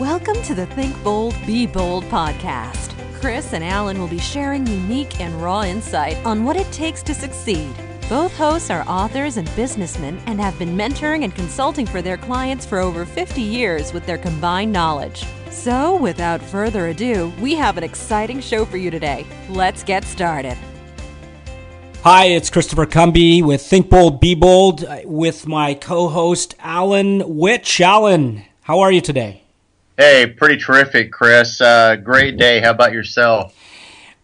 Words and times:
Welcome 0.00 0.42
to 0.42 0.56
the 0.56 0.66
Think 0.66 1.00
Bold, 1.04 1.36
Be 1.46 1.68
Bold 1.68 2.02
podcast. 2.06 2.92
Chris 3.20 3.52
and 3.52 3.62
Alan 3.62 4.00
will 4.00 4.08
be 4.08 4.18
sharing 4.18 4.66
unique 4.66 5.20
and 5.20 5.40
raw 5.40 5.62
insight 5.62 6.16
on 6.26 6.42
what 6.42 6.56
it 6.56 6.68
takes 6.72 7.00
to 7.04 7.14
succeed. 7.14 7.72
Both 8.08 8.36
hosts 8.36 8.70
are 8.70 8.82
authors 8.88 9.36
and 9.36 9.48
businessmen 9.54 10.20
and 10.26 10.40
have 10.40 10.58
been 10.58 10.76
mentoring 10.76 11.22
and 11.22 11.32
consulting 11.32 11.86
for 11.86 12.02
their 12.02 12.16
clients 12.16 12.66
for 12.66 12.80
over 12.80 13.04
50 13.04 13.40
years 13.40 13.92
with 13.92 14.04
their 14.04 14.18
combined 14.18 14.72
knowledge. 14.72 15.24
So, 15.50 15.94
without 15.94 16.42
further 16.42 16.88
ado, 16.88 17.32
we 17.40 17.54
have 17.54 17.78
an 17.78 17.84
exciting 17.84 18.40
show 18.40 18.64
for 18.64 18.78
you 18.78 18.90
today. 18.90 19.24
Let's 19.48 19.84
get 19.84 20.02
started. 20.02 20.58
Hi, 22.02 22.24
it's 22.24 22.50
Christopher 22.50 22.86
Cumby 22.86 23.44
with 23.44 23.62
Think 23.64 23.90
Bold, 23.90 24.18
Be 24.18 24.34
Bold 24.34 24.82
uh, 24.82 25.02
with 25.04 25.46
my 25.46 25.74
co 25.74 26.08
host, 26.08 26.56
Alan 26.58 27.22
Witch. 27.36 27.80
Alan, 27.80 28.42
how 28.62 28.80
are 28.80 28.90
you 28.90 29.00
today? 29.00 29.43
Hey, 29.96 30.26
pretty 30.26 30.56
terrific, 30.56 31.12
Chris. 31.12 31.60
Uh, 31.60 31.94
great 31.94 32.36
day. 32.36 32.58
How 32.58 32.70
about 32.70 32.92
yourself? 32.92 33.54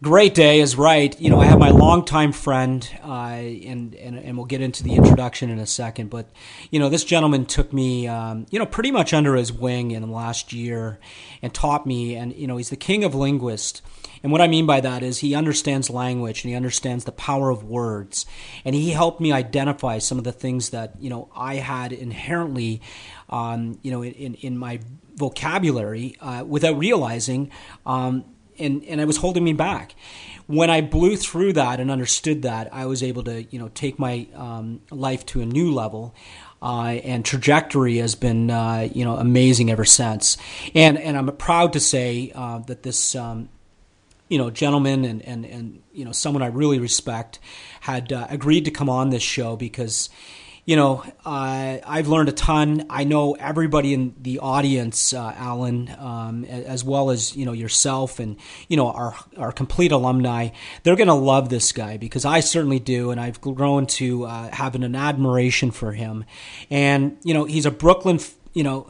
Great 0.02 0.34
day 0.34 0.58
is 0.58 0.74
right. 0.74 1.18
You 1.20 1.30
know, 1.30 1.40
I 1.40 1.44
have 1.44 1.60
my 1.60 1.70
longtime 1.70 2.32
friend, 2.32 2.88
uh, 3.04 3.08
and, 3.08 3.94
and 3.94 4.18
and 4.18 4.36
we'll 4.36 4.46
get 4.46 4.62
into 4.62 4.82
the 4.82 4.94
introduction 4.94 5.48
in 5.48 5.60
a 5.60 5.66
second. 5.66 6.10
But 6.10 6.28
you 6.72 6.80
know, 6.80 6.88
this 6.88 7.04
gentleman 7.04 7.46
took 7.46 7.72
me, 7.72 8.08
um, 8.08 8.46
you 8.50 8.58
know, 8.58 8.66
pretty 8.66 8.90
much 8.90 9.14
under 9.14 9.36
his 9.36 9.52
wing 9.52 9.92
in 9.92 10.02
the 10.02 10.08
last 10.08 10.52
year, 10.52 10.98
and 11.40 11.54
taught 11.54 11.86
me. 11.86 12.16
And 12.16 12.34
you 12.34 12.48
know, 12.48 12.56
he's 12.56 12.70
the 12.70 12.76
king 12.76 13.04
of 13.04 13.14
linguists 13.14 13.80
and 14.22 14.32
what 14.32 14.40
I 14.40 14.48
mean 14.48 14.66
by 14.66 14.80
that 14.80 15.02
is 15.02 15.18
he 15.18 15.34
understands 15.34 15.88
language 15.88 16.44
and 16.44 16.50
he 16.50 16.56
understands 16.56 17.04
the 17.04 17.12
power 17.12 17.50
of 17.50 17.64
words. 17.64 18.26
And 18.64 18.74
he 18.74 18.90
helped 18.90 19.20
me 19.20 19.32
identify 19.32 19.98
some 19.98 20.18
of 20.18 20.24
the 20.24 20.32
things 20.32 20.70
that, 20.70 20.94
you 21.00 21.08
know, 21.08 21.30
I 21.34 21.56
had 21.56 21.92
inherently, 21.92 22.82
um, 23.30 23.78
you 23.82 23.90
know, 23.90 24.02
in, 24.02 24.34
in 24.34 24.58
my 24.58 24.80
vocabulary 25.20 26.16
uh, 26.20 26.42
without 26.46 26.76
realizing. 26.76 27.52
Um, 27.86 28.24
and, 28.58 28.82
and 28.84 29.00
it 29.00 29.06
was 29.06 29.18
holding 29.18 29.44
me 29.44 29.52
back. 29.52 29.94
When 30.46 30.68
I 30.68 30.80
blew 30.80 31.16
through 31.16 31.52
that 31.52 31.78
and 31.78 31.90
understood 31.90 32.42
that, 32.42 32.74
I 32.74 32.86
was 32.86 33.02
able 33.02 33.22
to, 33.24 33.44
you 33.44 33.58
know, 33.60 33.68
take 33.68 33.98
my 33.98 34.26
um, 34.34 34.80
life 34.90 35.24
to 35.26 35.40
a 35.40 35.46
new 35.46 35.72
level. 35.72 36.14
Uh, 36.62 36.98
and 37.04 37.24
trajectory 37.24 37.96
has 37.98 38.14
been 38.14 38.50
uh, 38.50 38.86
you 38.92 39.02
know 39.02 39.16
amazing 39.16 39.70
ever 39.70 39.86
since. 39.86 40.36
And 40.74 40.98
and 40.98 41.16
I'm 41.16 41.34
proud 41.36 41.72
to 41.72 41.80
say 41.80 42.32
uh, 42.34 42.58
that 42.66 42.82
this 42.82 43.14
um, 43.14 43.48
you 44.30 44.38
know, 44.38 44.48
gentleman 44.48 45.04
and, 45.04 45.20
and, 45.22 45.44
and 45.44 45.82
you 45.92 46.04
know, 46.04 46.12
someone 46.12 46.42
I 46.42 46.46
really 46.46 46.78
respect 46.78 47.40
had 47.80 48.12
uh, 48.12 48.28
agreed 48.30 48.64
to 48.66 48.70
come 48.70 48.88
on 48.88 49.10
this 49.10 49.24
show 49.24 49.56
because, 49.56 50.08
you 50.70 50.76
know, 50.76 51.02
uh, 51.24 51.78
I've 51.84 52.06
learned 52.06 52.28
a 52.28 52.32
ton. 52.32 52.86
I 52.88 53.02
know 53.02 53.32
everybody 53.32 53.92
in 53.92 54.14
the 54.20 54.38
audience, 54.38 55.12
uh, 55.12 55.34
Alan, 55.36 55.92
um, 55.98 56.44
as 56.44 56.84
well 56.84 57.10
as 57.10 57.34
you 57.34 57.44
know 57.44 57.50
yourself 57.50 58.20
and 58.20 58.36
you 58.68 58.76
know 58.76 58.88
our 58.92 59.16
our 59.36 59.50
complete 59.50 59.90
alumni. 59.90 60.50
They're 60.84 60.94
going 60.94 61.08
to 61.08 61.14
love 61.14 61.48
this 61.48 61.72
guy 61.72 61.96
because 61.96 62.24
I 62.24 62.38
certainly 62.38 62.78
do, 62.78 63.10
and 63.10 63.20
I've 63.20 63.40
grown 63.40 63.86
to 63.98 64.26
uh, 64.26 64.50
having 64.52 64.84
an 64.84 64.94
admiration 64.94 65.72
for 65.72 65.90
him. 65.90 66.24
And 66.70 67.18
you 67.24 67.34
know, 67.34 67.46
he's 67.46 67.66
a 67.66 67.72
Brooklyn, 67.72 68.20
you 68.54 68.62
know 68.62 68.86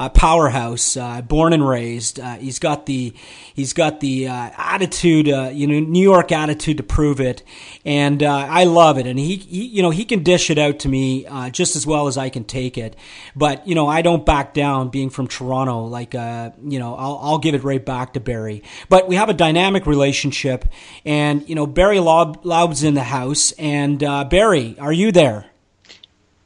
uh, 0.00 0.08
powerhouse, 0.08 0.96
uh, 0.96 1.20
born 1.20 1.52
and 1.52 1.68
raised. 1.68 2.18
Uh, 2.18 2.36
he's 2.36 2.58
got 2.58 2.86
the 2.86 3.12
he's 3.52 3.74
got 3.74 4.00
the 4.00 4.28
uh, 4.28 4.50
attitude, 4.56 5.28
uh, 5.28 5.50
you 5.52 5.66
know, 5.66 5.78
New 5.78 6.02
York 6.02 6.32
attitude 6.32 6.78
to 6.78 6.82
prove 6.82 7.20
it, 7.20 7.42
and 7.84 8.22
I 8.22 8.64
love 8.64 8.96
it. 8.96 9.06
And 9.06 9.18
he, 9.18 9.36
he, 9.36 9.66
you 9.66 9.82
know, 9.82 9.90
he 9.90 10.06
can 10.06 10.22
dish 10.22 10.48
it 10.48 10.56
out 10.56 10.78
to 10.80 10.88
me 10.88 11.26
just 11.50 11.76
as 11.76 11.86
well 11.86 12.06
as 12.06 12.16
I 12.16 12.30
can 12.30 12.44
take 12.44 12.78
it. 12.78 12.96
But 13.36 13.68
you 13.68 13.74
know, 13.74 13.88
I 13.88 14.00
don't 14.00 14.24
back 14.24 14.54
down. 14.54 14.88
Being 14.88 15.10
from 15.10 15.26
Toronto, 15.26 15.84
like 15.84 16.14
you 16.14 16.78
know, 16.78 16.94
I'll, 16.94 17.20
I'll 17.22 17.38
give 17.38 17.54
it 17.54 17.62
right 17.62 17.84
back 17.84 18.14
to 18.14 18.20
Barry. 18.20 18.62
But 18.88 19.06
we 19.06 19.16
have 19.16 19.28
a 19.28 19.34
dynamic 19.34 19.86
relationship, 19.86 20.64
and 21.04 21.46
you 21.46 21.54
know, 21.54 21.66
Barry 21.66 21.98
Laub, 21.98 22.42
Laub's 22.44 22.82
in 22.82 22.94
the 22.94 23.02
house, 23.02 23.52
and 23.52 23.98
Barry, 23.98 24.76
are 24.78 24.94
you 24.94 25.12
there? 25.12 25.49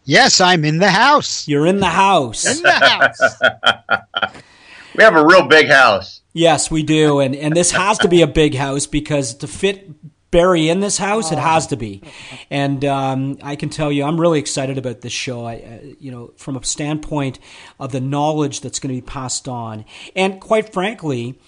Yes, 0.04 0.40
I'm 0.40 0.64
in 0.64 0.78
the 0.78 0.90
house. 0.90 1.48
You're 1.48 1.66
in 1.66 1.80
the 1.80 1.86
house. 1.86 2.44
in 2.44 2.62
the 2.62 2.72
house. 2.72 3.20
we 4.96 5.02
have 5.02 5.16
a 5.16 5.24
real 5.24 5.46
big 5.48 5.68
house. 5.68 6.20
Yes, 6.32 6.70
we 6.70 6.82
do, 6.82 7.20
and 7.20 7.34
and 7.34 7.54
this 7.54 7.70
has 7.70 7.98
to 7.98 8.08
be 8.08 8.22
a 8.22 8.26
big 8.26 8.54
house 8.54 8.86
because 8.86 9.34
to 9.36 9.46
fit 9.46 9.88
Barry 10.30 10.68
in 10.68 10.80
this 10.80 10.98
house, 10.98 11.30
it 11.30 11.38
has 11.38 11.68
to 11.68 11.76
be. 11.76 12.02
And 12.50 12.84
um, 12.84 13.38
I 13.40 13.54
can 13.54 13.68
tell 13.68 13.92
you, 13.92 14.02
I'm 14.02 14.20
really 14.20 14.40
excited 14.40 14.78
about 14.78 15.00
this 15.00 15.12
show. 15.12 15.44
I, 15.44 15.54
uh, 15.58 15.94
you 16.00 16.10
know, 16.10 16.32
from 16.36 16.56
a 16.56 16.64
standpoint 16.64 17.38
of 17.78 17.92
the 17.92 18.00
knowledge 18.00 18.60
that's 18.60 18.80
going 18.80 18.92
to 18.92 19.00
be 19.00 19.06
passed 19.06 19.46
on, 19.46 19.84
and 20.16 20.40
quite 20.40 20.72
frankly, 20.72 21.38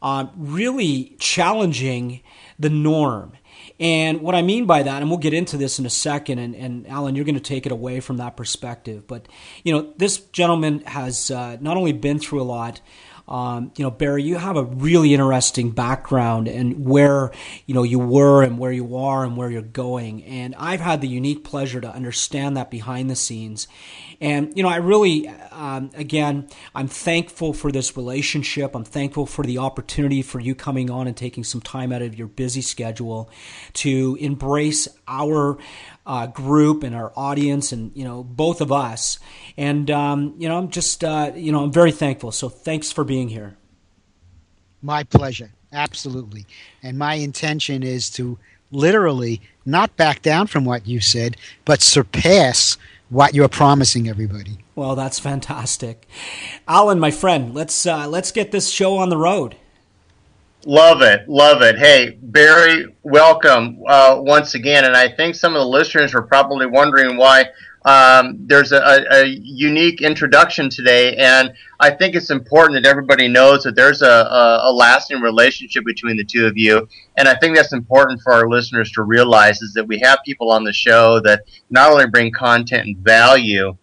uh, 0.00 0.26
really 0.36 1.16
challenging 1.18 2.22
the 2.58 2.70
norm 2.70 3.32
and 3.80 4.20
what 4.20 4.34
I 4.34 4.42
mean 4.42 4.66
by 4.66 4.82
that, 4.82 5.00
and 5.00 5.10
we'll 5.10 5.18
get 5.18 5.32
into 5.32 5.56
this 5.56 5.78
in 5.78 5.86
a 5.86 5.90
second, 5.90 6.38
and, 6.38 6.54
and 6.54 6.86
Alan, 6.86 7.16
you're 7.16 7.24
going 7.24 7.34
to 7.34 7.40
take 7.40 7.64
it 7.64 7.72
away 7.72 8.00
from 8.00 8.18
that 8.18 8.36
perspective. 8.36 9.06
But, 9.06 9.26
you 9.64 9.72
know, 9.72 9.94
this 9.96 10.18
gentleman 10.18 10.80
has 10.80 11.30
uh, 11.30 11.56
not 11.60 11.78
only 11.78 11.92
been 11.92 12.18
through 12.18 12.42
a 12.42 12.44
lot, 12.44 12.82
um, 13.30 13.70
you 13.76 13.84
know, 13.84 13.90
Barry, 13.92 14.24
you 14.24 14.36
have 14.36 14.56
a 14.56 14.64
really 14.64 15.14
interesting 15.14 15.70
background 15.70 16.48
and 16.48 16.84
where, 16.84 17.30
you 17.64 17.74
know, 17.74 17.84
you 17.84 18.00
were 18.00 18.42
and 18.42 18.58
where 18.58 18.72
you 18.72 18.96
are 18.96 19.24
and 19.24 19.36
where 19.36 19.48
you're 19.48 19.62
going. 19.62 20.24
And 20.24 20.54
I've 20.56 20.80
had 20.80 21.00
the 21.00 21.06
unique 21.06 21.44
pleasure 21.44 21.80
to 21.80 21.88
understand 21.88 22.56
that 22.56 22.70
behind 22.70 23.08
the 23.08 23.14
scenes. 23.14 23.68
And, 24.20 24.52
you 24.56 24.62
know, 24.62 24.68
I 24.68 24.76
really, 24.76 25.28
um, 25.52 25.90
again, 25.94 26.48
I'm 26.74 26.88
thankful 26.88 27.52
for 27.54 27.70
this 27.70 27.96
relationship. 27.96 28.74
I'm 28.74 28.84
thankful 28.84 29.26
for 29.26 29.44
the 29.44 29.58
opportunity 29.58 30.22
for 30.22 30.40
you 30.40 30.54
coming 30.54 30.90
on 30.90 31.06
and 31.06 31.16
taking 31.16 31.44
some 31.44 31.60
time 31.60 31.92
out 31.92 32.02
of 32.02 32.18
your 32.18 32.26
busy 32.26 32.60
schedule 32.60 33.30
to 33.74 34.18
embrace 34.20 34.88
our 35.06 35.56
uh, 36.06 36.26
group 36.26 36.82
and 36.82 36.94
our 36.94 37.12
audience 37.16 37.72
and, 37.72 37.92
you 37.94 38.04
know, 38.04 38.22
both 38.22 38.60
of 38.60 38.72
us. 38.72 39.18
And, 39.56 39.90
um, 39.90 40.34
you 40.38 40.48
know, 40.48 40.58
I'm 40.58 40.70
just, 40.70 41.04
uh, 41.04 41.32
you 41.34 41.52
know, 41.52 41.64
I'm 41.64 41.72
very 41.72 41.92
thankful. 41.92 42.32
So 42.32 42.48
thanks 42.48 42.90
for 42.90 43.04
being 43.04 43.28
here. 43.28 43.56
My 44.82 45.04
pleasure. 45.04 45.52
Absolutely. 45.72 46.46
And 46.82 46.98
my 46.98 47.14
intention 47.14 47.82
is 47.82 48.10
to 48.10 48.38
literally 48.72 49.40
not 49.64 49.96
back 49.96 50.22
down 50.22 50.46
from 50.46 50.64
what 50.64 50.86
you 50.86 51.00
said, 51.00 51.36
but 51.64 51.82
surpass 51.82 52.76
what 53.08 53.34
you're 53.34 53.48
promising 53.48 54.08
everybody. 54.08 54.58
Well, 54.74 54.94
that's 54.94 55.18
fantastic, 55.18 56.08
Alan, 56.66 56.98
my 56.98 57.10
friend. 57.10 57.52
Let's 57.52 57.84
uh, 57.84 58.08
let's 58.08 58.32
get 58.32 58.52
this 58.52 58.70
show 58.70 58.96
on 58.96 59.10
the 59.10 59.16
road. 59.16 59.56
Love 60.66 61.00
it, 61.00 61.26
love 61.26 61.62
it. 61.62 61.78
Hey, 61.78 62.18
Barry, 62.20 62.94
welcome 63.02 63.82
uh, 63.88 64.16
once 64.18 64.54
again. 64.54 64.84
And 64.84 64.94
I 64.94 65.08
think 65.08 65.34
some 65.34 65.54
of 65.54 65.60
the 65.60 65.66
listeners 65.66 66.14
are 66.14 66.20
probably 66.20 66.66
wondering 66.66 67.16
why 67.16 67.46
um, 67.86 68.36
there's 68.46 68.72
a, 68.72 69.06
a, 69.10 69.24
unique 69.24 70.02
introduction 70.02 70.68
today, 70.68 71.16
and 71.16 71.54
I 71.80 71.88
think 71.90 72.14
it's 72.14 72.28
important 72.28 72.82
that 72.82 72.86
everybody 72.86 73.26
knows 73.26 73.62
that 73.62 73.74
there's 73.74 74.02
a, 74.02 74.06
a, 74.06 74.60
a, 74.64 74.72
lasting 74.72 75.22
relationship 75.22 75.86
between 75.86 76.18
the 76.18 76.24
two 76.24 76.46
of 76.46 76.58
you. 76.58 76.86
And 77.16 77.26
I 77.26 77.36
think 77.36 77.56
that's 77.56 77.72
important 77.72 78.20
for 78.20 78.34
our 78.34 78.46
listeners 78.46 78.92
to 78.92 79.02
realize 79.02 79.62
is 79.62 79.72
that 79.72 79.88
we 79.88 79.98
have 80.00 80.18
people 80.26 80.50
on 80.50 80.64
the 80.64 80.74
show 80.74 81.20
that 81.20 81.44
not 81.70 81.90
only 81.90 82.06
bring 82.06 82.32
content 82.32 82.86
and 82.86 82.98
value, 82.98 83.78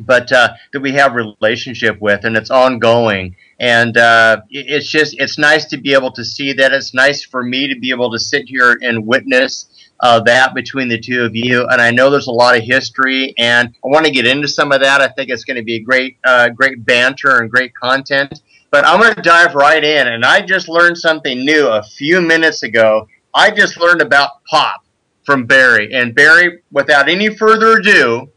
but 0.00 0.32
uh, 0.32 0.54
that 0.72 0.80
we 0.80 0.92
have 0.92 1.14
relationship 1.14 2.00
with, 2.00 2.24
and 2.24 2.34
it's 2.34 2.50
ongoing. 2.50 3.36
And 3.60 3.96
uh, 3.96 4.42
it's 4.50 4.88
just 4.88 5.16
it's 5.18 5.38
nice 5.38 5.64
to 5.66 5.76
be 5.76 5.92
able 5.92 6.12
to 6.12 6.24
see 6.24 6.52
that. 6.52 6.72
It's 6.72 6.94
nice 6.94 7.24
for 7.24 7.42
me 7.42 7.72
to 7.72 7.78
be 7.78 7.90
able 7.90 8.10
to 8.12 8.18
sit 8.18 8.48
here 8.48 8.78
and 8.82 9.06
witness 9.06 9.66
uh, 10.00 10.20
that 10.20 10.54
between 10.54 10.88
the 10.88 10.98
two 10.98 11.22
of 11.22 11.34
you. 11.34 11.66
And 11.66 11.80
I 11.80 11.90
know 11.90 12.10
there's 12.10 12.28
a 12.28 12.32
lot 12.32 12.56
of 12.56 12.62
history, 12.62 13.34
and 13.38 13.74
I 13.84 13.88
want 13.88 14.06
to 14.06 14.12
get 14.12 14.26
into 14.26 14.48
some 14.48 14.72
of 14.72 14.80
that. 14.80 15.00
I 15.00 15.08
think 15.08 15.30
it's 15.30 15.44
going 15.44 15.56
to 15.56 15.64
be 15.64 15.76
a 15.76 15.80
great, 15.80 16.18
uh, 16.24 16.50
great 16.50 16.84
banter 16.84 17.38
and 17.40 17.50
great 17.50 17.74
content. 17.74 18.42
But 18.70 18.86
I'm 18.86 19.00
going 19.00 19.14
to 19.14 19.22
dive 19.22 19.54
right 19.54 19.82
in, 19.82 20.08
and 20.08 20.24
I 20.24 20.42
just 20.42 20.68
learned 20.68 20.98
something 20.98 21.44
new 21.44 21.68
a 21.68 21.82
few 21.82 22.20
minutes 22.20 22.62
ago. 22.62 23.08
I 23.34 23.50
just 23.50 23.78
learned 23.78 24.02
about 24.02 24.44
pop 24.44 24.84
from 25.24 25.46
Barry. 25.46 25.92
And 25.92 26.14
Barry, 26.14 26.60
without 26.70 27.08
any 27.08 27.34
further 27.34 27.78
ado, 27.78 28.30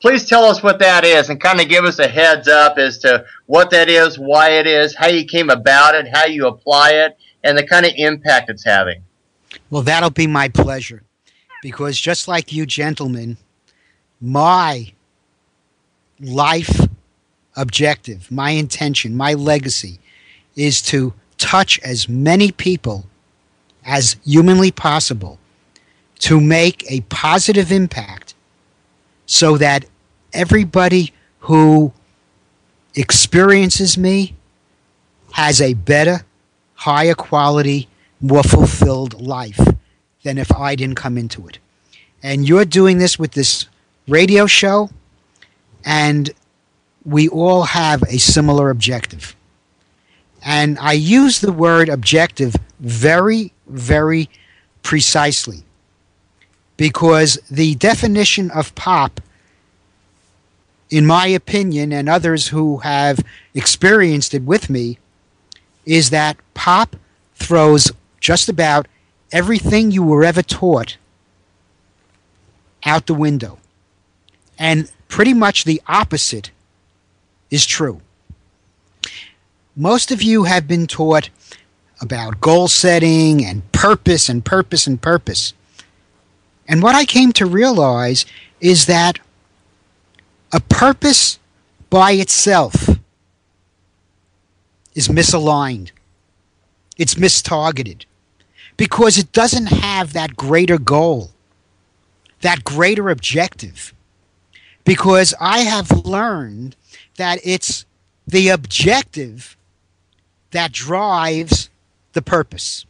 please 0.00 0.28
tell 0.28 0.44
us 0.44 0.62
what 0.62 0.78
that 0.78 1.04
is 1.04 1.30
and 1.30 1.40
kind 1.40 1.60
of 1.60 1.68
give 1.68 1.84
us 1.84 1.98
a 1.98 2.08
heads 2.08 2.48
up 2.48 2.78
as 2.78 2.98
to 2.98 3.24
what 3.46 3.70
that 3.70 3.88
is, 3.88 4.18
why 4.18 4.50
it 4.50 4.66
is, 4.66 4.94
how 4.94 5.06
you 5.06 5.24
came 5.24 5.50
about 5.50 5.94
it, 5.94 6.06
how 6.12 6.26
you 6.26 6.46
apply 6.46 6.92
it, 6.92 7.16
and 7.44 7.56
the 7.56 7.66
kind 7.66 7.86
of 7.86 7.92
impact 7.96 8.50
it's 8.50 8.64
having. 8.64 9.02
Well, 9.70 9.82
that'll 9.82 10.10
be 10.10 10.26
my 10.26 10.48
pleasure. 10.48 11.02
Because 11.62 11.98
just 11.98 12.28
like 12.28 12.52
you 12.52 12.66
gentlemen, 12.66 13.38
my 14.20 14.92
life 16.20 16.80
objective, 17.56 18.30
my 18.30 18.50
intention, 18.50 19.16
my 19.16 19.34
legacy 19.34 19.98
is 20.54 20.80
to 20.82 21.14
touch 21.38 21.78
as 21.80 22.08
many 22.08 22.52
people 22.52 23.06
as 23.84 24.16
humanly 24.24 24.70
possible 24.70 25.38
to 26.18 26.40
make 26.40 26.90
a 26.90 27.00
positive 27.02 27.70
impact 27.70 28.25
so 29.26 29.58
that 29.58 29.84
everybody 30.32 31.12
who 31.40 31.92
experiences 32.94 33.98
me 33.98 34.34
has 35.32 35.60
a 35.60 35.74
better, 35.74 36.24
higher 36.74 37.14
quality, 37.14 37.88
more 38.20 38.42
fulfilled 38.42 39.20
life 39.20 39.60
than 40.22 40.38
if 40.38 40.50
I 40.52 40.74
didn't 40.74 40.96
come 40.96 41.18
into 41.18 41.46
it. 41.46 41.58
And 42.22 42.48
you're 42.48 42.64
doing 42.64 42.98
this 42.98 43.18
with 43.18 43.32
this 43.32 43.66
radio 44.08 44.46
show, 44.46 44.90
and 45.84 46.30
we 47.04 47.28
all 47.28 47.64
have 47.64 48.02
a 48.04 48.18
similar 48.18 48.70
objective. 48.70 49.36
And 50.44 50.78
I 50.78 50.92
use 50.92 51.40
the 51.40 51.52
word 51.52 51.88
objective 51.88 52.56
very, 52.80 53.52
very 53.66 54.30
precisely 54.82 55.64
because 56.76 57.38
the 57.50 57.74
definition 57.76 58.50
of 58.50 58.74
pop, 58.74 59.20
in 60.90 61.06
my 61.06 61.26
opinion, 61.26 61.92
and 61.92 62.08
others 62.08 62.48
who 62.48 62.78
have 62.78 63.20
experienced 63.54 64.34
it 64.34 64.42
with 64.42 64.68
me, 64.68 64.98
is 65.84 66.10
that 66.10 66.36
pop 66.54 66.96
throws 67.34 67.92
just 68.20 68.48
about 68.48 68.86
everything 69.32 69.90
you 69.90 70.02
were 70.02 70.24
ever 70.24 70.42
taught 70.42 70.96
out 72.84 73.06
the 73.06 73.14
window. 73.14 73.58
And 74.58 74.90
pretty 75.08 75.34
much 75.34 75.64
the 75.64 75.82
opposite 75.86 76.50
is 77.50 77.66
true. 77.66 78.00
Most 79.74 80.10
of 80.10 80.22
you 80.22 80.44
have 80.44 80.66
been 80.66 80.86
taught 80.86 81.28
about 82.00 82.40
goal 82.40 82.68
setting 82.68 83.44
and 83.44 83.70
purpose 83.72 84.28
and 84.28 84.44
purpose 84.44 84.86
and 84.86 85.00
purpose. 85.00 85.52
And 86.68 86.82
what 86.82 86.94
I 86.94 87.04
came 87.04 87.32
to 87.32 87.46
realize 87.46 88.26
is 88.60 88.86
that 88.86 89.18
a 90.52 90.60
purpose 90.60 91.38
by 91.90 92.12
itself 92.12 92.88
is 94.94 95.08
misaligned. 95.08 95.90
It's 96.96 97.14
mistargeted 97.14 98.04
because 98.76 99.18
it 99.18 99.32
doesn't 99.32 99.66
have 99.66 100.12
that 100.12 100.36
greater 100.36 100.78
goal, 100.78 101.30
that 102.40 102.64
greater 102.64 103.10
objective. 103.10 103.92
Because 104.84 105.34
I 105.40 105.60
have 105.60 105.90
learned 106.06 106.76
that 107.16 107.40
it's 107.42 107.84
the 108.26 108.48
objective 108.48 109.56
that 110.52 110.72
drives 110.72 111.70
the 112.12 112.22
purpose. 112.22 112.86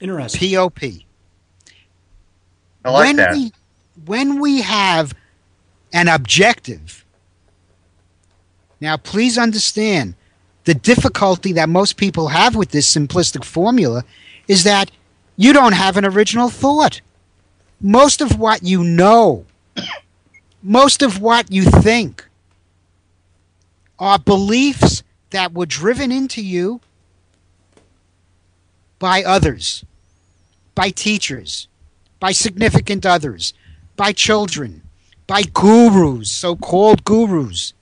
Interesting. 0.00 0.54
POP. 0.54 0.80
I 2.84 2.90
like 2.90 3.06
when 3.06 3.16
that. 3.16 3.32
We, 3.32 3.52
when 4.04 4.40
we 4.40 4.62
have 4.62 5.14
an 5.92 6.08
objective, 6.08 7.04
now 8.80 8.96
please 8.96 9.38
understand 9.38 10.14
the 10.64 10.74
difficulty 10.74 11.52
that 11.52 11.68
most 11.68 11.96
people 11.96 12.28
have 12.28 12.54
with 12.54 12.70
this 12.70 12.92
simplistic 12.92 13.44
formula 13.44 14.04
is 14.48 14.64
that 14.64 14.90
you 15.36 15.52
don't 15.52 15.72
have 15.72 15.96
an 15.96 16.04
original 16.04 16.48
thought. 16.48 17.00
Most 17.80 18.20
of 18.20 18.38
what 18.38 18.62
you 18.62 18.84
know, 18.84 19.44
most 20.62 21.02
of 21.02 21.20
what 21.20 21.50
you 21.50 21.64
think, 21.64 22.28
are 23.98 24.18
beliefs 24.18 25.02
that 25.30 25.52
were 25.52 25.66
driven 25.66 26.12
into 26.12 26.42
you 26.42 26.80
by 28.98 29.22
others, 29.22 29.84
by 30.74 30.90
teachers, 30.90 31.66
by 32.22 32.30
significant 32.30 33.04
others, 33.04 33.52
by 33.96 34.12
children, 34.12 34.80
by 35.26 35.42
gurus, 35.42 36.30
so 36.30 36.54
called 36.54 37.02
gurus. 37.02 37.74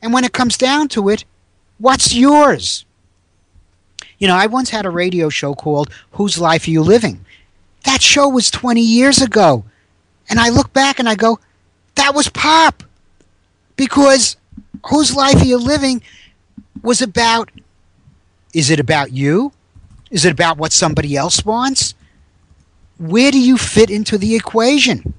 And 0.00 0.14
when 0.14 0.24
it 0.24 0.32
comes 0.32 0.56
down 0.56 0.88
to 0.88 1.10
it, 1.10 1.26
what's 1.76 2.14
yours? 2.14 2.86
You 4.16 4.28
know, 4.28 4.34
I 4.34 4.46
once 4.46 4.70
had 4.70 4.86
a 4.86 4.90
radio 4.90 5.28
show 5.28 5.54
called 5.54 5.90
Whose 6.12 6.38
Life 6.38 6.66
Are 6.66 6.70
You 6.70 6.82
Living? 6.82 7.26
That 7.84 8.00
show 8.00 8.30
was 8.30 8.50
20 8.50 8.80
years 8.80 9.20
ago. 9.20 9.66
And 10.30 10.40
I 10.40 10.48
look 10.48 10.72
back 10.72 10.98
and 10.98 11.06
I 11.06 11.14
go, 11.14 11.38
that 11.96 12.14
was 12.14 12.30
pop. 12.30 12.82
Because 13.76 14.38
Whose 14.86 15.14
Life 15.14 15.42
Are 15.42 15.44
You 15.44 15.58
Living 15.58 16.00
was 16.82 17.02
about 17.02 17.50
is 18.54 18.70
it 18.70 18.80
about 18.80 19.12
you? 19.12 19.52
Is 20.10 20.24
it 20.24 20.32
about 20.32 20.56
what 20.56 20.72
somebody 20.72 21.14
else 21.14 21.44
wants? 21.44 21.92
Where 22.98 23.30
do 23.30 23.40
you 23.40 23.58
fit 23.58 23.90
into 23.90 24.18
the 24.18 24.34
equation? 24.34 25.14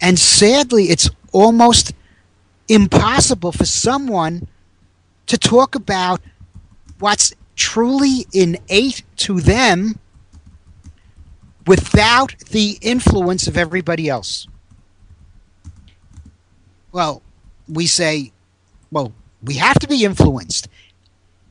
And 0.00 0.18
sadly, 0.18 0.84
it's 0.84 1.08
almost 1.32 1.92
impossible 2.68 3.52
for 3.52 3.64
someone 3.64 4.48
to 5.26 5.38
talk 5.38 5.74
about 5.74 6.20
what's 6.98 7.32
truly 7.54 8.26
innate 8.32 9.02
to 9.16 9.40
them 9.40 9.98
without 11.66 12.38
the 12.50 12.78
influence 12.80 13.46
of 13.46 13.56
everybody 13.56 14.08
else. 14.08 14.46
Well, 16.92 17.22
we 17.68 17.86
say, 17.86 18.32
well, 18.90 19.12
we 19.42 19.54
have 19.54 19.78
to 19.80 19.88
be 19.88 20.04
influenced. 20.04 20.68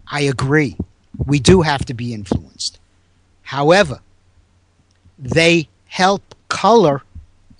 I 0.08 0.22
agree. 0.22 0.78
We 1.18 1.40
do 1.40 1.62
have 1.62 1.86
to 1.86 1.94
be 1.94 2.14
influenced. 2.14 2.80
However, 3.42 4.00
they 5.18 5.68
help 5.88 6.36
color 6.50 7.04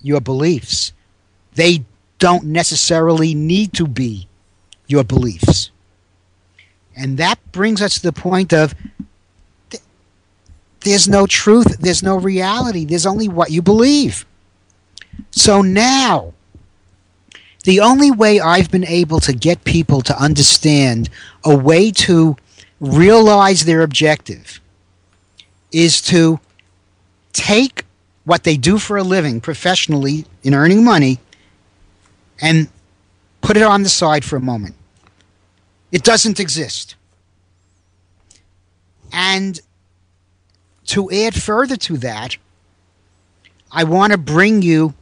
your 0.00 0.20
beliefs. 0.20 0.92
They 1.54 1.84
don't 2.18 2.44
necessarily 2.44 3.34
need 3.34 3.72
to 3.74 3.86
be 3.86 4.28
your 4.86 5.04
beliefs. 5.04 5.70
And 6.96 7.18
that 7.18 7.38
brings 7.52 7.82
us 7.82 7.94
to 7.94 8.02
the 8.02 8.12
point 8.12 8.52
of 8.52 8.74
th- 9.70 9.82
there's 10.80 11.08
no 11.08 11.26
truth, 11.26 11.78
there's 11.78 12.02
no 12.02 12.18
reality, 12.18 12.84
there's 12.84 13.06
only 13.06 13.28
what 13.28 13.50
you 13.50 13.60
believe. 13.60 14.24
So 15.30 15.60
now, 15.62 16.32
the 17.64 17.80
only 17.80 18.10
way 18.10 18.40
I've 18.40 18.70
been 18.70 18.86
able 18.86 19.20
to 19.20 19.32
get 19.32 19.64
people 19.64 20.00
to 20.02 20.22
understand 20.22 21.10
a 21.44 21.54
way 21.54 21.90
to 21.92 22.36
realize 22.80 23.64
their 23.64 23.82
objective 23.82 24.60
is 25.72 26.00
to 26.02 26.40
take 27.36 27.84
what 28.24 28.44
they 28.44 28.56
do 28.56 28.78
for 28.78 28.96
a 28.96 29.02
living 29.02 29.40
professionally 29.40 30.24
in 30.42 30.54
earning 30.54 30.82
money 30.82 31.18
and 32.40 32.68
put 33.40 33.56
it 33.56 33.62
on 33.62 33.82
the 33.82 33.88
side 33.88 34.24
for 34.24 34.36
a 34.36 34.40
moment. 34.40 34.74
It 35.92 36.02
doesn't 36.02 36.40
exist. 36.40 36.96
And 39.12 39.60
to 40.86 41.10
add 41.10 41.40
further 41.40 41.76
to 41.76 41.96
that, 41.98 42.36
I 43.70 43.84
want 43.84 44.12
to 44.12 44.18
bring 44.18 44.62
you 44.62 44.94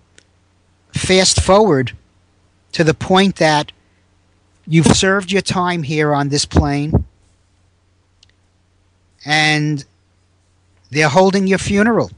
fast 0.93 1.41
forward 1.41 1.93
to 2.73 2.85
the 2.85 2.95
point 2.95 3.37
that 3.37 3.73
you've 4.67 4.87
served 4.87 5.31
your 5.31 5.43
time 5.43 5.83
here 5.83 6.12
on 6.12 6.29
this 6.29 6.45
plane 6.45 7.05
and 9.25 9.85
they're 10.91 11.09
holding 11.09 11.47
your 11.47 11.59
funeral. 11.59 12.11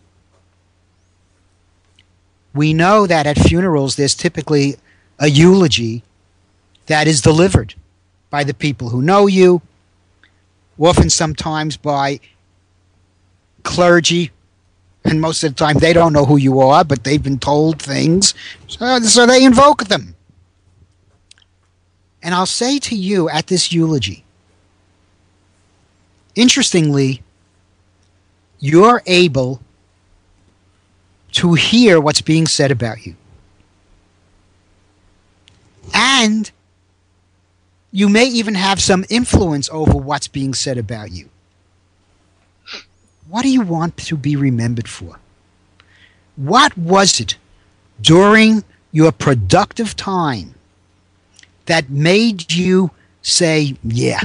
We 2.56 2.72
know 2.72 3.06
that 3.06 3.26
at 3.26 3.38
funerals 3.38 3.96
there's 3.96 4.14
typically 4.14 4.76
a 5.18 5.28
eulogy 5.28 6.02
that 6.86 7.06
is 7.06 7.20
delivered 7.20 7.74
by 8.30 8.44
the 8.44 8.54
people 8.54 8.88
who 8.88 9.02
know 9.02 9.26
you, 9.26 9.60
often 10.78 11.10
sometimes 11.10 11.76
by 11.76 12.18
clergy, 13.62 14.30
and 15.04 15.20
most 15.20 15.44
of 15.44 15.54
the 15.54 15.64
time 15.64 15.76
they 15.78 15.92
don't 15.92 16.14
know 16.14 16.24
who 16.24 16.38
you 16.38 16.60
are, 16.60 16.82
but 16.82 17.04
they've 17.04 17.22
been 17.22 17.38
told 17.38 17.80
things, 17.80 18.32
so, 18.66 19.00
so 19.00 19.26
they 19.26 19.44
invoke 19.44 19.84
them. 19.84 20.14
And 22.22 22.34
I'll 22.34 22.46
say 22.46 22.78
to 22.78 22.96
you 22.96 23.28
at 23.28 23.48
this 23.48 23.70
eulogy, 23.70 24.24
interestingly, 26.34 27.22
you're 28.60 29.02
able 29.06 29.60
to 31.36 31.52
hear 31.52 32.00
what's 32.00 32.22
being 32.22 32.46
said 32.46 32.70
about 32.70 33.04
you. 33.06 33.14
And 35.92 36.50
you 37.92 38.08
may 38.08 38.24
even 38.24 38.54
have 38.54 38.80
some 38.80 39.04
influence 39.10 39.68
over 39.70 39.98
what's 39.98 40.28
being 40.28 40.54
said 40.54 40.78
about 40.78 41.12
you. 41.12 41.28
What 43.28 43.42
do 43.42 43.50
you 43.50 43.60
want 43.60 43.98
to 43.98 44.16
be 44.16 44.34
remembered 44.34 44.88
for? 44.88 45.18
What 46.36 46.76
was 46.78 47.20
it 47.20 47.36
during 48.00 48.64
your 48.90 49.12
productive 49.12 49.94
time 49.94 50.54
that 51.66 51.90
made 51.90 52.50
you 52.54 52.92
say, 53.20 53.76
yeah, 53.84 54.22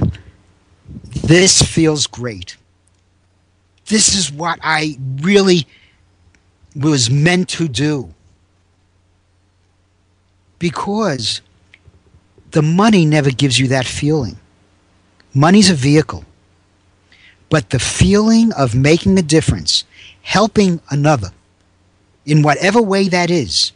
this 1.24 1.62
feels 1.62 2.08
great? 2.08 2.56
This 3.88 4.16
is 4.16 4.32
what 4.32 4.60
I 4.64 4.98
really 5.18 5.68
was 6.76 7.10
meant 7.10 7.50
to 7.50 7.68
do. 7.68 8.14
Because 10.60 11.42
the 12.52 12.62
money 12.62 13.06
never 13.06 13.32
gives 13.32 13.60
you 13.60 13.68
that 13.70 13.86
feeling. 13.86 14.38
Money's 15.34 15.70
a 15.70 15.76
vehicle. 15.76 16.26
But 17.50 17.70
the 17.72 17.80
feeling 17.80 18.52
of 18.54 18.76
making 18.76 19.18
a 19.18 19.22
difference, 19.22 19.84
helping 20.22 20.80
another, 20.90 21.32
in 22.26 22.44
whatever 22.44 22.82
way 22.82 23.08
that 23.10 23.30
is, 23.30 23.72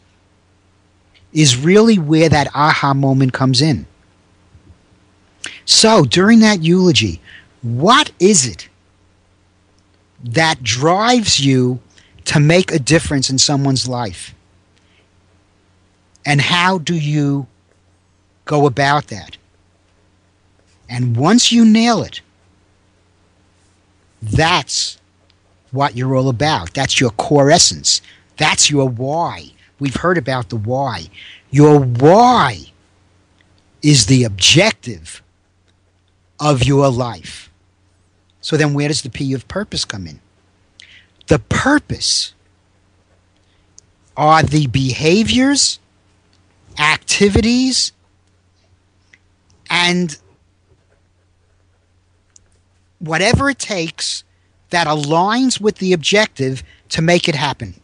is 1.32 1.56
really 1.56 1.98
where 1.98 2.28
that 2.28 2.48
aha 2.54 2.94
moment 2.94 3.32
comes 3.32 3.60
in. 3.60 3.86
So, 5.64 6.04
during 6.04 6.40
that 6.40 6.62
eulogy, 6.62 7.20
what 7.62 8.12
is 8.20 8.46
it 8.46 8.68
that 10.24 10.62
drives 10.62 11.40
you 11.40 11.80
to 12.26 12.40
make 12.40 12.70
a 12.70 12.78
difference 12.78 13.30
in 13.30 13.38
someone's 13.38 13.88
life? 13.88 14.34
And 16.24 16.40
how 16.40 16.78
do 16.78 16.94
you 16.94 17.46
go 18.44 18.66
about 18.66 19.08
that? 19.08 19.36
And 20.88 21.16
once 21.16 21.50
you 21.50 21.64
nail 21.64 22.02
it, 22.02 22.20
that's 24.22 24.98
what 25.70 25.96
you're 25.96 26.14
all 26.14 26.28
about. 26.28 26.74
That's 26.74 27.00
your 27.00 27.10
core 27.10 27.50
essence. 27.50 28.00
That's 28.36 28.70
your 28.70 28.88
why. 28.88 29.52
We've 29.78 29.96
heard 29.96 30.18
about 30.18 30.48
the 30.48 30.56
why. 30.56 31.06
Your 31.50 31.80
why 31.80 32.60
is 33.82 34.06
the 34.06 34.24
objective 34.24 35.22
of 36.40 36.64
your 36.64 36.88
life. 36.88 37.50
So 38.40 38.56
then, 38.56 38.74
where 38.74 38.88
does 38.88 39.02
the 39.02 39.10
P 39.10 39.32
of 39.32 39.48
purpose 39.48 39.84
come 39.84 40.06
in? 40.06 40.20
The 41.26 41.38
purpose 41.38 42.34
are 44.16 44.42
the 44.42 44.66
behaviors, 44.68 45.78
activities, 46.78 47.92
and 49.68 50.16
whatever 52.98 53.50
it 53.50 53.58
takes 53.58 54.24
that 54.70 54.86
aligns 54.86 55.60
with 55.60 55.76
the 55.76 55.92
objective 55.92 56.62
to 56.90 57.02
make 57.02 57.28
it 57.28 57.34
happen. 57.34 57.74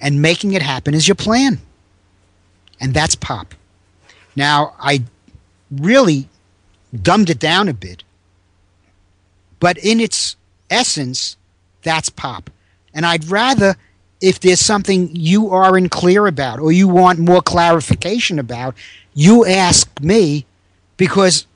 And 0.00 0.22
making 0.22 0.52
it 0.52 0.62
happen 0.62 0.94
is 0.94 1.06
your 1.06 1.14
plan. 1.14 1.60
And 2.80 2.94
that's 2.94 3.14
pop. 3.14 3.54
Now, 4.34 4.74
I 4.78 5.02
really 5.70 6.28
dumbed 7.02 7.30
it 7.30 7.38
down 7.38 7.68
a 7.68 7.74
bit, 7.74 8.02
but 9.58 9.76
in 9.78 10.00
its 10.00 10.36
essence, 10.70 11.36
that's 11.82 12.10
pop. 12.10 12.50
And 12.94 13.06
I'd 13.06 13.24
rather, 13.26 13.76
if 14.20 14.40
there's 14.40 14.60
something 14.60 15.10
you 15.14 15.50
aren't 15.50 15.90
clear 15.90 16.26
about 16.26 16.60
or 16.60 16.72
you 16.72 16.88
want 16.88 17.18
more 17.18 17.40
clarification 17.40 18.38
about, 18.38 18.74
you 19.14 19.46
ask 19.46 19.88
me 20.00 20.46
because 20.96 21.46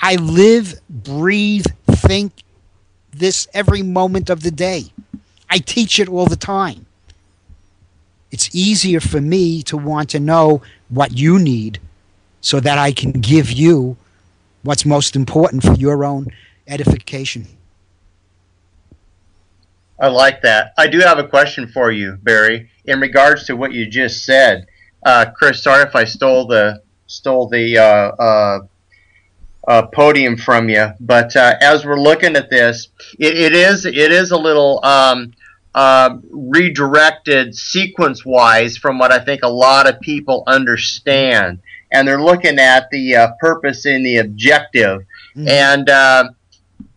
I 0.00 0.16
live, 0.16 0.74
breathe, 0.88 1.66
think 1.88 2.32
this 3.12 3.48
every 3.54 3.82
moment 3.82 4.28
of 4.30 4.42
the 4.42 4.50
day. 4.50 4.84
I 5.48 5.58
teach 5.58 5.98
it 5.98 6.08
all 6.08 6.26
the 6.26 6.36
time. 6.36 6.86
It's 8.30 8.54
easier 8.54 9.00
for 9.00 9.20
me 9.20 9.62
to 9.62 9.76
want 9.76 10.10
to 10.10 10.20
know 10.20 10.62
what 10.88 11.16
you 11.16 11.38
need 11.38 11.80
so 12.40 12.60
that 12.60 12.78
I 12.78 12.92
can 12.92 13.12
give 13.12 13.50
you 13.50 13.96
what's 14.62 14.84
most 14.84 15.16
important 15.16 15.62
for 15.62 15.74
your 15.74 16.04
own 16.04 16.26
edification. 16.66 17.46
I 19.98 20.08
like 20.08 20.42
that. 20.42 20.72
I 20.76 20.86
do 20.88 20.98
have 21.00 21.18
a 21.18 21.26
question 21.26 21.68
for 21.68 21.90
you, 21.90 22.18
Barry, 22.22 22.68
in 22.84 23.00
regards 23.00 23.46
to 23.46 23.56
what 23.56 23.72
you 23.72 23.86
just 23.86 24.24
said. 24.24 24.66
Uh, 25.04 25.26
Chris, 25.34 25.62
sorry 25.62 25.84
if 25.84 25.94
I 25.96 26.04
stole 26.04 26.46
the 26.46 26.82
stole 27.06 27.48
the 27.48 27.78
uh, 27.78 27.82
uh, 27.82 28.58
uh, 29.66 29.86
podium 29.86 30.36
from 30.36 30.68
you. 30.68 30.88
But 31.00 31.34
uh, 31.36 31.54
as 31.60 31.84
we're 31.84 32.00
looking 32.00 32.36
at 32.36 32.50
this, 32.50 32.88
it, 33.18 33.36
it 33.36 33.52
is 33.52 33.86
it 33.86 34.12
is 34.12 34.30
a 34.30 34.36
little 34.36 34.84
um, 34.84 35.32
uh, 35.74 36.18
redirected 36.30 37.54
sequence 37.54 38.24
wise 38.24 38.76
from 38.76 38.98
what 38.98 39.12
I 39.12 39.18
think 39.18 39.42
a 39.42 39.48
lot 39.48 39.88
of 39.88 40.00
people 40.00 40.42
understand, 40.46 41.60
and 41.90 42.06
they're 42.06 42.22
looking 42.22 42.58
at 42.58 42.90
the 42.90 43.16
uh, 43.16 43.28
purpose 43.40 43.86
and 43.86 44.04
the 44.04 44.18
objective. 44.18 45.02
Mm-hmm. 45.36 45.48
And 45.48 45.90
uh, 45.90 46.30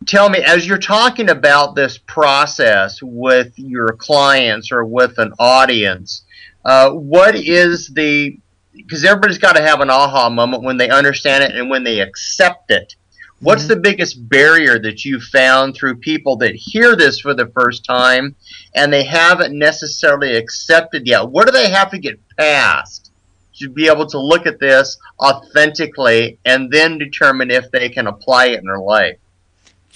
tell 0.09 0.29
me, 0.29 0.39
as 0.39 0.67
you're 0.67 0.79
talking 0.79 1.29
about 1.29 1.75
this 1.75 1.99
process 1.99 2.99
with 3.01 3.53
your 3.57 3.89
clients 3.93 4.71
or 4.71 4.83
with 4.83 5.19
an 5.19 5.33
audience, 5.37 6.23
uh, 6.65 6.89
what 6.91 7.35
is 7.35 7.89
the 7.89 8.37
because 8.75 9.03
everybody's 9.03 9.37
got 9.37 9.55
to 9.55 9.61
have 9.61 9.81
an 9.81 9.89
aha 9.89 10.29
moment 10.29 10.63
when 10.63 10.77
they 10.77 10.89
understand 10.89 11.43
it 11.43 11.55
and 11.55 11.69
when 11.69 11.83
they 11.83 11.99
accept 11.99 12.71
it. 12.71 12.95
What's 13.41 13.63
mm-hmm. 13.63 13.69
the 13.69 13.79
biggest 13.81 14.29
barrier 14.29 14.79
that 14.79 15.05
you 15.05 15.19
found 15.19 15.75
through 15.75 15.97
people 15.97 16.37
that 16.37 16.55
hear 16.55 16.95
this 16.95 17.19
for 17.19 17.33
the 17.33 17.47
first 17.47 17.85
time 17.85 18.35
and 18.75 18.91
they 18.91 19.03
haven't 19.03 19.57
necessarily 19.57 20.35
accepted 20.35 21.07
yet? 21.07 21.29
What 21.29 21.45
do 21.45 21.51
they 21.51 21.69
have 21.69 21.91
to 21.91 21.99
get 21.99 22.19
past 22.37 23.11
to 23.55 23.69
be 23.69 23.87
able 23.87 24.07
to 24.07 24.19
look 24.19 24.45
at 24.45 24.59
this 24.59 24.97
authentically 25.21 26.39
and 26.45 26.71
then 26.71 26.97
determine 26.97 27.51
if 27.51 27.69
they 27.71 27.89
can 27.89 28.07
apply 28.07 28.47
it 28.47 28.59
in 28.59 28.65
their 28.65 28.79
life? 28.79 29.17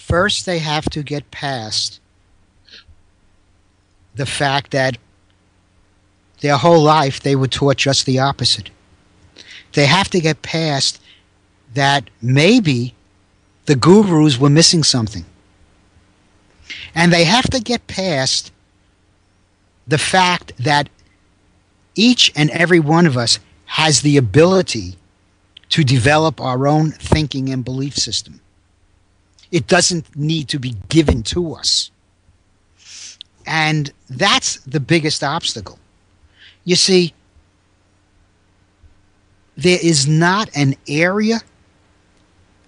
First, 0.03 0.45
they 0.45 0.59
have 0.59 0.89
to 0.89 1.01
get 1.01 1.31
past 1.31 2.01
the 4.15 4.25
fact 4.25 4.71
that 4.71 4.97
their 6.41 6.57
whole 6.57 6.83
life 6.83 7.21
they 7.21 7.37
were 7.37 7.47
taught 7.47 7.77
just 7.77 8.05
the 8.05 8.19
opposite. 8.19 8.69
They 9.71 9.85
have 9.85 10.09
to 10.09 10.19
get 10.19 10.41
past 10.41 11.01
that 11.73 12.09
maybe 12.21 12.93
the 13.65 13.75
gurus 13.75 14.37
were 14.37 14.49
missing 14.49 14.83
something. 14.83 15.23
And 16.93 17.13
they 17.13 17.23
have 17.23 17.49
to 17.51 17.61
get 17.61 17.87
past 17.87 18.51
the 19.87 19.97
fact 19.97 20.51
that 20.59 20.89
each 21.95 22.29
and 22.35 22.49
every 22.49 22.81
one 22.81 23.07
of 23.07 23.15
us 23.15 23.39
has 23.65 24.01
the 24.01 24.17
ability 24.17 24.97
to 25.69 25.85
develop 25.85 26.41
our 26.41 26.67
own 26.67 26.91
thinking 26.91 27.49
and 27.49 27.63
belief 27.63 27.95
system. 27.95 28.41
It 29.53 29.67
doesn't 29.67 30.15
need 30.15 30.49
to 30.49 30.59
be 30.59 30.75
given 30.89 31.21
to 31.23 31.53
us. 31.53 31.91
And 33.45 33.93
that's 34.09 34.57
the 34.61 34.79
biggest 34.79 35.23
obstacle. 35.23 35.77
You 36.65 36.75
see, 36.75 37.13
there 39.55 39.77
is 39.81 40.07
not 40.07 40.49
an 40.55 40.75
area 40.87 41.39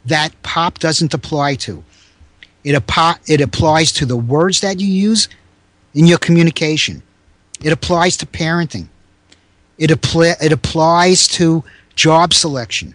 that 0.06 0.40
pop 0.44 0.78
doesn't 0.78 1.12
apply 1.12 1.56
to. 1.56 1.84
It, 2.64 2.80
it 3.26 3.42
applies 3.42 3.92
to 3.94 4.06
the 4.06 4.18
words 4.18 4.62
that 4.62 4.80
you 4.80 4.88
use 4.88 5.28
in 5.96 6.06
your 6.06 6.20
communication. 6.20 7.02
It 7.64 7.74
applies 7.74 8.16
to 8.18 8.28
parenting. 8.28 8.90
It, 9.80 9.90
apply, 9.90 10.36
it 10.40 10.52
applies 10.52 11.28
to 11.30 11.64
job 11.96 12.32
selection. 12.32 12.94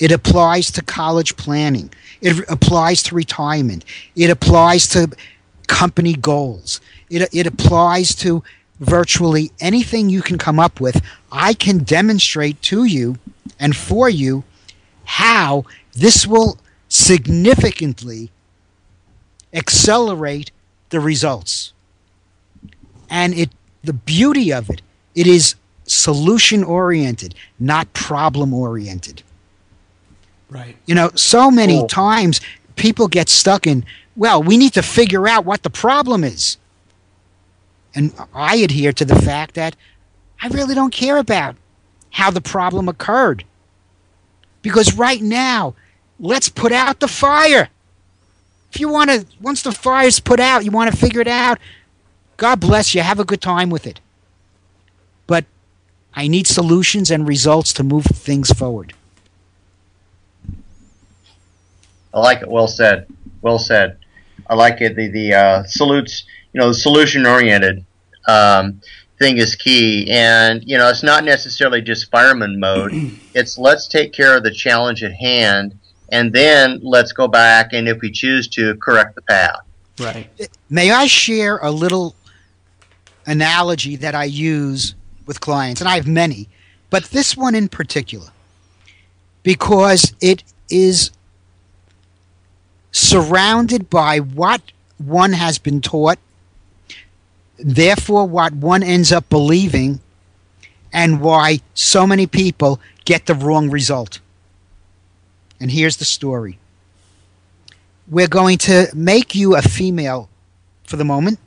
It 0.00 0.10
applies 0.10 0.72
to 0.72 0.82
college 0.82 1.36
planning. 1.36 1.92
It 2.20 2.44
applies 2.48 3.02
to 3.04 3.14
retirement. 3.14 3.84
It 4.16 4.30
applies 4.30 4.88
to 4.88 5.10
company 5.66 6.14
goals. 6.14 6.80
It, 7.10 7.28
it 7.32 7.46
applies 7.46 8.14
to 8.16 8.42
virtually 8.80 9.50
anything 9.60 10.10
you 10.10 10.22
can 10.22 10.38
come 10.38 10.58
up 10.58 10.80
with, 10.80 11.02
I 11.30 11.54
can 11.54 11.78
demonstrate 11.78 12.60
to 12.62 12.84
you 12.84 13.16
and 13.58 13.76
for 13.76 14.08
you 14.08 14.44
how 15.04 15.64
this 15.92 16.26
will 16.26 16.58
significantly 16.88 18.30
accelerate 19.52 20.50
the 20.90 21.00
results. 21.00 21.72
And 23.08 23.34
it 23.34 23.50
the 23.82 23.92
beauty 23.92 24.52
of 24.52 24.70
it, 24.70 24.80
it 25.14 25.26
is 25.26 25.56
solution 25.84 26.64
oriented, 26.64 27.34
not 27.60 27.92
problem 27.92 28.54
oriented. 28.54 29.22
Right. 30.54 30.76
You 30.86 30.94
know, 30.94 31.10
so 31.16 31.50
many 31.50 31.80
cool. 31.80 31.88
times 31.88 32.40
people 32.76 33.08
get 33.08 33.28
stuck 33.28 33.66
in, 33.66 33.84
well, 34.14 34.40
we 34.40 34.56
need 34.56 34.72
to 34.74 34.82
figure 34.82 35.26
out 35.26 35.44
what 35.44 35.64
the 35.64 35.70
problem 35.70 36.22
is. 36.22 36.58
And 37.92 38.14
I 38.32 38.56
adhere 38.56 38.92
to 38.92 39.04
the 39.04 39.20
fact 39.20 39.56
that 39.56 39.74
I 40.40 40.46
really 40.48 40.76
don't 40.76 40.92
care 40.92 41.18
about 41.18 41.56
how 42.10 42.30
the 42.30 42.40
problem 42.40 42.88
occurred. 42.88 43.44
Because 44.62 44.96
right 44.96 45.20
now, 45.20 45.74
let's 46.20 46.48
put 46.48 46.70
out 46.70 47.00
the 47.00 47.08
fire. 47.08 47.68
If 48.72 48.78
you 48.78 48.88
want 48.88 49.10
to, 49.10 49.26
once 49.40 49.62
the 49.62 49.72
fire's 49.72 50.20
put 50.20 50.38
out, 50.38 50.64
you 50.64 50.70
want 50.70 50.90
to 50.92 50.96
figure 50.96 51.20
it 51.20 51.28
out, 51.28 51.58
God 52.36 52.60
bless 52.60 52.94
you. 52.94 53.02
Have 53.02 53.18
a 53.18 53.24
good 53.24 53.42
time 53.42 53.70
with 53.70 53.88
it. 53.88 54.00
But 55.26 55.46
I 56.14 56.28
need 56.28 56.46
solutions 56.46 57.10
and 57.10 57.26
results 57.26 57.72
to 57.74 57.82
move 57.82 58.04
things 58.04 58.52
forward. 58.52 58.94
I 62.14 62.20
like 62.20 62.40
it. 62.40 62.48
Well 62.48 62.68
said. 62.68 63.06
Well 63.42 63.58
said. 63.58 63.98
I 64.48 64.54
like 64.54 64.80
it. 64.80 64.96
The 64.96 65.08
the 65.08 65.34
uh, 65.34 65.62
salutes 65.64 66.24
you 66.54 66.60
know, 66.60 66.68
the 66.68 66.74
solution 66.74 67.26
oriented. 67.26 67.84
Um, 68.26 68.80
thing 69.18 69.36
is 69.36 69.54
key. 69.54 70.10
And, 70.10 70.62
you 70.64 70.78
know, 70.78 70.88
it's 70.88 71.02
not 71.02 71.24
necessarily 71.24 71.82
just 71.82 72.10
fireman 72.10 72.58
mode. 72.58 72.92
it's 73.34 73.58
let's 73.58 73.86
take 73.86 74.12
care 74.12 74.36
of 74.36 74.42
the 74.42 74.50
challenge 74.50 75.02
at 75.02 75.12
hand 75.12 75.78
and 76.10 76.32
then 76.32 76.80
let's 76.82 77.12
go 77.12 77.28
back 77.28 77.72
and 77.72 77.88
if 77.88 78.00
we 78.00 78.10
choose 78.10 78.48
to 78.48 78.76
correct 78.76 79.14
the 79.16 79.22
path. 79.22 79.60
Right. 80.00 80.28
May 80.70 80.90
I 80.90 81.06
share 81.06 81.58
a 81.58 81.70
little 81.70 82.14
analogy 83.26 83.96
that 83.96 84.14
I 84.14 84.24
use 84.24 84.94
with 85.26 85.40
clients? 85.40 85.80
And 85.80 85.88
I 85.88 85.96
have 85.96 86.06
many, 86.06 86.48
but 86.90 87.04
this 87.04 87.36
one 87.36 87.54
in 87.54 87.68
particular, 87.68 88.28
because 89.42 90.14
it 90.20 90.42
is 90.68 91.10
surrounded 92.94 93.90
by 93.90 94.20
what 94.20 94.62
one 94.98 95.32
has 95.32 95.58
been 95.58 95.80
taught, 95.80 96.18
therefore, 97.58 98.26
what 98.26 98.54
one 98.54 98.82
ends 98.84 99.10
up 99.10 99.28
believing, 99.28 100.00
and 100.92 101.20
why 101.20 101.58
so 101.74 102.06
many 102.06 102.26
people 102.26 102.80
get 103.04 103.26
the 103.26 103.34
wrong 103.34 103.68
result. 103.68 104.20
And 105.60 105.72
here's 105.72 105.96
the 105.96 106.04
story 106.04 106.58
we're 108.08 108.28
going 108.28 108.58
to 108.58 108.86
make 108.94 109.34
you 109.34 109.56
a 109.56 109.62
female 109.62 110.28
for 110.84 110.96
the 110.96 111.04
moment. 111.04 111.38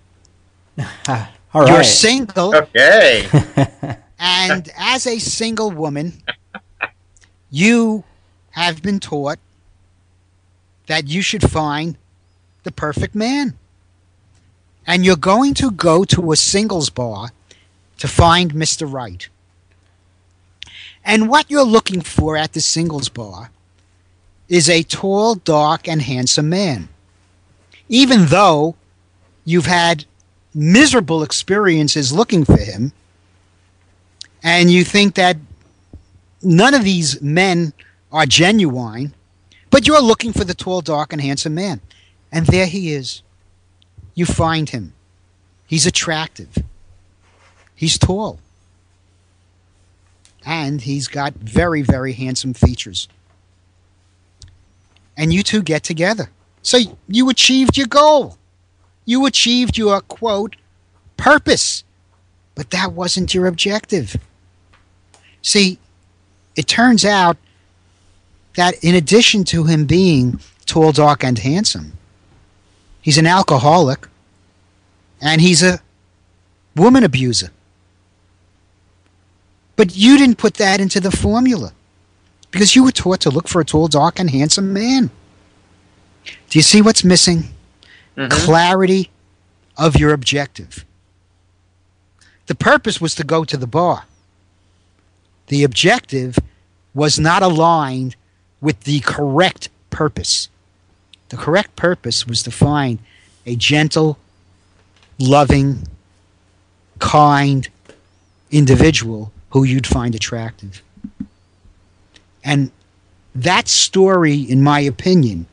All 1.08 1.28
right. 1.54 1.70
You're 1.70 1.84
single. 1.84 2.56
Okay. 2.56 3.28
and 4.20 4.70
as 4.78 5.08
a 5.08 5.20
single 5.20 5.72
woman, 5.72 6.14
you 7.50 8.04
have 8.52 8.82
been 8.82 9.00
taught 9.00 9.40
that 10.88 11.08
you 11.08 11.22
should 11.22 11.50
find 11.50 11.98
the 12.64 12.72
perfect 12.72 13.16
man. 13.16 13.58
And 14.86 15.06
you're 15.06 15.16
going 15.16 15.54
to 15.56 15.72
go 15.72 16.04
to 16.06 16.32
a 16.32 16.36
singles 16.36 16.90
bar 16.90 17.30
to 18.00 18.08
find 18.08 18.54
Mr. 18.54 18.92
Right. 18.92 19.28
And 21.04 21.30
what 21.30 21.50
you're 21.50 21.64
looking 21.64 22.02
for 22.02 22.36
at 22.36 22.54
the 22.54 22.62
singles 22.62 23.10
bar 23.10 23.52
is 24.50 24.70
a 24.70 24.84
tall, 24.84 25.36
dark, 25.36 25.88
and 25.88 26.02
handsome 26.02 26.50
man. 26.50 26.90
Even 27.90 28.26
though 28.26 28.76
you've 29.46 29.66
had 29.66 30.06
miserable 30.54 31.24
experiences 31.24 32.12
looking 32.12 32.44
for 32.44 32.58
him, 32.58 32.92
and 34.44 34.72
you 34.72 34.84
think 34.84 35.16
that 35.16 35.38
none 36.42 36.74
of 36.74 36.84
these 36.84 37.22
men 37.22 37.74
are 38.12 38.26
genuine, 38.26 39.14
but 39.70 39.88
you're 39.88 40.02
looking 40.02 40.34
for 40.34 40.44
the 40.44 40.54
tall, 40.54 40.82
dark, 40.82 41.14
and 41.14 41.22
handsome 41.22 41.56
man. 41.56 41.82
And 42.32 42.46
there 42.48 42.68
he 42.68 42.94
is. 42.94 43.22
You 44.16 44.26
find 44.26 44.70
him. 44.70 44.94
He's 45.68 45.86
attractive. 45.86 46.58
He's 47.76 47.98
tall. 47.98 48.40
And 50.46 50.82
he's 50.82 51.08
got 51.08 51.34
very, 51.34 51.82
very 51.82 52.14
handsome 52.14 52.54
features 52.54 53.08
and 55.18 55.34
you 55.34 55.44
two 55.44 55.64
get 55.64 55.84
together. 55.84 56.30
So 56.62 56.78
you 57.08 57.30
achieved 57.30 57.76
your 57.78 57.88
goal. 57.88 58.38
You 59.06 59.26
achieved 59.26 59.78
your 59.78 60.00
quote 60.02 60.56
purpose. 61.18 61.84
But 62.56 62.70
that 62.70 62.94
wasn't 62.94 63.34
your 63.34 63.48
objective. 63.48 64.16
See, 65.42 65.80
it 66.56 66.68
turns 66.68 67.04
out 67.04 67.38
that 68.58 68.84
in 68.84 68.96
addition 68.96 69.44
to 69.46 69.64
him 69.66 69.86
being 69.86 70.40
tall, 70.66 70.92
dark, 70.92 71.24
and 71.24 71.38
handsome, 71.38 71.94
he's 73.02 73.18
an 73.18 73.28
alcoholic 73.28 74.08
and 75.22 75.40
he's 75.40 75.64
a 75.64 75.80
woman 76.76 77.04
abuser. 77.04 77.52
But 79.76 79.96
you 79.96 80.18
didn't 80.18 80.40
put 80.40 80.56
that 80.56 80.82
into 80.82 81.00
the 81.00 81.12
formula 81.12 81.72
because 82.50 82.76
you 82.76 82.84
were 82.84 82.92
taught 82.92 83.20
to 83.22 83.30
look 83.30 83.48
for 83.48 83.62
a 83.62 83.66
tall, 83.66 83.88
dark, 83.88 84.20
and 84.20 84.30
handsome 84.30 84.74
man. 84.74 85.12
Do 86.26 86.58
you 86.58 86.64
see 86.64 86.82
what's 86.82 87.04
missing? 87.04 87.44
Mm-hmm. 88.18 88.30
Clarity 88.44 89.12
of 89.78 89.98
your 89.98 90.14
objective. 90.14 90.84
The 92.48 92.56
purpose 92.56 93.00
was 93.00 93.14
to 93.16 93.24
go 93.24 93.44
to 93.44 93.56
the 93.56 93.68
bar. 93.68 94.06
The 95.48 95.64
objective 95.64 96.40
was 96.96 97.20
not 97.20 97.44
aligned 97.44 98.16
with 98.62 98.82
the 98.82 99.00
correct 99.02 99.70
purpose. 99.90 100.50
The 101.30 101.38
correct 101.38 101.76
purpose 101.76 102.26
was 102.26 102.44
to 102.44 102.52
find 102.52 103.00
a 103.46 103.56
gentle, 103.56 104.18
loving, 105.20 105.88
kind 107.00 107.68
individual 108.52 109.32
who 109.52 109.64
you'd 109.64 109.88
find 109.88 110.16
attractive. 110.16 110.82
And 112.44 112.72
that 113.36 113.68
story, 113.68 114.38
in 114.38 114.62
my 114.64 114.80
opinion, 114.80 115.48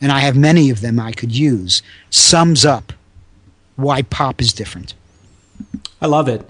and 0.00 0.10
I 0.10 0.20
have 0.20 0.36
many 0.36 0.70
of 0.70 0.80
them 0.80 0.98
I 0.98 1.12
could 1.12 1.32
use, 1.32 1.82
sums 2.10 2.64
up 2.64 2.92
why 3.76 4.02
pop 4.02 4.40
is 4.40 4.52
different. 4.52 4.94
I 6.00 6.06
love 6.06 6.28
it. 6.28 6.48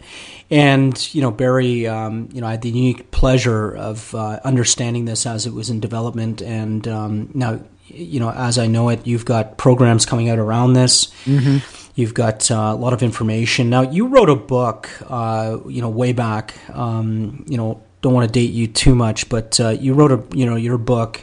And, 0.51 1.15
you 1.15 1.23
know, 1.23 1.31
Barry, 1.31 1.87
um, 1.87 2.29
you 2.33 2.41
know, 2.41 2.47
I 2.47 2.53
had 2.53 2.63
the 2.63 2.71
unique 2.71 3.11
pleasure 3.13 3.75
of 3.75 4.15
uh, 4.15 4.41
understanding 4.45 5.05
this 5.05 5.25
as 5.25 5.47
it 5.47 5.53
was 5.53 5.71
in 5.71 5.79
development. 5.79 6.43
And 6.43 6.87
um, 6.89 7.31
now, 7.35 7.61
you 7.87 8.19
know, 8.19 8.31
as 8.31 8.59
I 8.59 8.67
know 8.67 8.89
it, 8.89 9.07
you've 9.07 9.25
got 9.25 9.59
programs 9.59 10.07
coming 10.07 10.29
out 10.29 10.39
around 10.39 10.73
this. 10.73 11.07
Mm-hmm. 11.25 11.59
You've 11.95 12.15
got 12.15 12.51
uh, 12.51 12.55
a 12.55 12.75
lot 12.75 12.93
of 12.93 13.03
information. 13.03 13.71
Now, 13.71 13.83
you 13.83 14.07
wrote 14.07 14.31
a 14.31 14.37
book, 14.37 14.89
uh, 15.09 15.59
you 15.69 15.83
know, 15.83 15.89
way 15.89 16.13
back, 16.13 16.55
um, 16.75 17.45
you 17.49 17.57
know, 17.57 17.83
don't 18.01 18.15
want 18.15 18.27
to 18.27 18.33
date 18.33 18.53
you 18.53 18.67
too 18.67 18.95
much, 18.95 19.29
but 19.29 19.61
uh, 19.61 19.71
you 19.71 19.95
wrote 19.95 20.13
a 20.13 20.37
you 20.37 20.47
know 20.47 20.57
your 20.57 20.79
book, 20.79 21.23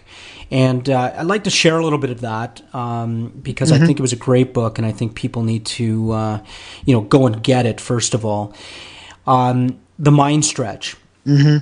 and 0.51 0.87
uh, 0.89 1.13
I'd 1.17 1.25
like 1.25 1.45
to 1.45 1.49
share 1.49 1.77
a 1.77 1.83
little 1.83 1.99
bit 1.99 2.11
of 2.11 2.21
that 2.21 2.61
um, 2.73 3.29
because 3.41 3.71
mm-hmm. 3.71 3.83
I 3.83 3.85
think 3.85 3.99
it 3.99 4.01
was 4.01 4.13
a 4.13 4.17
great 4.17 4.53
book, 4.53 4.77
and 4.77 4.85
I 4.85 4.91
think 4.91 5.15
people 5.15 5.43
need 5.43 5.65
to 5.65 6.11
uh, 6.11 6.43
you 6.85 6.93
know 6.93 7.01
go 7.01 7.25
and 7.25 7.41
get 7.41 7.65
it 7.65 7.81
first 7.81 8.13
of 8.13 8.25
all. 8.25 8.53
Um, 9.27 9.79
the 9.99 10.11
Mind 10.11 10.45
Stretch. 10.45 10.95
Mm-hmm 11.25 11.57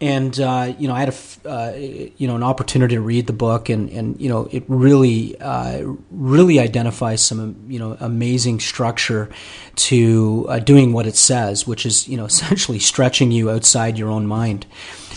and 0.00 0.38
uh, 0.40 0.74
you 0.78 0.88
know 0.88 0.94
I 0.94 1.00
had 1.00 1.08
a 1.44 1.48
uh, 1.48 1.72
you 1.76 2.26
know 2.26 2.36
an 2.36 2.42
opportunity 2.42 2.96
to 2.96 3.00
read 3.00 3.26
the 3.26 3.32
book 3.32 3.68
and 3.68 3.88
and 3.90 4.20
you 4.20 4.28
know 4.28 4.48
it 4.52 4.64
really 4.68 5.38
uh, 5.40 5.94
really 6.10 6.60
identifies 6.60 7.24
some 7.24 7.56
you 7.68 7.78
know 7.78 7.96
amazing 8.00 8.60
structure 8.60 9.30
to 9.76 10.46
uh, 10.48 10.58
doing 10.58 10.92
what 10.92 11.06
it 11.06 11.16
says, 11.16 11.66
which 11.66 11.86
is 11.86 12.06
you 12.08 12.16
know 12.16 12.24
essentially 12.32 12.78
stretching 12.78 13.30
you 13.30 13.50
outside 13.50 13.98
your 13.98 14.10
own 14.10 14.26
mind 14.26 14.66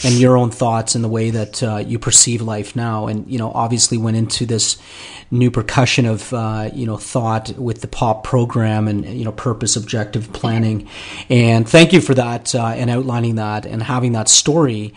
and 0.04 0.16
your 0.16 0.38
own 0.38 0.52
thoughts 0.52 0.96
and 0.96 1.04
the 1.04 1.10
way 1.10 1.30
that 1.30 1.62
uh, 1.64 1.78
you 1.78 2.00
perceive 2.00 2.42
life 2.42 2.76
now. 2.76 3.08
And 3.08 3.30
you 3.30 3.38
know, 3.38 3.52
obviously 3.52 3.98
went 3.98 4.18
into 4.18 4.46
this 4.46 4.78
new 5.32 5.52
percussion 5.52 6.06
of 6.06 6.34
uh, 6.34 6.70
you 6.74 6.86
know 6.86 6.98
thought 6.98 7.50
with 7.58 7.82
the 7.82 7.88
pop 7.88 8.24
program 8.24 8.88
and 8.88 9.06
you 9.06 9.26
know 9.26 9.32
purpose, 9.32 9.76
objective 9.76 10.32
planning. 10.34 10.88
And 11.30 11.68
thank 11.68 11.94
you 11.94 12.02
for 12.02 12.14
that 12.16 12.56
uh, 12.56 12.68
and 12.68 12.90
outlining 12.90 13.36
that 13.36 13.66
and 13.66 13.82
having 13.84 14.14
that 14.14 14.30
story 14.30 14.94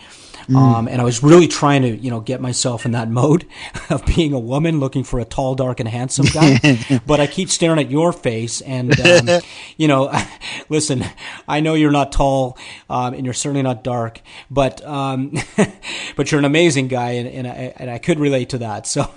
Mm. 0.47 0.55
Um, 0.55 0.87
and 0.87 1.01
I 1.01 1.03
was 1.03 1.23
really 1.23 1.47
trying 1.47 1.83
to, 1.83 1.95
you 1.95 2.09
know, 2.09 2.19
get 2.19 2.41
myself 2.41 2.85
in 2.85 2.91
that 2.91 3.09
mode 3.23 3.45
of 3.89 4.05
being 4.05 4.33
a 4.33 4.39
woman 4.39 4.79
looking 4.79 5.03
for 5.03 5.19
a 5.19 5.25
tall, 5.25 5.55
dark, 5.55 5.79
and 5.79 5.87
handsome 5.87 6.25
guy. 6.25 7.01
but 7.05 7.19
I 7.19 7.27
keep 7.27 7.49
staring 7.49 7.79
at 7.79 7.89
your 7.89 8.11
face, 8.11 8.61
and 8.61 8.99
um, 8.99 9.41
you 9.77 9.87
know, 9.87 10.11
listen, 10.69 11.03
I 11.47 11.59
know 11.59 11.73
you're 11.73 11.91
not 11.91 12.11
tall, 12.11 12.57
um, 12.89 13.13
and 13.13 13.25
you're 13.25 13.33
certainly 13.33 13.61
not 13.61 13.83
dark, 13.83 14.21
but 14.49 14.85
um, 14.85 15.33
but 16.15 16.31
you're 16.31 16.39
an 16.39 16.45
amazing 16.45 16.87
guy, 16.87 17.11
and, 17.11 17.27
and 17.27 17.47
I 17.47 17.73
and 17.77 17.89
I 17.89 17.97
could 17.97 18.19
relate 18.19 18.49
to 18.49 18.59
that. 18.59 18.87
So, 18.87 19.09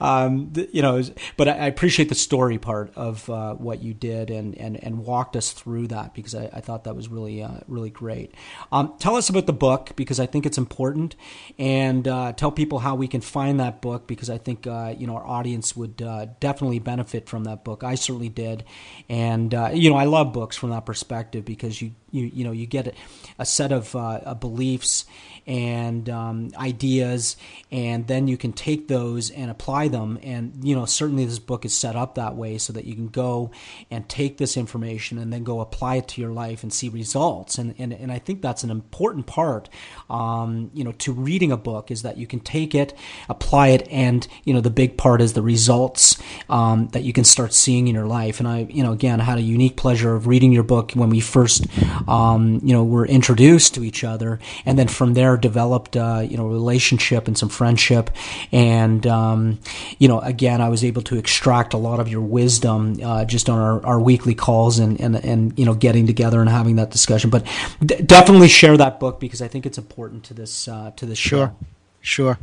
um, 0.00 0.52
you 0.72 0.82
know, 0.82 1.02
but 1.36 1.48
I, 1.48 1.68
appreciate 1.68 2.08
the 2.08 2.14
story 2.14 2.58
part 2.58 2.92
of 2.96 3.28
uh, 3.30 3.54
what 3.54 3.82
you 3.82 3.94
did 3.94 4.30
and 4.30 4.56
and 4.56 4.82
and 4.82 5.04
walked 5.04 5.36
us 5.36 5.52
through 5.52 5.88
that 5.88 6.14
because 6.14 6.34
I, 6.34 6.50
I 6.52 6.60
thought 6.60 6.84
that 6.84 6.96
was 6.96 7.08
really 7.08 7.42
uh, 7.42 7.60
really 7.68 7.90
great. 7.90 8.34
Um, 8.72 8.94
tell 8.98 9.16
us 9.16 9.28
about 9.28 9.46
the 9.46 9.52
book 9.52 9.92
because 9.96 10.18
I 10.18 10.26
think 10.26 10.46
it's 10.48 10.58
important, 10.58 11.14
and 11.58 12.08
uh, 12.08 12.32
tell 12.32 12.50
people 12.50 12.80
how 12.80 12.96
we 12.96 13.06
can 13.06 13.20
find 13.20 13.60
that 13.60 13.80
book 13.80 14.08
because 14.08 14.28
I 14.28 14.38
think 14.38 14.66
uh, 14.66 14.94
you 14.98 15.06
know 15.06 15.14
our 15.14 15.26
audience 15.26 15.76
would 15.76 16.02
uh, 16.02 16.26
definitely 16.40 16.80
benefit 16.80 17.28
from 17.28 17.44
that 17.44 17.62
book. 17.62 17.84
I 17.84 17.94
certainly 17.94 18.28
did, 18.28 18.64
and 19.08 19.54
uh, 19.54 19.70
you 19.72 19.90
know 19.90 19.96
I 19.96 20.04
love 20.04 20.32
books 20.32 20.56
from 20.56 20.70
that 20.70 20.84
perspective 20.84 21.44
because 21.44 21.80
you 21.80 21.92
you 22.10 22.26
you 22.34 22.44
know 22.44 22.52
you 22.52 22.66
get 22.66 22.94
a 23.38 23.46
set 23.46 23.70
of 23.70 23.94
uh, 23.94 24.34
beliefs 24.34 25.04
and 25.48 26.10
um, 26.10 26.50
ideas, 26.58 27.38
and 27.72 28.06
then 28.06 28.28
you 28.28 28.36
can 28.36 28.52
take 28.52 28.86
those 28.86 29.30
and 29.30 29.50
apply 29.50 29.88
them. 29.88 30.18
And 30.22 30.52
you 30.62 30.76
know, 30.76 30.84
certainly 30.84 31.24
this 31.24 31.38
book 31.38 31.64
is 31.64 31.74
set 31.74 31.96
up 31.96 32.16
that 32.16 32.36
way 32.36 32.58
so 32.58 32.74
that 32.74 32.84
you 32.84 32.94
can 32.94 33.08
go 33.08 33.50
and 33.90 34.06
take 34.10 34.36
this 34.36 34.58
information 34.58 35.16
and 35.16 35.32
then 35.32 35.44
go 35.44 35.60
apply 35.60 35.96
it 35.96 36.08
to 36.08 36.20
your 36.20 36.32
life 36.32 36.62
and 36.62 36.72
see 36.72 36.90
results. 36.90 37.56
And 37.56 37.74
and, 37.78 37.94
and 37.94 38.12
I 38.12 38.18
think 38.18 38.42
that's 38.42 38.62
an 38.62 38.70
important 38.70 39.26
part. 39.26 39.70
Um, 40.10 40.70
you 40.74 40.84
know, 40.84 40.92
to 40.92 41.12
reading 41.12 41.50
a 41.50 41.56
book 41.56 41.90
is 41.90 42.02
that 42.02 42.18
you 42.18 42.26
can 42.26 42.40
take 42.40 42.74
it, 42.74 42.94
apply 43.30 43.68
it, 43.68 43.88
and 43.90 44.28
you 44.44 44.52
know, 44.52 44.60
the 44.60 44.70
big 44.70 44.98
part 44.98 45.22
is 45.22 45.32
the 45.32 45.42
results 45.42 46.18
um, 46.50 46.88
that 46.88 47.04
you 47.04 47.14
can 47.14 47.24
start 47.24 47.54
seeing 47.54 47.88
in 47.88 47.94
your 47.94 48.06
life. 48.06 48.38
And 48.38 48.46
I, 48.46 48.66
you 48.68 48.82
know, 48.82 48.92
again, 48.92 49.18
had 49.18 49.38
a 49.38 49.42
unique 49.42 49.78
pleasure 49.78 50.14
of 50.14 50.26
reading 50.26 50.52
your 50.52 50.62
book 50.62 50.92
when 50.92 51.08
we 51.08 51.20
first, 51.20 51.66
um, 52.06 52.60
you 52.62 52.74
know, 52.74 52.84
were 52.84 53.06
introduced 53.06 53.74
to 53.76 53.82
each 53.82 54.04
other, 54.04 54.40
and 54.66 54.78
then 54.78 54.88
from 54.88 55.14
there 55.14 55.37
developed, 55.38 55.96
uh, 55.96 56.22
you 56.28 56.36
know, 56.36 56.46
relationship 56.46 57.26
and 57.28 57.38
some 57.38 57.48
friendship. 57.48 58.10
And 58.52 59.06
um, 59.06 59.60
you 59.98 60.08
know, 60.08 60.20
again, 60.20 60.60
I 60.60 60.68
was 60.68 60.84
able 60.84 61.02
to 61.02 61.16
extract 61.16 61.72
a 61.72 61.78
lot 61.78 62.00
of 62.00 62.08
your 62.08 62.20
wisdom 62.20 62.96
uh, 63.02 63.24
just 63.24 63.48
on 63.48 63.58
our, 63.58 63.84
our 63.86 64.00
weekly 64.00 64.34
calls 64.34 64.78
and, 64.78 65.00
and 65.00 65.16
and 65.16 65.58
you 65.58 65.64
know, 65.64 65.74
getting 65.74 66.06
together 66.06 66.40
and 66.40 66.50
having 66.50 66.76
that 66.76 66.90
discussion. 66.90 67.30
But 67.30 67.46
d- 67.84 68.02
definitely 68.02 68.48
share 68.48 68.76
that 68.76 69.00
book 69.00 69.20
because 69.20 69.40
I 69.40 69.48
think 69.48 69.64
it's 69.64 69.78
important 69.78 70.24
to 70.24 70.34
this 70.34 70.68
uh, 70.68 70.90
to 70.96 71.06
this 71.06 71.18
Sure, 71.18 71.48
show. 71.48 71.56
sure. 72.00 72.38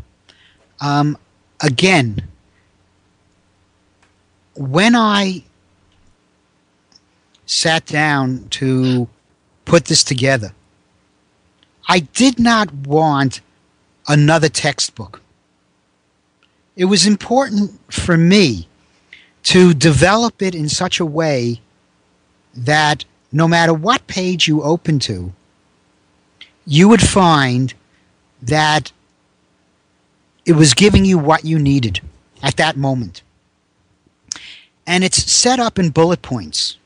Um, 0.81 1.17
again, 1.61 2.27
when 4.55 4.95
I 4.95 5.43
sat 7.45 7.85
down 7.85 8.47
to 8.49 9.07
put 9.65 9.85
this 9.85 10.03
together, 10.03 10.53
I 11.87 11.99
did 11.99 12.39
not 12.39 12.73
want 12.73 13.41
another 14.07 14.49
textbook. 14.49 15.21
It 16.75 16.85
was 16.85 17.05
important 17.05 17.79
for 17.93 18.17
me 18.17 18.67
to 19.43 19.73
develop 19.73 20.41
it 20.41 20.55
in 20.55 20.67
such 20.69 20.99
a 20.99 21.05
way 21.05 21.61
that 22.55 23.05
no 23.31 23.47
matter 23.47 23.73
what 23.73 24.07
page 24.07 24.47
you 24.47 24.63
open 24.63 24.99
to, 24.99 25.31
you 26.65 26.87
would 26.87 27.01
find 27.01 27.73
that 28.41 28.91
it 30.45 30.53
was 30.53 30.73
giving 30.73 31.05
you 31.05 31.17
what 31.17 31.45
you 31.45 31.59
needed 31.59 32.01
at 32.41 32.57
that 32.57 32.77
moment. 32.77 33.21
And 34.87 35.03
it's 35.03 35.31
set 35.31 35.59
up 35.59 35.79
in 35.79 35.89
bullet 35.89 36.21
points. 36.21 36.77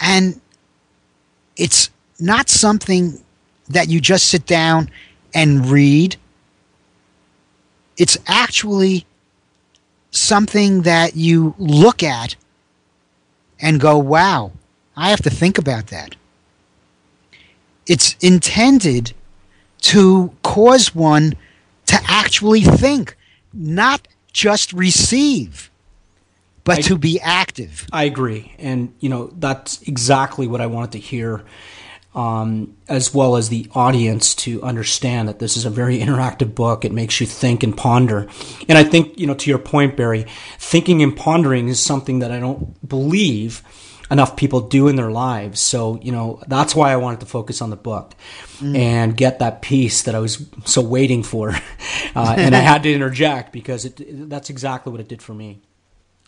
And 0.00 0.40
it's 1.56 1.90
not 2.22 2.48
something 2.48 3.20
that 3.68 3.88
you 3.88 4.00
just 4.00 4.26
sit 4.28 4.46
down 4.46 4.88
and 5.34 5.66
read. 5.66 6.16
It's 7.96 8.16
actually 8.26 9.06
something 10.10 10.82
that 10.82 11.16
you 11.16 11.54
look 11.58 12.02
at 12.02 12.36
and 13.60 13.80
go, 13.80 13.98
wow, 13.98 14.52
I 14.96 15.10
have 15.10 15.22
to 15.22 15.30
think 15.30 15.58
about 15.58 15.88
that. 15.88 16.14
It's 17.86 18.16
intended 18.20 19.12
to 19.82 20.32
cause 20.42 20.94
one 20.94 21.34
to 21.86 21.98
actually 22.06 22.60
think, 22.62 23.16
not 23.52 24.06
just 24.32 24.72
receive, 24.72 25.70
but 26.64 26.78
I- 26.78 26.82
to 26.82 26.96
be 26.96 27.20
active. 27.20 27.88
I 27.92 28.04
agree, 28.04 28.52
and 28.58 28.94
you 29.00 29.08
know 29.08 29.32
that's 29.38 29.82
exactly 29.82 30.46
what 30.46 30.60
I 30.60 30.66
wanted 30.66 30.92
to 30.92 30.98
hear, 30.98 31.42
um, 32.14 32.76
as 32.88 33.14
well 33.14 33.36
as 33.36 33.48
the 33.48 33.68
audience 33.74 34.34
to 34.34 34.62
understand 34.62 35.28
that 35.28 35.38
this 35.38 35.56
is 35.56 35.64
a 35.64 35.70
very 35.70 35.98
interactive 35.98 36.54
book. 36.54 36.84
It 36.84 36.92
makes 36.92 37.20
you 37.20 37.26
think 37.26 37.62
and 37.62 37.76
ponder, 37.76 38.28
and 38.68 38.76
I 38.76 38.84
think 38.84 39.18
you 39.18 39.26
know 39.26 39.34
to 39.34 39.50
your 39.50 39.58
point, 39.58 39.96
Barry, 39.96 40.26
thinking 40.58 41.02
and 41.02 41.16
pondering 41.16 41.68
is 41.68 41.80
something 41.80 42.18
that 42.18 42.30
I 42.30 42.38
don't 42.38 42.86
believe 42.86 43.62
enough 44.10 44.36
people 44.36 44.60
do 44.60 44.88
in 44.88 44.96
their 44.96 45.10
lives. 45.10 45.60
So 45.60 45.98
you 46.02 46.12
know 46.12 46.42
that's 46.46 46.74
why 46.74 46.92
I 46.92 46.96
wanted 46.96 47.20
to 47.20 47.26
focus 47.26 47.62
on 47.62 47.70
the 47.70 47.76
book 47.76 48.14
and 48.62 49.16
get 49.16 49.40
that 49.40 49.62
piece 49.62 50.02
that 50.02 50.14
I 50.14 50.18
was 50.18 50.46
so 50.66 50.82
waiting 50.82 51.22
for, 51.22 51.50
uh, 52.14 52.34
and 52.36 52.54
I 52.54 52.60
had 52.60 52.82
to 52.82 52.92
interject 52.92 53.52
because 53.52 53.86
it, 53.86 54.28
that's 54.28 54.50
exactly 54.50 54.92
what 54.92 55.00
it 55.00 55.08
did 55.08 55.22
for 55.22 55.34
me. 55.34 55.62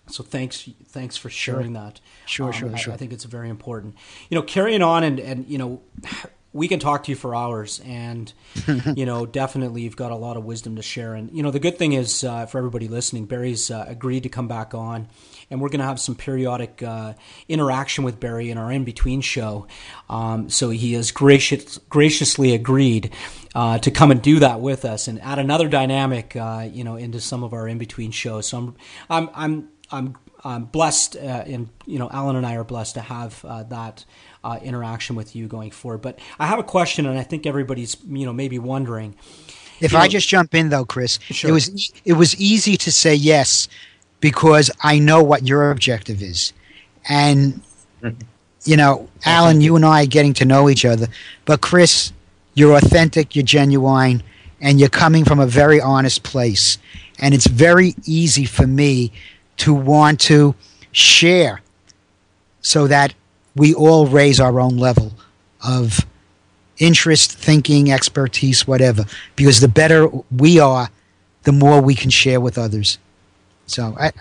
So 0.08 0.22
thanks, 0.22 0.68
thanks 0.88 1.16
for 1.16 1.30
sharing 1.30 1.72
that. 1.74 2.00
Sure, 2.26 2.46
Um, 2.46 2.52
sure, 2.52 2.72
I, 2.74 2.76
sure. 2.76 2.92
I 2.94 2.96
think 2.96 3.12
it's 3.12 3.24
very 3.24 3.48
important. 3.48 3.96
You 4.28 4.36
know, 4.36 4.42
carrying 4.42 4.82
on 4.82 5.02
and 5.02 5.18
and 5.18 5.46
you 5.48 5.58
know, 5.58 5.82
we 6.52 6.68
can 6.68 6.78
talk 6.78 7.02
to 7.02 7.10
you 7.10 7.16
for 7.16 7.34
hours, 7.34 7.80
and 7.84 8.32
you 8.96 9.04
know, 9.06 9.26
definitely 9.26 9.82
you've 9.82 9.96
got 9.96 10.12
a 10.12 10.16
lot 10.16 10.36
of 10.36 10.44
wisdom 10.44 10.76
to 10.76 10.82
share. 10.82 11.14
And 11.14 11.32
you 11.32 11.42
know, 11.42 11.50
the 11.50 11.58
good 11.58 11.78
thing 11.78 11.94
is 11.94 12.22
uh, 12.22 12.46
for 12.46 12.58
everybody 12.58 12.86
listening, 12.86 13.26
Barry's 13.26 13.70
uh, 13.70 13.84
agreed 13.88 14.22
to 14.22 14.28
come 14.28 14.46
back 14.46 14.72
on, 14.74 15.08
and 15.50 15.60
we're 15.60 15.68
going 15.68 15.80
to 15.80 15.86
have 15.86 15.98
some 15.98 16.14
periodic 16.14 16.82
uh, 16.82 17.14
interaction 17.48 18.04
with 18.04 18.20
Barry 18.20 18.50
in 18.50 18.58
our 18.58 18.70
in 18.70 18.84
between 18.84 19.20
show. 19.20 19.66
Um, 20.08 20.48
so 20.48 20.70
he 20.70 20.92
has 20.92 21.10
gracious, 21.10 21.78
graciously 21.88 22.54
agreed. 22.54 23.10
Uh, 23.56 23.78
to 23.78 23.92
come 23.92 24.10
and 24.10 24.20
do 24.20 24.40
that 24.40 24.60
with 24.60 24.84
us 24.84 25.06
and 25.06 25.22
add 25.22 25.38
another 25.38 25.68
dynamic, 25.68 26.34
uh, 26.34 26.68
you 26.68 26.82
know, 26.82 26.96
into 26.96 27.20
some 27.20 27.44
of 27.44 27.52
our 27.52 27.68
in 27.68 27.78
between 27.78 28.10
shows. 28.10 28.48
So 28.48 28.58
I'm, 28.58 28.74
I'm, 29.08 29.30
I'm, 29.32 29.68
I'm 29.94 30.16
I'm 30.46 30.64
blessed, 30.66 31.16
uh, 31.16 31.20
and 31.46 31.68
you 31.86 31.98
know, 31.98 32.10
Alan 32.10 32.36
and 32.36 32.44
I 32.46 32.56
are 32.56 32.64
blessed 32.64 32.94
to 32.96 33.00
have 33.00 33.42
uh, 33.46 33.62
that 33.64 34.04
uh, 34.42 34.58
interaction 34.62 35.16
with 35.16 35.34
you 35.34 35.46
going 35.46 35.70
forward. 35.70 36.02
But 36.02 36.18
I 36.38 36.46
have 36.46 36.58
a 36.58 36.62
question, 36.64 37.06
and 37.06 37.18
I 37.18 37.22
think 37.22 37.46
everybody's 37.46 37.96
you 38.06 38.26
know 38.26 38.32
maybe 38.32 38.58
wondering. 38.58 39.14
If 39.80 39.92
You 39.92 39.98
I 39.98 40.02
know- 40.02 40.08
just 40.08 40.28
jump 40.28 40.54
in 40.54 40.68
though, 40.68 40.84
Chris, 40.84 41.18
Sure. 41.30 41.50
it 41.50 41.52
was 41.52 41.70
e- 41.74 41.90
it 42.04 42.12
was 42.14 42.36
easy 42.36 42.76
to 42.76 42.92
say 42.92 43.14
yes 43.14 43.68
because 44.20 44.70
I 44.82 44.98
know 44.98 45.22
what 45.22 45.46
your 45.46 45.70
objective 45.70 46.20
is, 46.22 46.52
and 47.08 47.60
you 48.64 48.76
know, 48.76 49.08
Alan, 49.24 49.60
you 49.60 49.76
and 49.76 49.84
I 49.84 50.02
are 50.02 50.06
getting 50.06 50.34
to 50.34 50.44
know 50.44 50.68
each 50.68 50.84
other, 50.84 51.06
but 51.44 51.60
Chris, 51.60 52.12
you're 52.54 52.76
authentic, 52.76 53.34
you're 53.34 53.44
genuine, 53.44 54.22
and 54.60 54.78
you're 54.80 54.88
coming 54.88 55.24
from 55.24 55.40
a 55.40 55.46
very 55.46 55.80
honest 55.80 56.22
place, 56.22 56.78
and 57.18 57.34
it's 57.34 57.46
very 57.46 57.94
easy 58.04 58.44
for 58.44 58.66
me 58.66 59.10
to 59.58 59.74
want 59.74 60.20
to 60.20 60.54
share 60.92 61.60
so 62.60 62.86
that 62.86 63.14
we 63.54 63.74
all 63.74 64.06
raise 64.06 64.40
our 64.40 64.58
own 64.58 64.76
level 64.76 65.12
of 65.64 66.00
interest, 66.78 67.32
thinking, 67.32 67.92
expertise, 67.92 68.66
whatever. 68.66 69.04
Because 69.36 69.60
the 69.60 69.68
better 69.68 70.08
we 70.36 70.58
are, 70.58 70.88
the 71.44 71.52
more 71.52 71.80
we 71.80 71.94
can 71.94 72.10
share 72.10 72.40
with 72.40 72.58
others. 72.58 72.98
So, 73.66 73.96
I, 73.98 74.12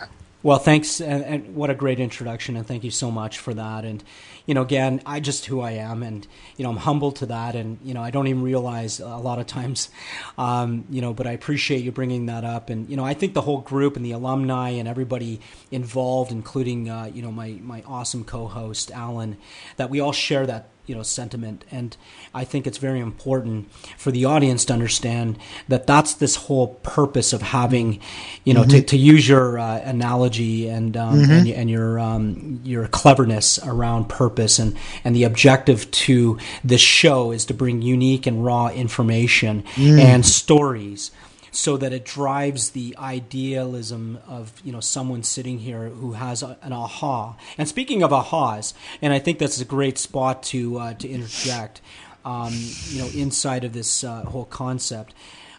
Well, 0.44 0.60
thanks, 0.60 1.02
and, 1.02 1.24
and 1.24 1.56
what 1.56 1.70
a 1.70 1.74
great 1.74 2.00
introduction, 2.00 2.56
and 2.56 2.68
thank 2.68 2.84
you 2.84 2.92
so 2.92 3.10
much 3.10 3.40
for 3.40 3.54
that. 3.54 3.86
And 3.86 4.04
you 4.46 4.54
know, 4.54 4.62
again, 4.62 5.02
I 5.06 5.20
just 5.20 5.46
who 5.46 5.62
I 5.62 5.72
am, 5.72 6.04
and 6.04 6.28
you 6.58 6.64
know, 6.64 6.70
I'm 6.70 6.78
humble 6.78 7.12
to 7.14 7.26
that, 7.28 7.56
and 7.56 7.80
you 7.84 7.94
know, 7.94 8.02
I 8.02 8.12
don't 8.12 8.28
even 8.28 8.44
realize 8.44 9.00
a 9.00 9.18
lot 9.18 9.40
of 9.40 9.48
times, 9.48 9.90
um, 10.38 10.86
you 10.90 11.02
know, 11.02 11.14
but 11.14 11.28
I 11.28 11.32
appreciate 11.32 11.84
you 11.84 11.92
bringing 11.92 12.26
that 12.26 12.44
up, 12.44 12.70
and 12.70 12.90
you 12.90 12.98
know, 12.98 13.06
I 13.06 13.14
think 13.14 13.34
the 13.34 13.42
whole 13.42 13.62
group 13.62 13.96
and 13.96 14.06
the 14.06 14.12
alumni 14.12 14.70
and 14.72 14.88
everybody 14.88 15.40
involved, 15.72 16.32
including 16.32 16.90
uh, 16.90 17.10
you 17.14 17.22
know 17.22 17.32
my 17.32 17.58
my 17.62 17.84
awesome 17.88 18.24
co-host 18.24 18.92
Alan, 18.92 19.38
that 19.78 19.90
we 19.90 20.00
all 20.00 20.14
share 20.14 20.46
that 20.46 20.70
you 20.86 20.96
know 20.96 21.04
sentiment. 21.04 21.64
And 21.72 21.96
i 22.34 22.44
think 22.44 22.68
it's 22.68 22.78
very 22.78 23.00
important 23.00 23.72
for 23.98 24.12
the 24.12 24.26
audience 24.26 24.66
to 24.66 24.74
understand 24.74 25.38
that 25.68 25.88
that's 25.88 26.14
this 26.16 26.36
whole 26.36 26.68
purpose 26.84 27.32
of 27.34 27.42
having 27.42 28.00
you 28.44 28.54
know 28.54 28.64
to, 28.66 28.82
to 28.82 28.98
use 28.98 29.28
your 29.30 29.60
uh, 29.60 29.80
analogy 29.84 30.68
and 30.68 30.98
um, 30.98 31.20
and, 31.32 31.46
y- 31.48 31.54
and 31.54 31.70
your 31.70 32.00
um, 32.00 32.60
your 32.64 32.88
cleverness 32.88 33.60
around 33.66 34.10
purpose. 34.10 34.60
And 34.60 34.76
and 35.04 35.16
the 35.16 35.24
objective 35.24 35.90
to 35.92 36.38
this 36.64 36.82
show 36.82 37.32
is 37.32 37.46
to 37.46 37.54
bring 37.54 37.82
unique 37.82 38.26
and 38.28 38.44
raw 38.44 38.68
information 38.70 39.64
and 39.78 40.26
stories 40.26 41.12
so 41.54 41.78
that 41.78 41.94
it 41.94 42.04
drives 42.04 42.72
the 42.72 42.96
idealism 42.98 44.18
of 44.28 44.60
you 44.64 44.72
know 44.72 44.80
someone 44.80 45.22
sitting 45.22 45.60
here 45.60 45.90
who 45.90 46.14
has 46.14 46.42
a, 46.42 46.58
an 46.64 46.74
aha. 46.74 47.38
And 47.58 47.68
speaking 47.68 48.02
of 48.02 48.12
ahas, 48.12 48.74
and 49.02 49.14
I 49.14 49.20
think 49.20 49.38
that's 49.38 49.62
a 49.62 49.66
great 49.66 49.98
spot 49.98 50.44
to 50.44 50.80
uh, 50.80 50.94
to 50.96 51.08
interject, 51.08 51.80
um, 52.26 52.54
you 52.90 53.02
know, 53.02 53.10
inside 53.14 53.64
of 53.64 53.74
this 53.74 54.04
uh, 54.04 54.24
whole 54.24 54.46
concept. 54.46 55.14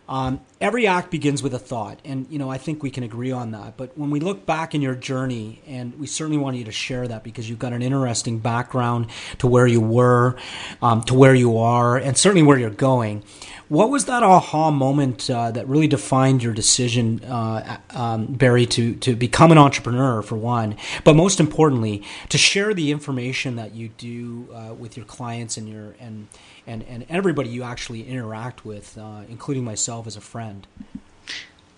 Um, 0.09 0.41
every 0.61 0.87
act 0.87 1.11
begins 1.11 1.43
with 1.43 1.55
a 1.55 1.59
thought, 1.59 1.99
and 2.05 2.27
you 2.29 2.39
know 2.39 2.51
I 2.51 2.59
think 2.59 2.83
we 2.83 2.91
can 2.91 3.03
agree 3.03 3.33
on 3.33 3.53
that. 3.53 3.77
But 3.77 3.97
when 3.97 4.11
we 4.11 4.21
look 4.21 4.45
back 4.45 4.75
in 4.75 4.83
your 4.83 4.95
journey, 4.95 5.63
and 5.67 5.99
we 5.99 6.07
certainly 6.07 6.37
want 6.37 6.57
you 6.57 6.65
to 6.65 6.73
share 6.73 7.09
that 7.09 7.25
because 7.25 7.49
you've 7.49 7.59
got 7.59 7.73
an 7.73 7.81
interesting 7.81 8.39
background 8.39 9.07
to 9.39 9.47
where 9.47 9.67
you 9.67 9.81
were, 9.81 10.37
um, 10.83 11.03
to 11.05 11.15
where 11.15 11.35
you 11.35 11.57
are, 11.57 11.97
and 11.97 12.19
certainly 12.19 12.43
where 12.43 12.59
you're 12.59 12.71
going. 12.71 13.25
What 13.69 13.89
was 13.89 14.05
that 14.05 14.23
aha 14.23 14.71
moment 14.71 15.31
uh, 15.31 15.51
that 15.53 15.67
really 15.69 15.89
defined 15.89 16.43
your 16.43 16.53
decision, 16.53 17.25
uh, 17.25 17.79
um, 17.91 18.27
Barry, 18.27 18.67
to 18.67 18.95
to 18.97 19.17
become 19.17 19.53
an 19.53 19.59
entrepreneur 19.59 20.21
for 20.21 20.37
one, 20.37 20.77
but 21.05 21.17
most 21.17 21.41
importantly, 21.41 22.03
to 22.29 22.37
share 22.37 22.75
the 22.75 22.91
information 22.91 23.57
that 23.57 23.75
you 23.75 23.89
do 23.89 24.49
uh, 24.55 24.75
with 24.75 24.99
your 24.99 25.07
clients 25.07 25.57
and 25.57 25.67
your 25.67 25.95
and 25.99 26.29
and 26.67 26.83
and 26.85 27.07
everybody 27.09 27.49
you 27.49 27.63
actually 27.63 28.07
interact 28.07 28.65
with, 28.65 28.97
uh, 28.99 29.23
including 29.29 29.65
myself 29.65 30.07
as 30.07 30.17
a 30.17 30.21
friend. 30.21 30.67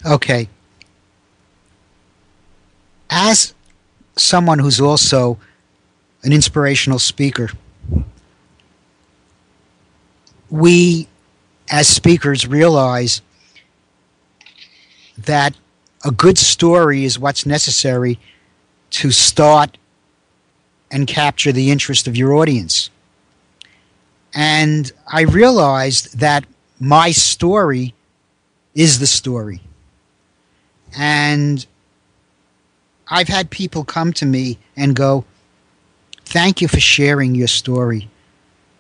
okay. 0.05 0.49
As 3.09 3.55
someone 4.16 4.59
who's 4.59 4.81
also 4.81 5.38
an 6.22 6.33
inspirational 6.33 6.99
speaker, 6.99 7.51
we 10.51 11.09
as 11.70 11.88
speakers 11.88 12.46
realize 12.46 13.22
that 15.18 15.57
a 16.05 16.11
good 16.11 16.38
story 16.38 17.05
is 17.05 17.18
what's 17.18 17.46
necessary 17.46 18.18
to 18.90 19.11
start 19.11 19.79
and 20.90 21.07
capture 21.07 21.53
the 21.53 21.70
interest 21.70 22.07
of 22.07 22.16
your 22.16 22.35
audience. 22.35 22.86
And 24.37 24.92
I 25.11 25.22
realized 25.22 26.18
that 26.20 26.44
my 26.79 27.11
story 27.11 27.94
is 28.75 28.99
the 28.99 29.07
story. 29.07 29.62
And 30.94 31.66
I've 33.09 33.29
had 33.29 33.49
people 33.49 33.83
come 33.83 34.12
to 34.12 34.27
me 34.27 34.59
and 34.77 34.94
go, 34.94 35.25
Thank 36.27 36.61
you 36.61 36.68
for 36.68 36.81
sharing 36.81 37.35
your 37.35 37.49
story. 37.49 38.11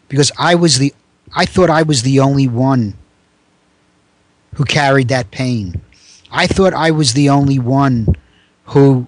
Because 0.08 0.30
I 0.38 0.54
was 0.56 0.78
the 0.78 0.92
I 1.34 1.46
thought 1.46 1.70
I 1.70 1.82
was 1.82 2.02
the 2.02 2.20
only 2.20 2.48
one 2.48 2.94
who 4.54 4.64
carried 4.64 5.08
that 5.08 5.30
pain. 5.30 5.80
I 6.30 6.46
thought 6.46 6.74
I 6.74 6.90
was 6.90 7.14
the 7.14 7.30
only 7.30 7.58
one 7.58 8.14
who 8.66 9.06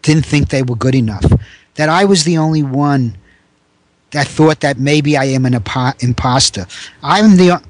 didn't 0.00 0.24
think 0.24 0.48
they 0.48 0.62
were 0.62 0.76
good 0.76 0.94
enough. 0.94 1.26
That 1.74 1.88
I 1.90 2.06
was 2.06 2.24
the 2.24 2.38
only 2.38 2.62
one 2.62 3.18
that 4.14 4.28
thought 4.28 4.60
that 4.60 4.78
maybe 4.78 5.16
I 5.16 5.24
am 5.24 5.44
an 5.44 5.54
imposter. 6.00 6.66
I'm 7.02 7.36
the 7.36 7.60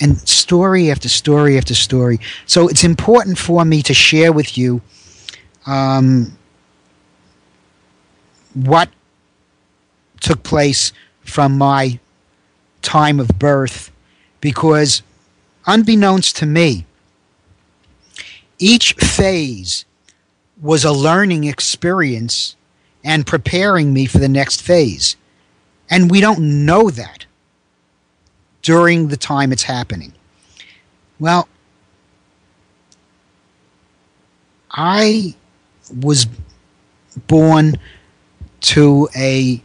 and 0.00 0.18
story 0.28 0.90
after 0.90 1.08
story 1.08 1.56
after 1.56 1.74
story. 1.74 2.18
So 2.46 2.66
it's 2.66 2.82
important 2.82 3.38
for 3.38 3.64
me 3.64 3.82
to 3.82 3.94
share 3.94 4.32
with 4.32 4.58
you 4.58 4.82
um, 5.64 6.36
what 8.54 8.88
took 10.20 10.42
place 10.42 10.92
from 11.20 11.56
my 11.56 12.00
time 12.82 13.20
of 13.20 13.28
birth 13.38 13.92
because 14.40 15.02
unbeknownst 15.66 16.36
to 16.38 16.46
me 16.46 16.84
each 18.58 18.94
phase 18.94 19.84
was 20.60 20.84
a 20.84 20.92
learning 20.92 21.44
experience 21.44 22.56
and 23.04 23.24
preparing 23.24 23.92
me 23.92 24.06
for 24.06 24.18
the 24.18 24.28
next 24.28 24.62
phase 24.62 25.16
and 25.92 26.10
we 26.10 26.22
don't 26.22 26.64
know 26.64 26.88
that 26.88 27.26
during 28.62 29.08
the 29.08 29.16
time 29.16 29.52
it's 29.52 29.64
happening. 29.64 30.14
Well, 31.20 31.46
I 34.70 35.34
was 36.00 36.26
born 37.26 37.74
to 38.62 39.06
a 39.14 39.62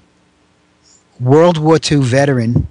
World 1.22 1.58
War 1.58 1.80
II 1.90 2.00
veteran 2.02 2.68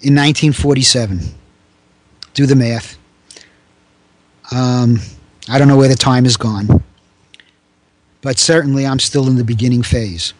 in 0.00 0.14
1947. 0.14 1.20
Do 2.32 2.46
the 2.46 2.56
math. 2.56 2.96
Um, 4.50 4.98
I 5.46 5.58
don't 5.58 5.68
know 5.68 5.76
where 5.76 5.88
the 5.88 5.94
time 5.94 6.24
has 6.24 6.38
gone, 6.38 6.82
but 8.22 8.38
certainly 8.38 8.86
I'm 8.86 8.98
still 8.98 9.26
in 9.26 9.36
the 9.36 9.44
beginning 9.44 9.82
phase. 9.82 10.32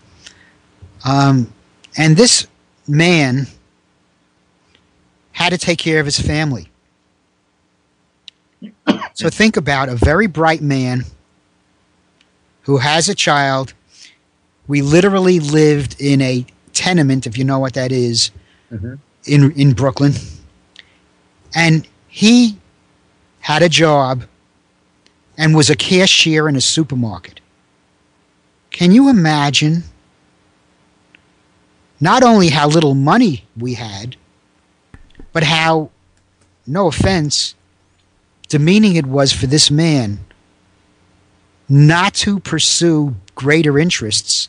Um, 1.04 1.52
and 1.98 2.16
this 2.16 2.46
man 2.86 3.46
had 5.32 5.50
to 5.50 5.58
take 5.58 5.78
care 5.78 6.00
of 6.00 6.06
his 6.06 6.18
family. 6.18 6.70
So 9.14 9.28
think 9.28 9.56
about 9.56 9.88
a 9.88 9.96
very 9.96 10.26
bright 10.26 10.62
man 10.62 11.04
who 12.62 12.78
has 12.78 13.08
a 13.08 13.14
child. 13.14 13.74
We 14.68 14.80
literally 14.80 15.40
lived 15.40 16.00
in 16.00 16.20
a 16.20 16.46
tenement, 16.72 17.26
if 17.26 17.36
you 17.36 17.44
know 17.44 17.58
what 17.58 17.74
that 17.74 17.92
is, 17.92 18.30
mm-hmm. 18.72 18.94
in 19.26 19.52
in 19.52 19.72
Brooklyn, 19.72 20.12
and 21.54 21.86
he 22.08 22.56
had 23.40 23.62
a 23.62 23.68
job 23.68 24.24
and 25.36 25.54
was 25.54 25.70
a 25.70 25.76
cashier 25.76 26.48
in 26.48 26.56
a 26.56 26.60
supermarket. 26.60 27.40
Can 28.70 28.92
you 28.92 29.08
imagine? 29.08 29.84
Not 32.00 32.22
only 32.22 32.48
how 32.48 32.68
little 32.68 32.94
money 32.94 33.44
we 33.56 33.74
had, 33.74 34.16
but 35.32 35.42
how, 35.42 35.90
no 36.66 36.86
offense, 36.86 37.54
demeaning 38.48 38.96
it 38.96 39.06
was 39.06 39.32
for 39.32 39.46
this 39.46 39.70
man 39.70 40.20
not 41.68 42.14
to 42.14 42.40
pursue 42.40 43.14
greater 43.34 43.78
interests 43.78 44.48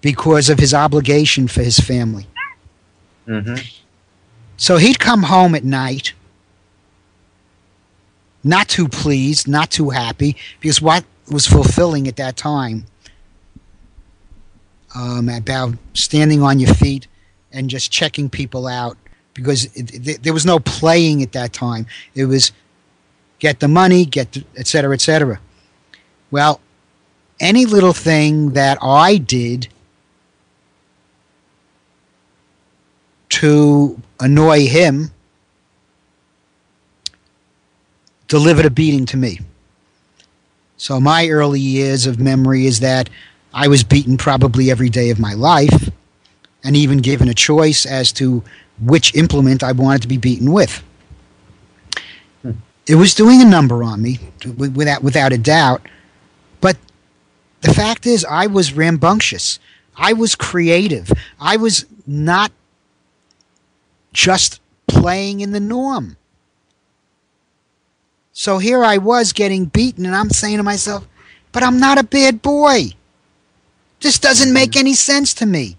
because 0.00 0.50
of 0.50 0.58
his 0.58 0.74
obligation 0.74 1.48
for 1.48 1.62
his 1.62 1.78
family. 1.78 2.26
Mm-hmm. 3.26 3.56
So 4.56 4.76
he'd 4.76 4.98
come 4.98 5.22
home 5.22 5.54
at 5.54 5.64
night, 5.64 6.12
not 8.42 8.68
too 8.68 8.88
pleased, 8.88 9.48
not 9.48 9.70
too 9.70 9.90
happy, 9.90 10.36
because 10.60 10.82
what 10.82 11.04
was 11.30 11.46
fulfilling 11.46 12.06
at 12.06 12.16
that 12.16 12.36
time 12.36 12.84
um, 14.94 15.28
about 15.28 15.74
standing 15.92 16.42
on 16.42 16.58
your 16.58 16.74
feet 16.74 17.06
and 17.52 17.70
just 17.70 17.90
checking 17.90 18.28
people 18.28 18.66
out 18.66 18.96
because 19.34 19.64
it, 19.76 20.08
it, 20.08 20.22
there 20.22 20.32
was 20.32 20.46
no 20.46 20.58
playing 20.60 21.22
at 21.22 21.32
that 21.32 21.52
time. 21.52 21.86
It 22.14 22.26
was 22.26 22.52
get 23.38 23.60
the 23.60 23.68
money, 23.68 24.04
get 24.04 24.32
the, 24.32 24.44
et 24.56 24.66
cetera, 24.66 24.94
et 24.94 25.00
cetera. 25.00 25.40
Well, 26.30 26.60
any 27.40 27.66
little 27.66 27.92
thing 27.92 28.50
that 28.50 28.78
I 28.80 29.18
did 29.18 29.68
to 33.30 34.00
annoy 34.20 34.66
him 34.66 35.10
delivered 38.28 38.64
a 38.64 38.70
beating 38.70 39.06
to 39.06 39.16
me. 39.16 39.40
So 40.76 41.00
my 41.00 41.28
early 41.28 41.60
years 41.60 42.06
of 42.06 42.20
memory 42.20 42.66
is 42.66 42.80
that 42.80 43.10
I 43.54 43.68
was 43.68 43.84
beaten 43.84 44.16
probably 44.16 44.70
every 44.70 44.90
day 44.90 45.10
of 45.10 45.20
my 45.20 45.32
life 45.34 45.88
and 46.64 46.76
even 46.76 46.98
given 46.98 47.28
a 47.28 47.34
choice 47.34 47.86
as 47.86 48.10
to 48.14 48.42
which 48.80 49.14
implement 49.14 49.62
I 49.62 49.70
wanted 49.70 50.02
to 50.02 50.08
be 50.08 50.16
beaten 50.16 50.50
with. 50.50 50.82
Hmm. 52.42 52.52
It 52.88 52.96
was 52.96 53.14
doing 53.14 53.40
a 53.40 53.44
number 53.44 53.84
on 53.84 54.02
me, 54.02 54.18
without, 54.56 55.04
without 55.04 55.32
a 55.32 55.38
doubt. 55.38 55.82
But 56.60 56.76
the 57.60 57.72
fact 57.72 58.06
is, 58.06 58.24
I 58.24 58.48
was 58.48 58.72
rambunctious. 58.72 59.60
I 59.96 60.14
was 60.14 60.34
creative. 60.34 61.12
I 61.38 61.56
was 61.56 61.86
not 62.08 62.50
just 64.12 64.60
playing 64.88 65.40
in 65.40 65.52
the 65.52 65.60
norm. 65.60 66.16
So 68.32 68.58
here 68.58 68.84
I 68.84 68.98
was 68.98 69.32
getting 69.32 69.66
beaten, 69.66 70.04
and 70.06 70.16
I'm 70.16 70.30
saying 70.30 70.56
to 70.56 70.64
myself, 70.64 71.06
but 71.52 71.62
I'm 71.62 71.78
not 71.78 71.98
a 71.98 72.04
bad 72.04 72.42
boy. 72.42 72.94
This 74.00 74.18
doesn't 74.18 74.52
make 74.52 74.74
hmm. 74.74 74.80
any 74.80 74.94
sense 74.94 75.34
to 75.34 75.46
me. 75.46 75.76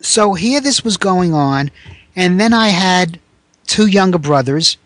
So 0.00 0.34
here 0.34 0.60
this 0.60 0.84
was 0.84 0.96
going 0.96 1.34
on, 1.34 1.70
and 2.14 2.38
then 2.40 2.52
I 2.52 2.68
had 2.68 3.18
two 3.66 3.86
younger 3.86 4.18
brothers, 4.18 4.76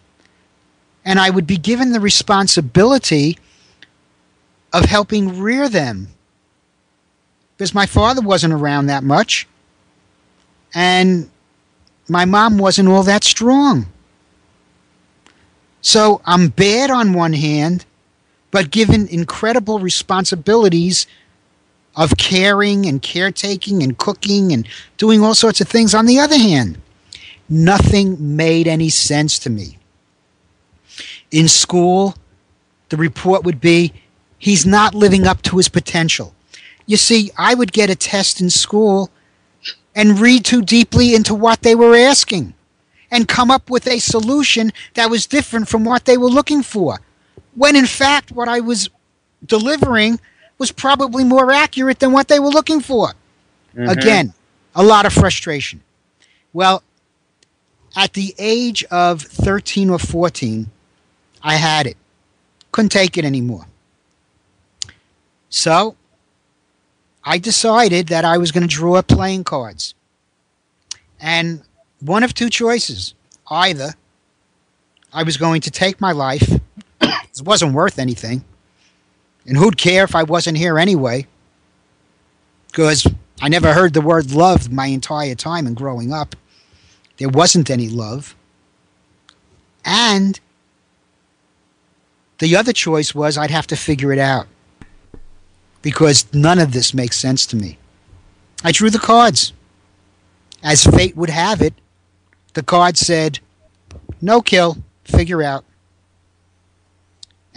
and 1.05 1.19
I 1.19 1.31
would 1.31 1.47
be 1.47 1.59
given 1.59 1.93
the 1.93 2.01
responsibility 2.01 3.39
of 4.73 4.85
helping 4.85 5.41
rear 5.41 5.69
them 5.69 6.09
because 7.61 7.75
my 7.75 7.85
father 7.85 8.23
wasn't 8.23 8.55
around 8.55 8.87
that 8.87 9.05
much, 9.05 9.47
and 10.73 11.29
my 12.09 12.25
mom 12.25 12.57
wasn't 12.57 12.89
all 12.89 13.03
that 13.03 13.23
strong. 13.23 13.87
So 15.83 16.23
I'm 16.25 16.49
bad 16.49 16.91
on 16.91 17.13
one 17.13 17.35
hand, 17.35 17.85
but 18.51 18.71
given 18.71 19.09
incredible 19.09 19.79
responsibilities 19.79 21.07
of 21.97 22.17
caring 22.17 22.87
and 22.87 23.03
caretaking 23.03 23.83
and 23.83 23.99
cooking 23.99 24.53
and 24.53 24.67
doing 24.97 25.23
all 25.23 25.35
sorts 25.35 25.61
of 25.61 25.69
things. 25.69 25.95
On 25.95 26.07
the 26.07 26.19
other 26.19 26.39
hand, 26.39 26.81
nothing 27.49 28.37
made 28.37 28.69
any 28.69 28.89
sense 28.89 29.39
to 29.41 29.51
me. 29.51 29.79
In 31.31 31.49
school, 31.49 32.15
the 32.89 32.97
report 32.97 33.45
would 33.45 33.61
be 33.61 33.93
he's 34.39 34.67
not 34.67 34.95
living 34.95 35.27
up 35.27 35.43
to 35.43 35.57
his 35.57 35.69
potential. 35.69 36.35
You 36.87 36.97
see, 36.97 37.31
I 37.37 37.55
would 37.55 37.73
get 37.73 37.91
a 37.91 37.95
test 37.95 38.41
in 38.41 38.51
school 38.51 39.11
and 39.95 40.19
read 40.21 40.45
too 40.45 40.63
deeply 40.63 41.15
into 41.15 41.35
what 41.35 41.63
they 41.63 41.75
were 41.75 41.97
asking 41.97 42.55
and 43.11 43.27
come 43.29 43.51
up 43.51 43.71
with 43.71 43.87
a 43.87 43.99
solution 43.99 44.73
that 44.95 45.11
was 45.11 45.27
different 45.27 45.69
from 45.69 45.85
what 45.85 46.05
they 46.05 46.17
were 46.17 46.29
looking 46.29 46.63
for. 46.63 47.01
When 47.61 47.77
in 47.77 47.85
fact, 47.85 48.33
what 48.33 48.49
I 48.49 48.61
was 48.61 48.89
delivering 49.45 50.19
was 50.57 50.73
probably 50.73 51.25
more 51.25 51.53
accurate 51.53 51.99
than 51.99 52.11
what 52.11 52.27
they 52.29 52.39
were 52.41 52.49
looking 52.49 52.81
for. 52.81 53.09
Mm-hmm. 53.77 53.87
Again, 53.87 54.33
a 54.75 54.83
lot 54.83 55.05
of 55.05 55.13
frustration. 55.13 55.83
Well, 56.55 56.83
at 57.95 58.15
the 58.15 58.35
age 58.39 58.83
of 58.85 59.21
13 59.21 59.91
or 59.91 59.99
14, 59.99 60.71
I 61.43 61.57
had 61.57 61.87
it. 61.87 61.99
Couldn't 62.73 62.93
take 62.93 63.19
it 63.19 63.27
anymore. 63.27 63.67
So 65.51 65.97
I 67.23 67.37
decided 67.37 68.09
that 68.09 68.25
I 68.25 68.39
was 68.39 68.53
going 68.53 68.67
to 68.67 68.75
draw 68.75 69.03
playing 69.03 69.45
cards. 69.45 69.95
And 71.21 71.61
one 72.01 72.23
of 72.23 72.33
two 72.33 72.49
choices. 72.49 73.13
Either 73.51 73.93
I 75.13 75.25
was 75.25 75.37
going 75.37 75.61
to 75.61 75.71
take 75.71 76.01
my 76.01 76.13
life, 76.13 76.59
it 77.41 77.47
wasn't 77.47 77.75
worth 77.75 77.99
anything, 77.99 78.45
and 79.47 79.57
who'd 79.57 79.77
care 79.77 80.05
if 80.05 80.15
I 80.15 80.23
wasn't 80.23 80.59
here 80.59 80.79
anyway? 80.79 81.27
Because 82.69 83.07
I 83.41 83.49
never 83.49 83.73
heard 83.73 83.95
the 83.95 84.01
word 84.01 84.33
love 84.33 84.71
my 84.71 84.87
entire 84.87 85.35
time 85.35 85.67
and 85.67 85.77
growing 85.77 86.13
up. 86.13 86.37
There 87.17 87.29
wasn't 87.29 87.71
any 87.71 87.89
love. 87.89 88.35
And 89.85 90.39
the 92.39 92.57
other 92.57 92.73
choice 92.73 93.15
was 93.15 93.37
I'd 93.37 93.51
have 93.51 93.67
to 93.69 93.77
figure 93.77 94.13
it 94.13 94.19
out 94.19 94.47
because 95.83 96.33
none 96.35 96.59
of 96.59 96.73
this 96.73 96.95
makes 96.95 97.17
sense 97.17 97.47
to 97.47 97.57
me. 97.57 97.79
I 98.63 98.73
drew 98.73 98.91
the 98.91 98.99
cards. 98.99 99.53
As 100.63 100.85
fate 100.85 101.17
would 101.17 101.31
have 101.31 101.63
it, 101.63 101.73
the 102.53 102.63
card 102.63 102.99
said, 102.99 103.41
no 104.21 104.43
kill, 104.43 104.77
figure 105.05 105.43
out. 105.43 105.65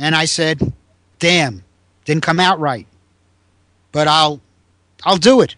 And 0.04 0.18
I 0.18 0.26
said, 0.26 0.74
damn, 1.20 1.64
didn't 2.04 2.24
come 2.24 2.38
out 2.38 2.60
right. 2.60 2.86
But 3.94 4.10
I'll 4.10 4.42
I'll 5.06 5.16
do 5.16 5.40
it. 5.40 5.56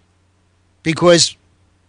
Because 0.84 1.36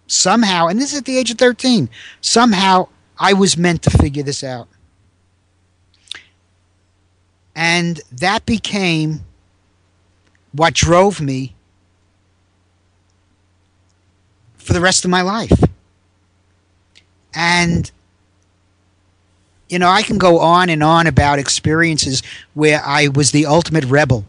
somehow, 0.07 0.69
and 0.69 0.81
this 0.81 0.95
is 0.95 1.01
at 1.01 1.05
the 1.05 1.19
age 1.19 1.31
of 1.31 1.37
13, 1.37 1.91
somehow 2.23 2.89
I 3.19 3.35
was 3.35 3.59
meant 3.59 3.83
to 3.83 3.91
figure 3.91 4.23
this 4.23 4.43
out. 4.43 4.69
And 7.55 8.01
that 8.11 8.47
became 8.47 9.21
what 10.53 10.73
drove 10.73 11.21
me 11.21 11.55
for 14.57 14.73
the 14.73 14.81
rest 14.81 15.05
of 15.05 15.11
my 15.11 15.21
life. 15.21 15.63
And, 17.35 17.91
you 19.69 19.79
know, 19.79 19.89
I 19.89 20.03
can 20.03 20.19
go 20.19 20.39
on 20.39 20.69
and 20.69 20.83
on 20.83 21.07
about 21.07 21.39
experiences 21.39 22.23
where 22.55 22.83
I 22.85 23.09
was 23.09 23.33
the 23.33 23.47
ultimate 23.47 23.85
rebel, 23.85 24.25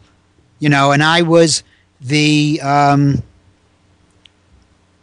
you 0.58 0.68
know, 0.68 0.92
and 0.92 1.02
I 1.02 1.22
was 1.22 1.62
the, 2.00 2.60
um, 2.62 3.22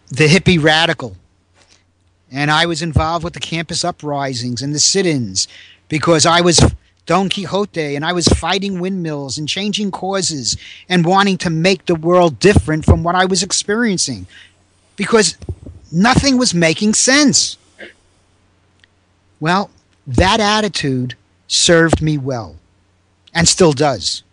the 0.09 0.27
hippie 0.27 0.61
radical. 0.61 1.15
And 2.31 2.51
I 2.51 2.65
was 2.65 2.81
involved 2.81 3.23
with 3.23 3.33
the 3.33 3.39
campus 3.39 3.85
uprisings 3.85 4.61
and 4.61 4.75
the 4.75 4.79
sit 4.79 5.05
ins 5.05 5.47
because 5.87 6.25
I 6.25 6.41
was 6.41 6.59
Don 7.05 7.29
Quixote 7.29 7.95
and 7.95 8.03
I 8.03 8.11
was 8.13 8.27
fighting 8.27 8.79
windmills 8.79 9.37
and 9.37 9.47
changing 9.47 9.91
causes 9.91 10.57
and 10.89 11.05
wanting 11.05 11.37
to 11.39 11.49
make 11.49 11.85
the 11.85 11.95
world 11.95 12.39
different 12.39 12.83
from 12.83 13.03
what 13.03 13.15
I 13.15 13.25
was 13.25 13.43
experiencing 13.43 14.27
because 14.95 15.37
nothing 15.91 16.37
was 16.37 16.53
making 16.53 16.95
sense. 16.95 17.57
Well, 19.39 19.69
that 20.07 20.39
attitude 20.39 21.15
served 21.47 22.01
me 22.01 22.17
well 22.17 22.55
and 23.33 23.47
still 23.47 23.73
does 23.73 24.23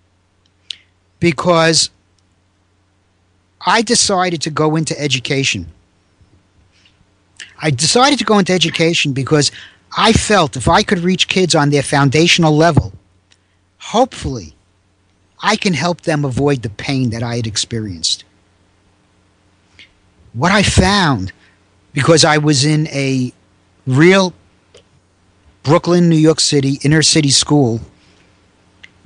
because 1.20 1.90
I 3.64 3.82
decided 3.82 4.42
to 4.42 4.50
go 4.50 4.76
into 4.76 4.98
education. 4.98 5.66
I 7.60 7.70
decided 7.70 8.18
to 8.18 8.24
go 8.24 8.38
into 8.38 8.52
education 8.52 9.12
because 9.12 9.52
I 9.96 10.12
felt 10.12 10.56
if 10.56 10.68
I 10.68 10.82
could 10.82 10.98
reach 11.00 11.28
kids 11.28 11.54
on 11.54 11.70
their 11.70 11.82
foundational 11.82 12.56
level, 12.56 12.92
hopefully 13.78 14.54
I 15.40 15.56
can 15.56 15.74
help 15.74 16.02
them 16.02 16.24
avoid 16.24 16.62
the 16.62 16.70
pain 16.70 17.10
that 17.10 17.22
I 17.22 17.36
had 17.36 17.46
experienced. 17.46 18.24
What 20.32 20.50
I 20.50 20.62
found, 20.62 21.32
because 21.92 22.24
I 22.24 22.38
was 22.38 22.64
in 22.64 22.88
a 22.88 23.32
real 23.86 24.32
Brooklyn, 25.62 26.08
New 26.08 26.16
York 26.16 26.40
City, 26.40 26.78
inner 26.82 27.02
city 27.02 27.30
school, 27.30 27.80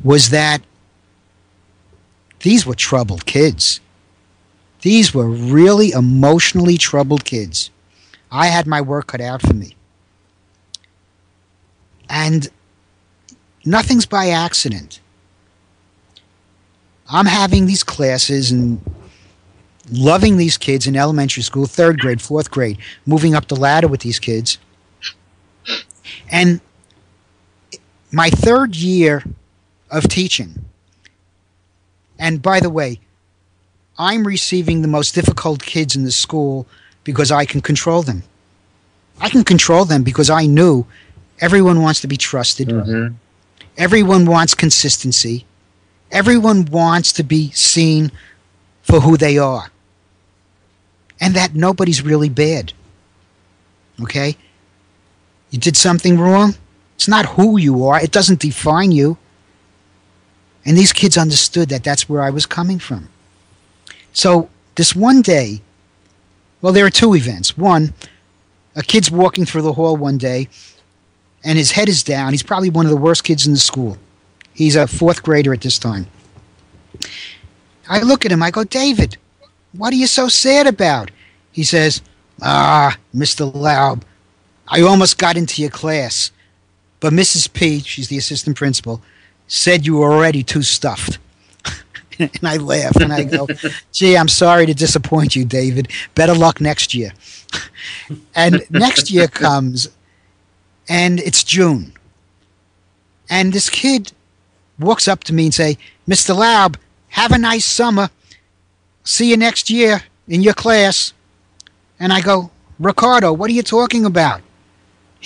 was 0.02 0.30
that 0.30 0.62
these 2.40 2.66
were 2.66 2.74
troubled 2.74 3.26
kids. 3.26 3.80
These 4.82 5.14
were 5.14 5.28
really 5.28 5.90
emotionally 5.90 6.78
troubled 6.78 7.24
kids. 7.24 7.70
I 8.30 8.46
had 8.46 8.66
my 8.66 8.80
work 8.80 9.08
cut 9.08 9.20
out 9.20 9.42
for 9.42 9.54
me. 9.54 9.74
And 12.08 12.48
nothing's 13.64 14.06
by 14.06 14.28
accident. 14.28 15.00
I'm 17.10 17.26
having 17.26 17.66
these 17.66 17.82
classes 17.82 18.50
and 18.50 18.80
loving 19.90 20.36
these 20.36 20.56
kids 20.56 20.86
in 20.86 20.96
elementary 20.96 21.42
school, 21.42 21.66
third 21.66 22.00
grade, 22.00 22.20
fourth 22.20 22.50
grade, 22.50 22.78
moving 23.06 23.34
up 23.34 23.48
the 23.48 23.56
ladder 23.56 23.88
with 23.88 24.00
these 24.00 24.18
kids. 24.18 24.58
And 26.30 26.60
my 28.12 28.30
third 28.30 28.76
year 28.76 29.24
of 29.90 30.04
teaching, 30.08 30.64
and 32.18 32.42
by 32.42 32.60
the 32.60 32.70
way, 32.70 33.00
I'm 33.98 34.26
receiving 34.26 34.82
the 34.82 34.88
most 34.88 35.14
difficult 35.14 35.62
kids 35.62 35.96
in 35.96 36.04
the 36.04 36.12
school 36.12 36.66
because 37.04 37.30
I 37.30 37.44
can 37.44 37.60
control 37.60 38.02
them. 38.02 38.22
I 39.20 39.30
can 39.30 39.44
control 39.44 39.84
them 39.84 40.02
because 40.02 40.28
I 40.28 40.46
knew 40.46 40.86
everyone 41.40 41.82
wants 41.82 42.00
to 42.02 42.06
be 42.06 42.16
trusted. 42.16 42.68
Mm-hmm. 42.68 43.14
Everyone 43.78 44.26
wants 44.26 44.54
consistency. 44.54 45.46
Everyone 46.10 46.66
wants 46.66 47.12
to 47.14 47.22
be 47.22 47.50
seen 47.52 48.12
for 48.82 49.00
who 49.00 49.16
they 49.16 49.38
are. 49.38 49.70
And 51.20 51.34
that 51.34 51.54
nobody's 51.54 52.02
really 52.02 52.28
bad. 52.28 52.72
Okay? 54.02 54.36
You 55.50 55.58
did 55.58 55.76
something 55.76 56.18
wrong? 56.18 56.54
It's 56.96 57.08
not 57.08 57.26
who 57.26 57.58
you 57.58 57.84
are, 57.86 58.00
it 58.00 58.10
doesn't 58.10 58.40
define 58.40 58.92
you. 58.92 59.18
And 60.64 60.76
these 60.76 60.92
kids 60.92 61.16
understood 61.16 61.68
that 61.68 61.84
that's 61.84 62.08
where 62.08 62.22
I 62.22 62.30
was 62.30 62.46
coming 62.46 62.78
from. 62.78 63.08
So, 64.12 64.48
this 64.74 64.96
one 64.96 65.22
day, 65.22 65.60
well, 66.60 66.72
there 66.72 66.86
are 66.86 66.90
two 66.90 67.14
events. 67.14 67.56
One, 67.56 67.94
a 68.74 68.82
kid's 68.82 69.10
walking 69.10 69.44
through 69.44 69.62
the 69.62 69.74
hall 69.74 69.96
one 69.96 70.18
day, 70.18 70.48
and 71.44 71.56
his 71.56 71.70
head 71.70 71.88
is 71.88 72.02
down. 72.02 72.32
He's 72.32 72.42
probably 72.42 72.70
one 72.70 72.86
of 72.86 72.90
the 72.90 72.96
worst 72.96 73.24
kids 73.24 73.46
in 73.46 73.52
the 73.52 73.58
school. 73.58 73.96
He's 74.52 74.74
a 74.74 74.86
fourth 74.86 75.22
grader 75.22 75.52
at 75.52 75.60
this 75.60 75.78
time. 75.78 76.06
I 77.88 78.02
look 78.02 78.24
at 78.24 78.32
him, 78.32 78.42
I 78.42 78.50
go, 78.50 78.64
David, 78.64 79.16
what 79.72 79.92
are 79.92 79.96
you 79.96 80.06
so 80.06 80.28
sad 80.28 80.66
about? 80.66 81.10
He 81.52 81.62
says, 81.62 82.02
Ah, 82.42 82.96
Mr. 83.14 83.52
Laub, 83.52 84.02
I 84.68 84.82
almost 84.82 85.18
got 85.18 85.36
into 85.36 85.62
your 85.62 85.70
class, 85.70 86.30
but 87.00 87.12
Mrs. 87.12 87.52
P, 87.52 87.80
she's 87.80 88.08
the 88.08 88.18
assistant 88.18 88.56
principal, 88.56 89.00
said 89.46 89.86
you 89.86 89.96
were 89.96 90.12
already 90.12 90.42
too 90.42 90.62
stuffed. 90.62 91.18
and 92.18 92.30
I 92.42 92.56
laugh 92.56 92.96
and 92.96 93.12
I 93.12 93.24
go, 93.24 93.46
gee, 93.92 94.16
I'm 94.16 94.28
sorry 94.28 94.66
to 94.66 94.74
disappoint 94.74 95.36
you, 95.36 95.44
David. 95.44 95.88
Better 96.14 96.34
luck 96.34 96.60
next 96.60 96.94
year. 96.94 97.12
and 98.34 98.62
next 98.70 99.10
year 99.10 99.28
comes, 99.28 99.88
and 100.88 101.20
it's 101.20 101.44
June. 101.44 101.92
And 103.28 103.52
this 103.52 103.68
kid 103.70 104.12
walks 104.78 105.08
up 105.08 105.24
to 105.24 105.34
me 105.34 105.46
and 105.46 105.54
say, 105.54 105.78
Mr. 106.08 106.34
Laub, 106.34 106.76
have 107.08 107.32
a 107.32 107.38
nice 107.38 107.64
summer. 107.64 108.10
See 109.04 109.30
you 109.30 109.36
next 109.36 109.70
year 109.70 110.02
in 110.28 110.42
your 110.42 110.54
class. 110.54 111.12
And 111.98 112.12
I 112.12 112.20
go, 112.20 112.50
Ricardo, 112.78 113.32
what 113.32 113.50
are 113.50 113.54
you 113.54 113.62
talking 113.62 114.04
about? 114.04 114.42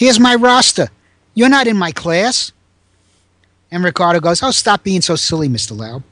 Here's 0.00 0.18
my 0.18 0.34
roster. 0.34 0.88
You're 1.34 1.50
not 1.50 1.66
in 1.66 1.76
my 1.76 1.92
class. 1.92 2.52
And 3.70 3.84
Ricardo 3.84 4.18
goes, 4.18 4.42
Oh, 4.42 4.50
stop 4.50 4.82
being 4.82 5.02
so 5.02 5.14
silly, 5.14 5.46
Mr. 5.46 5.76
Laub. 5.76 6.02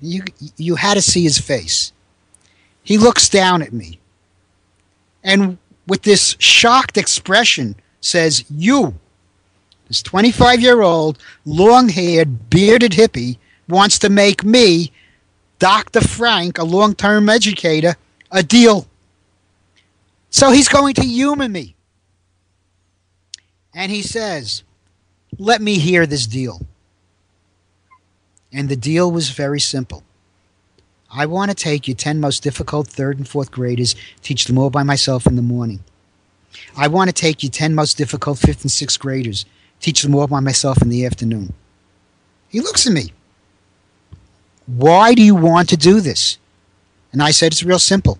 You 0.00 0.24
you 0.56 0.76
had 0.76 0.94
to 0.94 1.02
see 1.02 1.22
his 1.22 1.38
face. 1.38 1.92
He 2.82 2.98
looks 2.98 3.28
down 3.28 3.62
at 3.62 3.72
me 3.72 3.98
and 5.24 5.56
with 5.88 6.02
this 6.02 6.36
shocked 6.38 6.98
expression 6.98 7.74
says, 8.00 8.44
You, 8.50 8.94
this 9.88 10.02
25 10.02 10.60
year 10.60 10.82
old, 10.82 11.18
long 11.46 11.88
haired, 11.88 12.50
bearded 12.50 12.92
hippie, 12.92 13.38
wants 13.66 13.98
to 14.00 14.10
make 14.10 14.44
me, 14.44 14.92
Dr. 15.58 16.02
Frank, 16.02 16.58
a 16.58 16.64
long 16.64 16.94
term 16.94 17.28
educator, 17.28 17.96
a 18.34 18.42
deal. 18.42 18.86
So 20.28 20.50
he's 20.50 20.68
going 20.68 20.94
to 20.94 21.04
humor 21.04 21.48
me. 21.48 21.76
And 23.72 23.90
he 23.90 24.02
says, 24.02 24.64
Let 25.38 25.62
me 25.62 25.78
hear 25.78 26.04
this 26.04 26.26
deal. 26.26 26.66
And 28.52 28.68
the 28.68 28.76
deal 28.76 29.10
was 29.10 29.30
very 29.30 29.60
simple. 29.60 30.02
I 31.10 31.26
want 31.26 31.50
to 31.50 31.54
take 31.54 31.86
your 31.86 31.96
10 31.96 32.20
most 32.20 32.42
difficult 32.42 32.88
third 32.88 33.18
and 33.18 33.28
fourth 33.28 33.52
graders, 33.52 33.94
teach 34.20 34.46
them 34.46 34.58
all 34.58 34.70
by 34.70 34.82
myself 34.82 35.26
in 35.26 35.36
the 35.36 35.42
morning. 35.42 35.84
I 36.76 36.88
want 36.88 37.08
to 37.08 37.14
take 37.14 37.42
your 37.42 37.50
10 37.50 37.74
most 37.74 37.96
difficult 37.96 38.38
fifth 38.38 38.62
and 38.62 38.70
sixth 38.70 38.98
graders, 38.98 39.46
teach 39.80 40.02
them 40.02 40.14
all 40.14 40.26
by 40.26 40.40
myself 40.40 40.82
in 40.82 40.88
the 40.88 41.06
afternoon. 41.06 41.52
He 42.48 42.60
looks 42.60 42.86
at 42.86 42.92
me. 42.92 43.12
Why 44.66 45.14
do 45.14 45.22
you 45.22 45.36
want 45.36 45.68
to 45.68 45.76
do 45.76 46.00
this? 46.00 46.38
And 47.12 47.22
I 47.22 47.30
said, 47.30 47.52
It's 47.52 47.62
real 47.62 47.78
simple. 47.78 48.18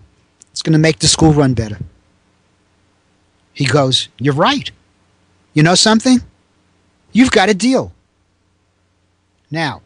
It's 0.55 0.61
going 0.61 0.71
to 0.71 0.79
make 0.79 0.99
the 0.99 1.09
school 1.09 1.33
run 1.33 1.53
better. 1.53 1.77
He 3.51 3.65
goes, 3.65 4.07
You're 4.17 4.33
right. 4.33 4.71
You 5.53 5.63
know 5.63 5.75
something? 5.75 6.21
You've 7.11 7.31
got 7.31 7.49
a 7.49 7.53
deal. 7.53 7.91
Now, 9.51 9.81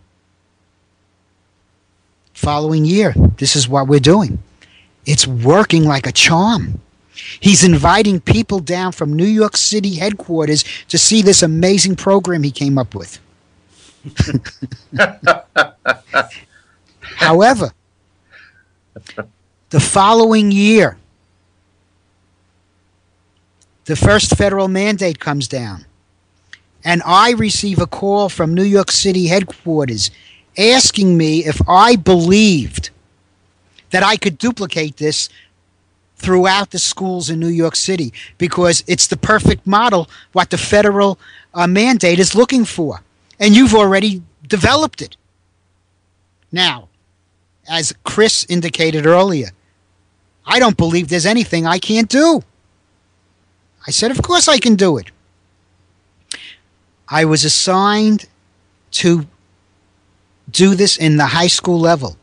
following 2.36 2.86
year, 2.86 3.16
this 3.38 3.56
is 3.56 3.68
what 3.68 3.88
we're 3.88 4.00
doing. 4.00 4.44
It's 5.08 5.26
working 5.26 5.86
like 5.86 6.06
a 6.06 6.12
charm. 6.12 6.80
He's 7.40 7.64
inviting 7.64 8.22
people 8.22 8.60
down 8.60 8.92
from 8.92 9.14
New 9.14 9.26
York 9.26 9.58
City 9.58 9.96
headquarters 9.96 10.64
to 10.90 11.00
see 11.00 11.24
this 11.24 11.42
amazing 11.42 11.96
program 11.96 12.44
he 12.44 12.52
came 12.52 12.78
up 12.78 12.94
with. 12.94 13.20
However, 17.00 17.72
the 19.70 19.80
following 19.80 20.52
year, 20.52 20.98
the 23.86 23.96
first 23.96 24.36
federal 24.36 24.68
mandate 24.68 25.20
comes 25.20 25.48
down, 25.48 25.86
and 26.84 27.02
I 27.06 27.32
receive 27.32 27.80
a 27.80 27.88
call 27.88 28.30
from 28.30 28.54
New 28.54 28.64
York 28.64 28.92
City 28.92 29.28
headquarters 29.28 30.12
asking 30.58 31.18
me 31.18 31.46
if 31.46 31.62
I 31.68 31.96
believed 31.96 32.90
that 33.92 34.04
I 34.04 34.18
could 34.18 34.38
duplicate 34.38 34.98
this 34.98 35.30
throughout 36.18 36.72
the 36.72 36.80
schools 36.80 37.30
in 37.30 37.40
New 37.40 37.48
York 37.48 37.76
City 37.76 38.14
because 38.38 38.84
it's 38.88 39.08
the 39.08 39.18
perfect 39.18 39.66
model 39.66 40.10
what 40.34 40.50
the 40.50 40.58
federal 40.58 41.18
uh, 41.54 41.66
mandate 41.66 42.20
is 42.20 42.36
looking 42.36 42.66
for. 42.66 43.02
And 43.40 43.56
you've 43.56 43.74
already 43.74 44.22
developed 44.48 45.02
it. 45.02 45.16
Now, 46.52 46.90
as 47.70 47.94
Chris 48.04 48.46
indicated 48.50 49.06
earlier, 49.06 49.52
I 50.50 50.58
don't 50.58 50.76
believe 50.76 51.08
there's 51.08 51.28
anything 51.28 51.68
I 51.68 51.78
can't 51.78 52.10
do. 52.10 52.42
I 53.88 53.92
said, 53.92 54.12
Of 54.12 54.22
course 54.24 54.48
I 54.48 54.58
can 54.58 54.76
do 54.76 54.98
it. 54.98 55.12
I 57.08 57.26
was 57.26 57.46
assigned 57.46 58.26
to 58.92 59.28
do 60.50 60.74
this 60.74 60.98
in 60.98 61.18
the 61.18 61.28
high 61.28 61.48
school 61.48 61.80
level. 61.80 62.18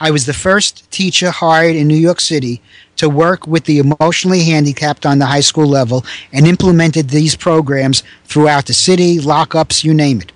I 0.00 0.10
was 0.10 0.26
the 0.26 0.34
first 0.34 0.90
teacher 0.90 1.30
hired 1.30 1.76
in 1.76 1.86
New 1.86 1.96
York 1.96 2.20
City 2.20 2.60
to 2.96 3.08
work 3.08 3.46
with 3.46 3.64
the 3.64 3.78
emotionally 3.78 4.42
handicapped 4.42 5.06
on 5.06 5.20
the 5.20 5.26
high 5.26 5.40
school 5.40 5.66
level 5.66 6.04
and 6.32 6.44
implemented 6.44 7.08
these 7.08 7.36
programs 7.36 8.02
throughout 8.24 8.66
the 8.66 8.74
city, 8.74 9.18
lockups, 9.18 9.84
you 9.84 9.94
name 9.94 10.20
it. 10.20 10.32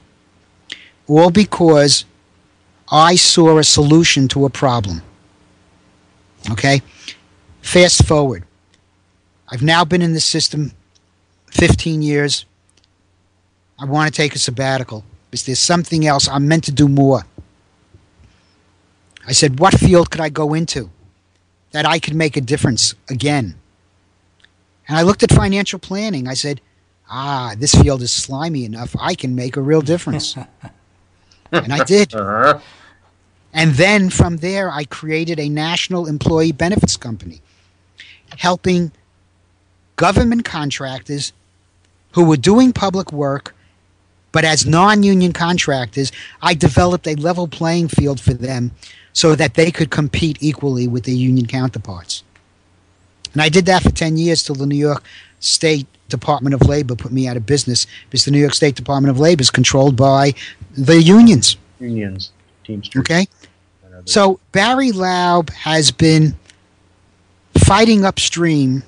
All 1.09 1.31
because 1.31 2.05
I 2.93 3.17
saw 3.17 3.59
a 3.59 3.65
solution 3.65 4.29
to 4.29 4.45
a 4.45 4.51
problem. 4.51 5.03
Okay? 6.51 6.83
Fast 7.63 8.07
forward. 8.07 8.45
I've 9.49 9.63
now 9.63 9.85
been 9.85 10.03
in 10.03 10.13
the 10.13 10.21
system 10.21 10.73
15 11.51 12.03
years. 12.03 12.45
I 13.79 13.85
want 13.85 14.13
to 14.13 14.17
take 14.17 14.35
a 14.35 14.39
sabbatical. 14.39 15.05
Is 15.33 15.45
there 15.45 15.55
something 15.55 16.07
else 16.07 16.29
I'm 16.29 16.49
meant 16.49 16.65
to 16.65 16.73
do 16.73 16.89
more? 16.89 17.25
I 19.27 19.33
said, 19.33 19.59
what 19.59 19.79
field 19.79 20.11
could 20.11 20.21
I 20.21 20.29
go 20.29 20.55
into 20.55 20.91
that 21.73 21.85
I 21.85 21.99
could 21.99 22.15
make 22.15 22.37
a 22.37 22.41
difference 22.41 22.95
again? 23.11 23.57
And 24.89 24.97
I 24.97 25.03
looked 25.03 25.23
at 25.23 25.33
financial 25.33 25.79
planning. 25.79 26.29
I 26.29 26.35
said, 26.35 26.61
ah, 27.11 27.55
this 27.59 27.75
field 27.75 28.03
is 28.03 28.13
slimy 28.13 28.65
enough. 28.65 28.95
I 29.01 29.15
can 29.15 29.35
make 29.35 29.57
a 29.57 29.61
real 29.61 29.83
difference. 29.83 30.37
and 31.53 31.73
I 31.73 31.85
did. 31.85 32.15
Uh-huh. 32.15 32.61
And 33.57 33.73
then 33.73 34.11
from 34.11 34.37
there, 34.37 34.71
I 34.71 34.85
created 34.85 35.41
a 35.41 35.49
national 35.49 36.07
employee 36.07 36.53
benefits 36.53 36.99
company, 36.99 37.41
helping 38.37 38.93
government 39.97 40.45
contractors 40.45 41.33
who 42.13 42.27
were 42.27 42.37
doing 42.37 42.75
public 42.75 43.13
work, 43.13 43.55
but 44.31 44.45
as 44.45 44.67
non 44.67 45.03
union 45.03 45.33
contractors, 45.33 46.13
I 46.43 46.53
developed 46.53 47.07
a 47.07 47.15
level 47.15 47.49
playing 47.49 47.89
field 47.89 48.21
for 48.21 48.35
them 48.35 48.73
so 49.15 49.35
that 49.35 49.55
they 49.55 49.71
could 49.71 49.91
compete 49.91 50.37
equally 50.41 50.87
with 50.87 51.05
their 51.05 51.15
union 51.15 51.47
counterparts. 51.47 52.23
And 53.33 53.41
I 53.41 53.49
did 53.49 53.65
that 53.67 53.83
for 53.83 53.91
10 53.91 54.19
years 54.19 54.43
till 54.43 54.55
the 54.55 54.67
New 54.67 54.77
York 54.77 55.03
State 55.41 55.87
Department 56.11 56.55
of 56.55 56.69
Labor 56.69 56.95
put 56.95 57.11
me 57.11 57.27
out 57.27 57.39
of 57.39 57.47
business 57.47 57.87
because 58.11 58.27
the 58.27 58.31
New 58.31 58.39
York 58.39 58.55
State 58.55 58.75
Department 58.75 59.11
of 59.11 59.19
Labor 59.19 59.41
is 59.41 59.51
controlled 59.51 59.97
by 59.97 60.35
the 60.77 61.03
unions. 61.03 61.57
Unions, 61.81 62.33
Teamsters. 62.65 63.01
Okay? 63.01 63.27
So 64.07 64.39
Barry 64.53 64.93
Laub 64.93 65.51
has 65.51 65.91
been 65.91 66.37
fighting 67.59 68.05
upstream 68.05 68.85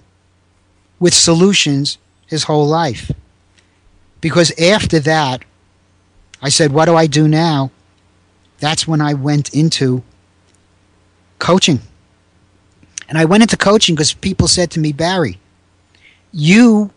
with 1.01 1.13
solutions 1.13 1.99
his 2.27 2.45
whole 2.45 2.67
life. 2.67 3.11
Because 4.21 4.57
after 4.61 5.01
that, 5.01 5.45
I 6.41 6.49
said, 6.51 6.73
What 6.73 6.85
do 6.85 6.95
I 6.95 7.09
do 7.09 7.27
now? 7.27 7.73
That's 8.61 8.87
when 8.87 9.01
I 9.01 9.15
went 9.15 9.53
into 9.53 10.05
coaching. 11.41 11.81
And 13.09 13.19
I 13.19 13.25
went 13.25 13.43
into 13.43 13.57
coaching 13.57 13.97
because 13.97 14.13
people 14.13 14.47
said 14.47 14.71
to 14.73 14.81
me, 14.81 14.93
Barry, 14.93 15.41
you 16.31 16.91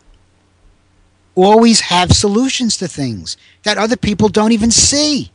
always 1.34 1.80
have 1.80 2.12
solutions 2.12 2.76
to 2.76 2.86
things 2.86 3.36
that 3.64 3.78
other 3.78 3.96
people 3.96 4.28
don't 4.28 4.52
even 4.52 4.70
see. 4.70 5.32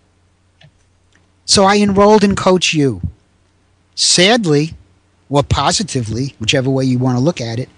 So 1.47 1.63
I 1.63 1.77
enrolled 1.77 2.25
in 2.25 2.35
Coach 2.35 2.73
U. 2.73 3.01
Sadly, 3.95 4.75
or 5.29 5.43
positively, 5.43 6.35
whichever 6.39 6.69
way 6.69 6.83
you 6.83 6.99
want 6.99 7.17
to 7.17 7.23
look 7.23 7.41
at 7.41 7.57
it, 7.57 7.69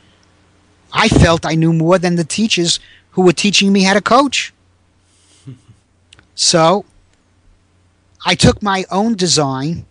I 0.91 1.07
felt 1.07 1.45
I 1.45 1.53
knew 1.53 1.71
more 1.71 1.99
than 1.99 2.15
the 2.15 2.23
teachers 2.23 2.79
who 3.11 3.21
were 3.21 3.31
teaching 3.31 3.71
me 3.71 3.83
how 3.83 3.93
to 3.93 4.01
coach. 4.01 4.51
So 6.33 6.83
I 8.25 8.33
took 8.33 8.61
my 8.63 8.85
own 8.91 9.15
design. 9.15 9.85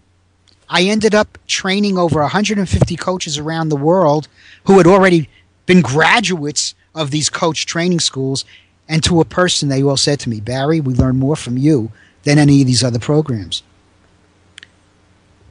I 0.69 0.83
ended 0.83 1.15
up 1.15 1.39
training 1.47 1.97
over 1.99 2.21
150 2.21 2.97
coaches 2.97 3.39
around 3.39 3.69
the 3.69 3.77
world 3.77 4.27
who 4.65 4.77
had 4.79 4.89
already 4.89 5.31
been 5.67 5.83
graduates 5.83 6.75
of 6.97 7.13
these 7.13 7.31
coach 7.31 7.65
training 7.65 8.01
schools. 8.01 8.45
And 8.89 9.05
to 9.05 9.21
a 9.21 9.25
person, 9.25 9.69
they 9.69 9.85
all 9.85 9.97
said 9.97 10.19
to 10.21 10.29
me, 10.29 10.41
Barry, 10.41 10.81
we 10.81 10.95
learn 10.95 11.17
more 11.17 11.37
from 11.37 11.57
you 11.57 11.93
than 12.29 12.39
any 12.39 12.61
of 12.61 12.67
these 12.67 12.85
other 12.85 12.99
programs. 12.99 13.63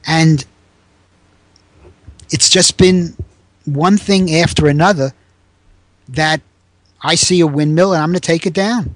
And 0.06 0.44
it's 2.30 2.48
just 2.48 2.78
been 2.78 3.16
one 3.64 3.96
thing 3.96 4.32
after 4.32 4.68
another 4.68 5.12
that 6.08 6.40
I 7.02 7.16
see 7.16 7.40
a 7.40 7.48
windmill 7.48 7.94
and 7.94 8.00
I'm 8.00 8.10
going 8.10 8.20
to 8.20 8.20
take 8.20 8.46
it 8.46 8.52
down. 8.52 8.94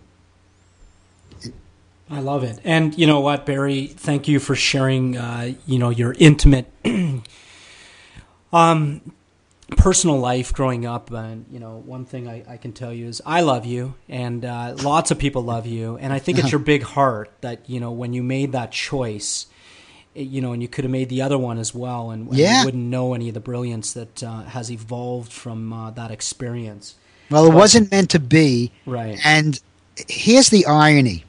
I 2.09 2.21
love 2.21 2.45
it. 2.45 2.61
And 2.63 2.97
you 2.97 3.09
know 3.09 3.19
what, 3.19 3.47
Barry? 3.47 3.89
Thank 3.89 4.29
you 4.29 4.39
for 4.39 4.55
sharing. 4.55 5.17
Uh, 5.17 5.55
you 5.67 5.81
know 5.81 5.91
your 5.91 6.15
intimate, 6.21 6.71
um, 8.53 9.13
personal 9.77 10.19
life 10.19 10.53
growing 10.53 10.87
up. 10.87 11.11
And 11.11 11.47
you 11.51 11.59
know, 11.59 11.83
one 11.85 12.05
thing 12.05 12.29
I, 12.29 12.45
I 12.49 12.57
can 12.57 12.73
tell 12.73 12.93
you 12.93 13.07
is 13.07 13.21
I 13.27 13.41
love 13.41 13.65
you, 13.67 13.95
and 14.09 14.45
uh, 14.45 14.75
lots 14.83 15.11
of 15.11 15.19
people 15.19 15.43
love 15.43 15.67
you. 15.67 15.97
And 15.99 16.13
I 16.13 16.19
think 16.19 16.39
it's 16.39 16.53
your 16.57 16.59
big 16.61 16.83
heart 16.83 17.31
that 17.41 17.69
you 17.69 17.81
know 17.81 17.91
when 17.93 18.13
you 18.13 18.23
made 18.23 18.53
that 18.53 18.73
choice. 18.73 19.47
You 20.15 20.43
know, 20.43 20.53
and 20.53 20.61
you 20.61 20.69
could 20.69 20.85
have 20.85 20.91
made 20.91 21.09
the 21.09 21.23
other 21.23 21.39
one 21.39 21.57
as 21.57 21.75
well, 21.75 22.11
and, 22.11 22.29
and 22.29 22.37
Yeah. 22.37 22.59
you 22.61 22.65
wouldn't 22.67 22.83
know 22.85 23.15
any 23.15 23.29
of 23.29 23.35
the 23.35 23.41
brilliance 23.41 23.95
that 23.95 24.23
uh, 24.23 24.43
has 24.43 24.71
evolved 24.71 25.33
from 25.33 25.73
uh, 25.73 25.91
that 25.93 26.11
experience. 26.11 26.97
Well, 27.31 27.47
it 27.47 27.55
wasn't 27.55 27.91
meant 27.91 28.11
to 28.11 28.19
be. 28.21 28.73
Right. 28.85 29.19
And 29.25 29.59
here's 30.09 30.51
the 30.51 30.67
irony, 30.67 31.25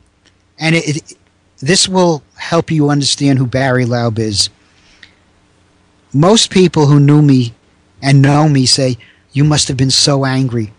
and 0.59 0.75
it, 0.75 0.97
it, 0.97 1.17
this 1.61 1.87
will 1.87 2.23
help 2.35 2.69
you 2.71 2.89
understand 2.89 3.39
who 3.39 3.45
Barry 3.47 3.85
Laub 3.85 4.19
is. 4.19 4.49
Most 6.13 6.51
people 6.51 6.87
who 6.87 6.99
knew 6.99 7.21
me 7.21 7.53
and 8.03 8.21
know 8.21 8.47
me 8.49 8.67
say, 8.67 8.97
You 9.31 9.43
must 9.45 9.69
have 9.69 9.77
been 9.77 9.89
so 9.89 10.25
angry. 10.25 10.73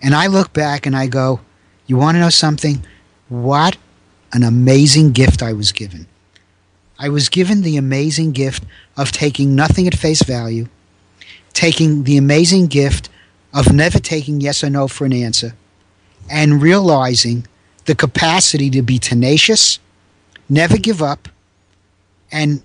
And 0.00 0.14
I 0.14 0.28
look 0.28 0.52
back 0.52 0.86
and 0.86 0.94
I 0.94 1.08
go, 1.08 1.40
You 1.86 1.96
want 1.96 2.14
to 2.16 2.20
know 2.20 2.28
something? 2.28 2.84
What 3.28 3.76
an 4.32 4.44
amazing 4.44 5.12
gift 5.12 5.42
I 5.42 5.54
was 5.54 5.72
given. 5.72 6.06
I 6.98 7.08
was 7.08 7.28
given 7.28 7.62
the 7.62 7.76
amazing 7.76 8.32
gift 8.32 8.64
of 8.96 9.10
taking 9.10 9.54
nothing 9.54 9.86
at 9.86 9.96
face 9.96 10.22
value, 10.22 10.68
taking 11.54 12.04
the 12.04 12.18
amazing 12.18 12.66
gift 12.66 13.08
of 13.54 13.72
never 13.72 13.98
taking 13.98 14.40
yes 14.40 14.62
or 14.62 14.68
no 14.68 14.86
for 14.86 15.06
an 15.06 15.12
answer, 15.12 15.54
and 16.30 16.60
realizing 16.60 17.46
the 17.86 17.94
capacity 17.94 18.68
to 18.70 18.82
be 18.82 18.98
tenacious, 18.98 19.78
never 20.48 20.76
give 20.76 21.02
up, 21.02 21.28
and 22.30 22.62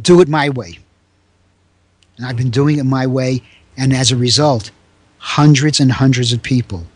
do 0.00 0.22
it 0.22 0.28
my 0.28 0.48
way. 0.48 0.78
And 2.16 2.26
I've 2.26 2.36
been 2.36 2.50
doing 2.50 2.78
it 2.78 2.84
my 2.84 3.06
way, 3.06 3.42
and 3.76 3.92
as 3.92 4.12
a 4.12 4.16
result, 4.16 4.70
hundreds 5.18 5.80
and 5.80 5.90
hundreds 5.90 6.32
of 6.32 6.42
people 6.42 6.86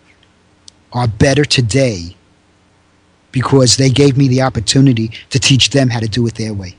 are 0.92 1.08
better 1.08 1.44
today 1.44 2.16
because 3.32 3.76
they 3.76 3.90
gave 3.90 4.16
me 4.16 4.28
the 4.28 4.42
opportunity 4.42 5.10
to 5.30 5.38
teach 5.38 5.70
them 5.70 5.90
how 5.90 6.00
to 6.00 6.08
do 6.08 6.26
it 6.26 6.36
their 6.36 6.54
way. 6.54 6.74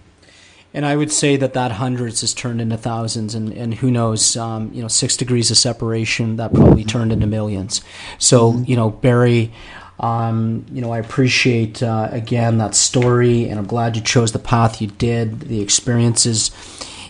And 0.73 0.85
I 0.85 0.95
would 0.95 1.11
say 1.11 1.35
that 1.35 1.53
that 1.53 1.71
hundreds 1.73 2.21
has 2.21 2.33
turned 2.33 2.61
into 2.61 2.77
thousands, 2.77 3.33
and, 3.33 3.51
and 3.53 3.73
who 3.73 3.89
knows, 3.89 4.37
um, 4.37 4.71
you 4.71 4.81
know, 4.81 4.87
six 4.87 5.17
degrees 5.17 5.49
of 5.49 5.57
separation 5.57 6.35
that 6.35 6.53
probably 6.53 6.83
turned 6.83 7.11
into 7.11 7.25
millions. 7.25 7.81
So, 8.19 8.57
you 8.59 8.75
know, 8.75 8.91
Barry, 8.91 9.51
um, 9.99 10.65
you 10.71 10.81
know, 10.81 10.91
I 10.91 10.99
appreciate 10.99 11.81
uh, 11.81 12.09
again 12.11 12.59
that 12.59 12.75
story, 12.75 13.49
and 13.49 13.59
I'm 13.59 13.65
glad 13.65 13.95
you 13.95 14.01
chose 14.03 14.31
the 14.31 14.39
path 14.39 14.79
you 14.79 14.87
did, 14.87 15.41
the 15.41 15.59
experiences, 15.59 16.51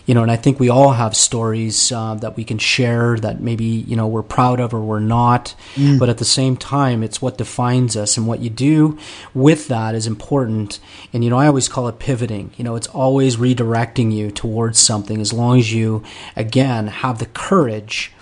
you 0.06 0.14
know, 0.14 0.22
and 0.22 0.30
I 0.30 0.36
think 0.36 0.58
we 0.58 0.68
all 0.68 0.92
have 0.92 1.16
stories 1.16 1.92
uh, 1.92 2.14
that 2.16 2.36
we 2.36 2.44
can 2.44 2.58
share 2.58 3.16
that 3.18 3.40
maybe 3.40 3.64
you 3.64 3.96
know 3.96 4.06
we're 4.06 4.22
proud 4.22 4.60
of 4.60 4.74
or 4.74 4.80
we're 4.80 5.00
not, 5.00 5.54
but 5.98 6.08
at 6.08 6.18
the 6.18 6.24
same 6.24 6.56
time, 6.56 7.02
it's 7.02 7.22
what 7.22 7.38
defines 7.38 7.96
us, 7.96 8.16
and 8.16 8.26
what 8.26 8.40
you 8.40 8.50
do 8.50 8.98
with 9.34 9.68
that 9.68 9.94
is 9.94 10.06
important. 10.06 10.78
And 11.12 11.22
you 11.22 11.30
know, 11.30 11.38
I 11.38 11.46
always 11.46 11.68
call 11.68 11.88
it 11.88 11.98
pivoting. 11.98 12.52
You 12.56 12.64
know, 12.64 12.76
it's 12.76 12.88
always 12.88 13.36
redirecting 13.36 14.12
you 14.12 14.30
towards 14.30 14.78
something 14.78 15.20
as 15.20 15.32
long 15.32 15.58
as 15.58 15.72
you, 15.72 16.02
again, 16.36 16.88
have 16.88 17.18
the 17.18 17.26
courage 17.26 18.12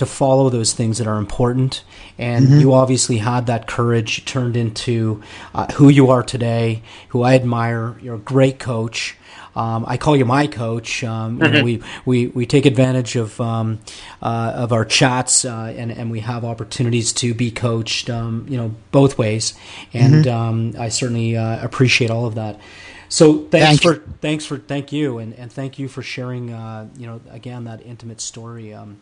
to 0.00 0.06
follow 0.06 0.48
those 0.48 0.72
things 0.72 0.96
that 0.96 1.06
are 1.06 1.18
important. 1.18 1.84
And 2.16 2.60
you 2.60 2.72
obviously 2.72 3.18
had 3.18 3.46
that 3.46 3.66
courage 3.66 4.24
turned 4.24 4.56
into 4.56 5.22
uh, 5.54 5.70
who 5.72 5.90
you 5.90 6.10
are 6.10 6.22
today, 6.22 6.82
who 7.08 7.22
I 7.22 7.34
admire. 7.34 7.98
You're 8.00 8.14
a 8.14 8.18
great 8.18 8.58
coach. 8.58 9.16
Um, 9.56 9.84
I 9.86 9.96
call 9.96 10.16
you 10.16 10.24
my 10.24 10.46
coach. 10.46 11.02
Um, 11.04 11.42
you 11.42 11.50
know, 11.50 11.60
we, 11.64 11.82
we, 12.04 12.28
we 12.28 12.46
take 12.46 12.66
advantage 12.66 13.16
of 13.16 13.40
um, 13.40 13.80
uh, 14.22 14.52
of 14.56 14.72
our 14.72 14.84
chats 14.84 15.44
uh, 15.44 15.74
and 15.76 15.90
and 15.90 16.10
we 16.10 16.20
have 16.20 16.44
opportunities 16.44 17.12
to 17.14 17.34
be 17.34 17.50
coached. 17.50 18.10
Um, 18.10 18.46
you 18.48 18.56
know, 18.56 18.74
both 18.92 19.18
ways, 19.18 19.54
and 19.92 20.26
um, 20.26 20.74
I 20.78 20.88
certainly 20.88 21.36
uh, 21.36 21.64
appreciate 21.64 22.10
all 22.10 22.26
of 22.26 22.34
that. 22.36 22.60
So 23.08 23.44
thanks 23.46 23.80
Thank 23.80 23.84
you. 23.84 23.94
for 23.94 23.96
thanks 24.20 24.46
for 24.46 24.58
thank 24.58 24.92
you 24.92 25.18
and, 25.18 25.34
and 25.34 25.52
thank 25.52 25.78
you 25.78 25.88
for 25.88 26.02
sharing. 26.02 26.52
Uh, 26.52 26.88
you 26.96 27.06
know, 27.06 27.20
again 27.30 27.64
that 27.64 27.82
intimate 27.84 28.20
story. 28.20 28.72
Um, 28.72 29.00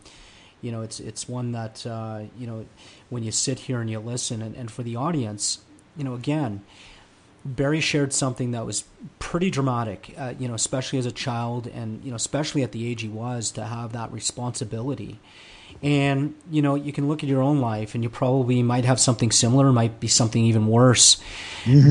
you 0.61 0.71
know, 0.71 0.81
it's 0.81 0.99
it's 0.99 1.29
one 1.29 1.51
that 1.53 1.85
uh, 1.85 2.23
you 2.37 2.47
know 2.47 2.65
when 3.09 3.23
you 3.23 3.31
sit 3.31 3.59
here 3.59 3.81
and 3.81 3.89
you 3.89 3.99
listen, 3.99 4.41
and, 4.41 4.55
and 4.55 4.71
for 4.71 4.83
the 4.83 4.95
audience, 4.95 5.59
you 5.95 6.03
know, 6.03 6.15
again, 6.15 6.63
Barry 7.55 7.81
shared 7.81 8.13
something 8.13 8.51
that 8.51 8.65
was 8.65 8.83
pretty 9.17 9.49
dramatic. 9.49 10.13
Uh, 10.17 10.33
you 10.37 10.47
know, 10.47 10.53
especially 10.53 10.99
as 10.99 11.05
a 11.05 11.11
child, 11.11 11.67
and 11.67 12.03
you 12.03 12.11
know, 12.11 12.15
especially 12.15 12.63
at 12.63 12.71
the 12.71 12.87
age 12.87 13.01
he 13.01 13.07
was, 13.07 13.51
to 13.51 13.65
have 13.65 13.93
that 13.93 14.11
responsibility. 14.11 15.19
And 15.81 16.35
you 16.51 16.61
know, 16.61 16.75
you 16.75 16.91
can 16.91 17.07
look 17.07 17.23
at 17.23 17.29
your 17.29 17.41
own 17.41 17.61
life, 17.61 17.95
and 17.95 18.03
you 18.03 18.09
probably 18.09 18.61
might 18.63 18.85
have 18.85 18.99
something 18.99 19.31
similar, 19.31 19.71
might 19.71 19.99
be 19.99 20.07
something 20.07 20.43
even 20.43 20.67
worse. 20.67 21.21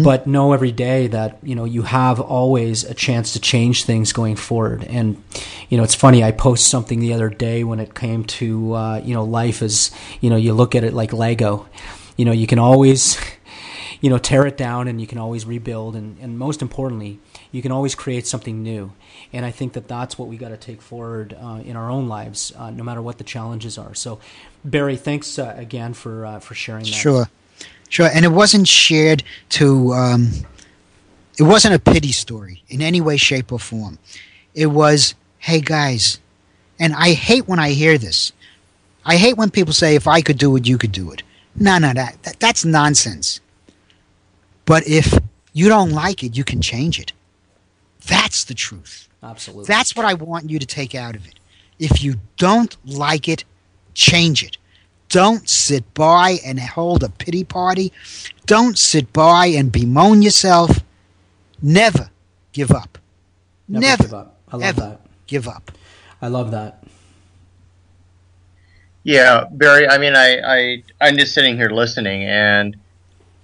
But 0.05 0.27
know 0.27 0.53
every 0.53 0.73
day 0.73 1.07
that 1.09 1.39
you 1.43 1.55
know 1.55 1.65
you 1.65 1.83
have 1.83 2.21
always 2.21 2.85
a 2.85 2.95
chance 2.95 3.33
to 3.33 3.41
change 3.41 3.85
things 3.85 4.13
going 4.13 4.37
forward. 4.37 4.85
And 4.85 5.23
you 5.69 5.79
know, 5.79 5.85
it's 5.85 5.95
funny. 5.95 6.23
I 6.23 6.33
posted 6.33 6.71
something 6.71 7.01
the 7.01 7.15
other 7.15 7.31
day 7.31 7.65
when 7.65 7.81
it 7.81 7.95
came 7.95 8.25
to 8.25 8.75
uh, 8.75 9.01
you 9.05 9.15
know 9.15 9.25
life 9.25 9.63
as 9.63 9.91
you 10.21 10.29
know 10.29 10.37
you 10.37 10.53
look 10.53 10.75
at 10.75 10.85
it 10.85 10.93
like 10.93 11.13
Lego. 11.13 11.67
You 12.17 12.25
know, 12.25 12.33
you 12.33 12.49
can 12.49 12.59
always 12.59 13.17
you 14.01 14.11
know 14.11 14.19
tear 14.19 14.47
it 14.47 14.57
down 14.57 14.87
and 14.89 15.01
you 15.01 15.07
can 15.07 15.19
always 15.19 15.45
rebuild 15.45 15.97
and, 15.97 16.19
and 16.21 16.39
most 16.39 16.63
importantly 16.63 17.19
you 17.51 17.63
can 17.63 17.73
always 17.73 17.95
create 17.95 18.27
something 18.27 18.63
new 18.63 18.93
and 19.33 19.45
i 19.45 19.51
think 19.51 19.73
that 19.73 19.89
that's 19.89 20.19
what 20.19 20.29
we 20.29 20.37
got 20.37 20.49
to 20.51 20.57
take 20.57 20.81
forward 20.83 21.37
uh, 21.41 21.61
in 21.65 21.77
our 21.77 21.91
own 21.91 22.09
lives 22.09 22.53
uh, 22.57 22.71
no 22.71 22.85
matter 22.85 23.03
what 23.03 23.19
the 23.19 23.25
challenges 23.25 23.79
are 23.79 23.95
so 23.95 24.21
barry 24.65 24.97
thanks 24.97 25.39
uh, 25.39 25.55
again 25.57 25.93
for 25.95 26.25
uh, 26.27 26.39
for 26.39 26.55
sharing 26.55 26.85
that 26.85 26.95
Sure, 27.09 27.29
sure. 27.89 28.11
And 28.13 28.25
it 28.25 28.31
wasn't 28.33 28.69
shared 28.69 29.23
to. 29.51 29.93
Um, 29.93 30.31
it 31.39 31.45
wasn't 31.45 31.75
a 31.75 31.79
pity 31.79 32.13
story 32.13 32.63
in 32.69 32.83
any 32.83 33.01
way, 33.01 33.17
shape, 33.17 33.53
or 33.53 33.59
form. 33.61 33.99
It 34.55 34.67
was, 34.67 35.15
hey 35.39 35.61
guys, 35.61 36.19
and 36.81 36.93
I 36.95 37.13
hate 37.13 37.47
when 37.47 37.59
I 37.59 37.71
hear 37.71 37.97
this. 37.97 38.33
I 39.05 39.17
hate 39.17 39.37
when 39.37 39.51
people 39.51 39.73
say, 39.73 39.95
"If 39.95 40.07
I 40.07 40.21
could 40.21 40.39
do 40.39 40.55
it, 40.57 40.67
you 40.67 40.77
could 40.77 40.93
do 40.93 41.11
it." 41.13 41.23
No, 41.55 41.79
no, 41.79 41.93
that, 41.93 42.23
that 42.25 42.41
that's 42.41 42.65
nonsense. 42.65 43.41
But 44.69 44.87
if 44.87 45.19
you 45.55 45.71
don't 45.71 45.93
like 45.93 46.23
it, 46.23 46.37
you 46.37 46.45
can 46.45 46.61
change 46.61 47.01
it. 47.01 47.15
That's 48.07 48.45
the 48.45 48.53
truth. 48.53 49.09
absolutely 49.23 49.65
That's 49.67 49.97
what 49.97 50.05
I 50.05 50.13
want 50.13 50.51
you 50.51 50.59
to 50.59 50.67
take 50.67 50.95
out 50.95 51.17
of 51.17 51.27
it. 51.27 51.41
If 51.79 52.03
you 52.03 52.17
don't 52.37 52.77
like 52.85 53.31
it, 53.31 53.45
change 53.95 54.45
it. 54.45 54.59
Don't 55.09 55.49
sit 55.49 55.95
by 55.95 56.37
and 56.45 56.61
hold 56.61 57.03
a 57.03 57.09
pity 57.09 57.45
party. 57.45 57.95
Don't 58.45 58.77
sit 58.77 59.11
by 59.11 59.47
and 59.47 59.73
bemoan 59.73 60.21
yourself. 60.21 60.81
Never 61.63 62.11
give 62.53 62.71
up. 62.71 62.99
Never 63.69 63.87
Never, 63.87 64.03
give 64.03 64.15
up. 64.15 64.37
I 64.53 64.57
love 64.57 64.65
ever 64.65 64.81
that. 64.81 65.01
give 65.27 65.49
up. 65.49 65.73
i 66.21 66.29
love 66.29 66.51
that 66.51 66.85
Yeah, 69.03 69.47
Barry. 69.51 69.89
I 69.89 69.97
mean, 69.97 70.15
I, 70.15 70.29
I 70.45 70.83
I'm 71.01 71.17
just 71.17 71.33
sitting 71.33 71.57
here 71.57 71.71
listening, 71.71 72.25
and 72.25 72.77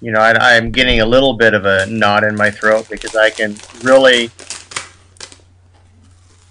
you 0.05 0.13
know, 0.13 0.21
I, 0.21 0.35
I'm 0.55 0.71
getting 0.71 1.01
a 1.01 1.07
little 1.07 1.33
bit 1.33 1.55
of 1.55 1.65
a 1.65 1.87
knot 1.87 2.25
in 2.25 2.37
my 2.37 2.51
throat 2.51 2.91
because 2.91 3.17
I 3.17 3.31
can 3.31 3.57
really, 3.83 4.31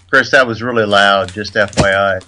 Chris, 0.10 0.32
that 0.32 0.48
was 0.48 0.64
really 0.64 0.86
loud. 0.86 1.32
Just 1.32 1.54
FYI. 1.54 2.24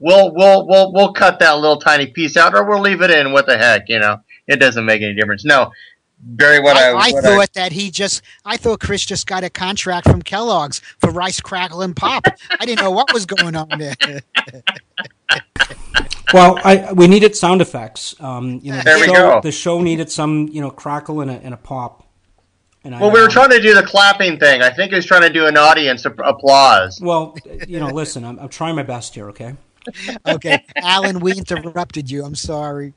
we'll 0.00 0.34
we'll 0.34 0.66
we'll 0.66 0.90
we'll 0.94 1.12
cut 1.12 1.38
that 1.40 1.58
little 1.58 1.76
tiny 1.76 2.06
piece 2.06 2.38
out, 2.38 2.54
or 2.54 2.64
we'll 2.64 2.80
leave 2.80 3.02
it 3.02 3.10
in. 3.10 3.32
What 3.32 3.44
the 3.44 3.58
heck, 3.58 3.90
you 3.90 3.98
know? 3.98 4.20
It 4.48 4.56
doesn't 4.56 4.86
make 4.86 5.02
any 5.02 5.14
difference. 5.14 5.44
No, 5.44 5.70
Barry. 6.22 6.60
What 6.60 6.76
I, 6.76 6.90
I, 6.90 6.92
I 6.92 7.12
what 7.12 7.24
thought 7.24 7.52
that 7.54 7.72
he 7.72 7.90
just, 7.90 8.22
I 8.44 8.56
thought 8.56 8.80
Chris 8.80 9.04
just 9.04 9.26
got 9.26 9.44
a 9.44 9.50
contract 9.50 10.08
from 10.08 10.22
Kellogg's 10.22 10.80
for 10.98 11.10
Rice 11.10 11.40
Crackle 11.40 11.82
and 11.82 11.94
Pop. 11.94 12.24
I 12.58 12.64
didn't 12.64 12.82
know 12.84 12.90
what 12.90 13.12
was 13.12 13.26
going 13.26 13.56
on 13.56 13.68
there. 13.78 13.94
well 16.32 16.58
I, 16.64 16.92
we 16.92 17.08
needed 17.08 17.36
sound 17.36 17.60
effects 17.60 18.14
um, 18.20 18.60
you 18.62 18.70
know 18.72 18.78
the 18.78 18.84
There 18.84 18.98
we 18.98 19.06
show, 19.06 19.12
go. 19.12 19.40
the 19.42 19.52
show 19.52 19.82
needed 19.82 20.10
some 20.10 20.48
you 20.48 20.60
know 20.60 20.70
crackle 20.70 21.20
and 21.20 21.30
a, 21.30 21.34
and 21.34 21.52
a 21.52 21.56
pop 21.56 22.06
and 22.84 22.94
I, 22.94 23.00
Well, 23.00 23.10
we 23.10 23.18
were 23.20 23.26
um, 23.26 23.30
trying 23.30 23.50
to 23.50 23.60
do 23.60 23.74
the 23.74 23.82
clapping 23.82 24.38
thing. 24.38 24.60
I 24.62 24.70
think 24.70 24.90
he 24.90 24.96
was 24.96 25.06
trying 25.06 25.22
to 25.22 25.30
do 25.30 25.46
an 25.46 25.56
audience 25.56 26.04
applause. 26.04 27.00
well 27.02 27.36
you 27.66 27.80
know 27.80 27.88
listen 27.88 28.24
I'm, 28.24 28.38
I'm 28.38 28.48
trying 28.48 28.76
my 28.76 28.82
best 28.82 29.14
here 29.14 29.28
okay 29.30 29.56
okay, 30.28 30.64
Alan, 30.76 31.20
we 31.20 31.32
interrupted 31.32 32.10
you. 32.10 32.24
I'm 32.24 32.34
sorry. 32.34 32.94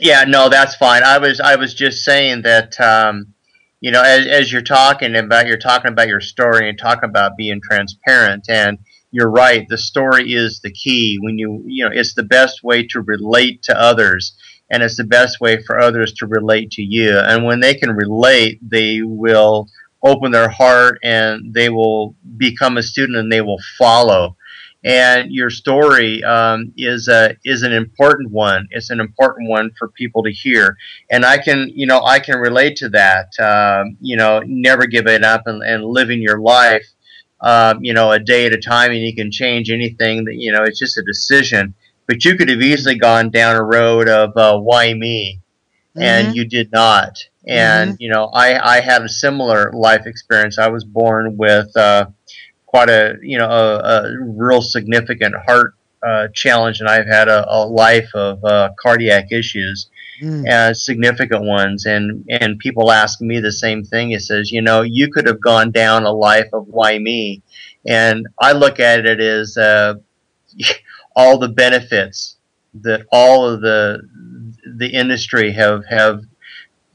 Yeah, 0.00 0.24
no, 0.24 0.48
that's 0.48 0.76
fine. 0.76 1.02
I 1.02 1.18
was 1.18 1.40
I 1.40 1.56
was 1.56 1.74
just 1.74 2.04
saying 2.04 2.42
that 2.42 2.78
um, 2.80 3.34
you 3.80 3.90
know 3.90 4.02
as, 4.02 4.26
as 4.26 4.52
you're 4.52 4.62
talking 4.62 5.14
about 5.16 5.46
you're 5.46 5.56
talking 5.56 5.90
about 5.92 6.08
your 6.08 6.20
story 6.20 6.68
and 6.68 6.78
talking 6.78 7.08
about 7.08 7.36
being 7.36 7.60
transparent 7.62 8.46
and 8.48 8.78
you're 9.10 9.30
right 9.30 9.66
the 9.68 9.78
story 9.78 10.32
is 10.32 10.60
the 10.60 10.70
key 10.70 11.18
when 11.20 11.38
you 11.38 11.62
you 11.66 11.84
know 11.84 11.90
it's 11.92 12.14
the 12.14 12.22
best 12.22 12.62
way 12.62 12.86
to 12.86 13.00
relate 13.02 13.62
to 13.62 13.78
others 13.80 14.36
and 14.70 14.82
it's 14.82 14.96
the 14.96 15.04
best 15.04 15.40
way 15.40 15.62
for 15.62 15.78
others 15.78 16.12
to 16.12 16.26
relate 16.26 16.70
to 16.72 16.82
you 16.82 17.18
and 17.18 17.44
when 17.44 17.60
they 17.60 17.74
can 17.74 17.90
relate 17.90 18.58
they 18.62 19.00
will 19.02 19.68
open 20.02 20.30
their 20.30 20.48
heart 20.48 20.98
and 21.02 21.52
they 21.52 21.68
will 21.68 22.14
become 22.36 22.76
a 22.76 22.82
student 22.82 23.18
and 23.18 23.32
they 23.32 23.40
will 23.40 23.60
follow 23.78 24.36
and 24.84 25.32
your 25.32 25.50
story 25.50 26.22
um, 26.22 26.72
is 26.76 27.08
a 27.08 27.36
is 27.44 27.62
an 27.62 27.72
important 27.72 28.30
one. 28.30 28.68
It's 28.70 28.90
an 28.90 29.00
important 29.00 29.48
one 29.48 29.72
for 29.78 29.88
people 29.88 30.22
to 30.22 30.30
hear, 30.30 30.76
and 31.10 31.24
I 31.24 31.38
can 31.38 31.70
you 31.74 31.86
know 31.86 32.02
I 32.02 32.20
can 32.20 32.38
relate 32.38 32.76
to 32.76 32.88
that. 32.90 33.28
Um, 33.40 33.96
you 34.00 34.16
know, 34.16 34.42
never 34.46 34.86
giving 34.86 35.24
up 35.24 35.42
and, 35.46 35.62
and 35.62 35.84
living 35.84 36.22
your 36.22 36.38
life, 36.40 36.86
um, 37.40 37.82
you 37.82 37.92
know, 37.92 38.12
a 38.12 38.20
day 38.20 38.46
at 38.46 38.52
a 38.52 38.58
time, 38.58 38.92
and 38.92 39.00
you 39.00 39.14
can 39.14 39.32
change 39.32 39.70
anything. 39.70 40.24
That 40.24 40.36
you 40.36 40.52
know, 40.52 40.62
it's 40.62 40.78
just 40.78 40.98
a 40.98 41.02
decision. 41.02 41.74
But 42.06 42.24
you 42.24 42.36
could 42.36 42.48
have 42.48 42.62
easily 42.62 42.96
gone 42.96 43.30
down 43.30 43.56
a 43.56 43.62
road 43.62 44.08
of 44.08 44.34
uh, 44.36 44.58
why 44.58 44.94
me, 44.94 45.40
mm-hmm. 45.90 46.02
and 46.02 46.36
you 46.36 46.44
did 46.44 46.70
not. 46.70 47.18
And 47.48 47.92
mm-hmm. 47.92 48.02
you 48.02 48.10
know, 48.10 48.26
I 48.26 48.76
I 48.76 48.80
had 48.80 49.02
a 49.02 49.08
similar 49.08 49.72
life 49.72 50.06
experience. 50.06 50.58
I 50.58 50.68
was 50.68 50.84
born 50.84 51.36
with. 51.36 51.76
Uh, 51.76 52.06
quite 52.68 52.90
a 52.90 53.16
you 53.22 53.38
know 53.38 53.48
a, 53.48 53.78
a 53.78 54.16
real 54.20 54.60
significant 54.60 55.34
heart 55.46 55.74
uh, 56.06 56.28
challenge, 56.34 56.80
and 56.80 56.88
I've 56.88 57.06
had 57.06 57.28
a, 57.28 57.44
a 57.50 57.66
life 57.66 58.08
of 58.14 58.44
uh, 58.44 58.70
cardiac 58.80 59.32
issues, 59.32 59.88
mm. 60.22 60.48
and 60.48 60.76
significant 60.76 61.44
ones. 61.44 61.86
And 61.86 62.24
and 62.28 62.58
people 62.58 62.92
ask 62.92 63.20
me 63.20 63.40
the 63.40 63.52
same 63.52 63.84
thing. 63.84 64.12
It 64.12 64.22
says, 64.22 64.52
you 64.52 64.62
know, 64.62 64.82
you 64.82 65.10
could 65.10 65.26
have 65.26 65.40
gone 65.40 65.72
down 65.72 66.04
a 66.04 66.12
life 66.12 66.48
of 66.52 66.68
why 66.68 66.98
me, 66.98 67.42
and 67.86 68.26
I 68.38 68.52
look 68.52 68.78
at 68.78 69.06
it 69.06 69.20
as 69.20 69.56
uh, 69.56 69.94
all 71.16 71.38
the 71.38 71.48
benefits 71.48 72.36
that 72.74 73.06
all 73.10 73.48
of 73.48 73.60
the 73.60 74.00
the 74.76 74.88
industry 74.88 75.52
have 75.52 75.84
have 75.86 76.22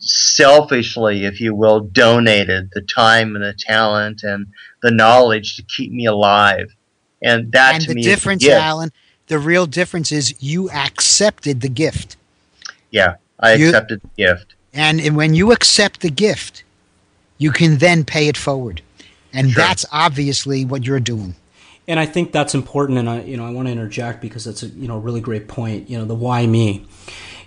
selfishly, 0.03 1.25
if 1.25 1.39
you 1.39 1.55
will, 1.55 1.79
donated 1.79 2.69
the 2.73 2.81
time 2.81 3.35
and 3.35 3.43
the 3.43 3.53
talent 3.53 4.23
and 4.23 4.47
the 4.81 4.91
knowledge 4.91 5.55
to 5.55 5.63
keep 5.63 5.91
me 5.91 6.05
alive. 6.05 6.73
And 7.21 7.51
that 7.53 7.75
and 7.75 7.83
to 7.83 7.89
the 7.89 7.95
me 7.95 8.03
difference, 8.03 8.45
Alan, 8.47 8.91
the 9.27 9.39
real 9.39 9.65
difference 9.65 10.11
is 10.11 10.35
you 10.43 10.69
accepted 10.69 11.61
the 11.61 11.69
gift. 11.69 12.17
Yeah, 12.91 13.15
I 13.39 13.53
you, 13.53 13.67
accepted 13.67 14.01
the 14.01 14.09
gift. 14.17 14.55
And, 14.73 14.99
and 14.99 15.15
when 15.15 15.33
you 15.33 15.51
accept 15.51 16.01
the 16.01 16.09
gift, 16.09 16.63
you 17.37 17.51
can 17.51 17.77
then 17.77 18.03
pay 18.03 18.27
it 18.27 18.37
forward. 18.37 18.81
And 19.31 19.51
sure. 19.51 19.63
that's 19.63 19.85
obviously 19.91 20.65
what 20.65 20.85
you're 20.85 20.99
doing. 20.99 21.35
And 21.87 21.99
I 21.99 22.05
think 22.05 22.31
that's 22.31 22.53
important. 22.53 22.99
And 22.99 23.09
I, 23.09 23.21
you 23.21 23.35
know, 23.35 23.45
I 23.45 23.51
want 23.51 23.67
to 23.67 23.71
interject 23.71 24.21
because 24.21 24.45
that's 24.45 24.63
a 24.63 24.67
you 24.67 24.87
know 24.87 24.97
really 24.97 25.21
great 25.21 25.47
point. 25.47 25.89
You 25.89 25.97
know, 25.97 26.05
the 26.05 26.15
why 26.15 26.45
me 26.45 26.85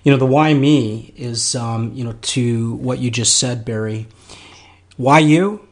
you 0.06 0.12
know 0.12 0.18
the 0.18 0.24
why 0.24 0.54
me 0.54 1.12
is 1.16 1.56
um, 1.56 1.92
you 1.92 2.04
know 2.04 2.14
to 2.22 2.76
what 2.76 3.00
you 3.00 3.10
just 3.10 3.40
said 3.40 3.64
barry. 3.64 4.06
Why 4.96 5.18
you? 5.18 5.66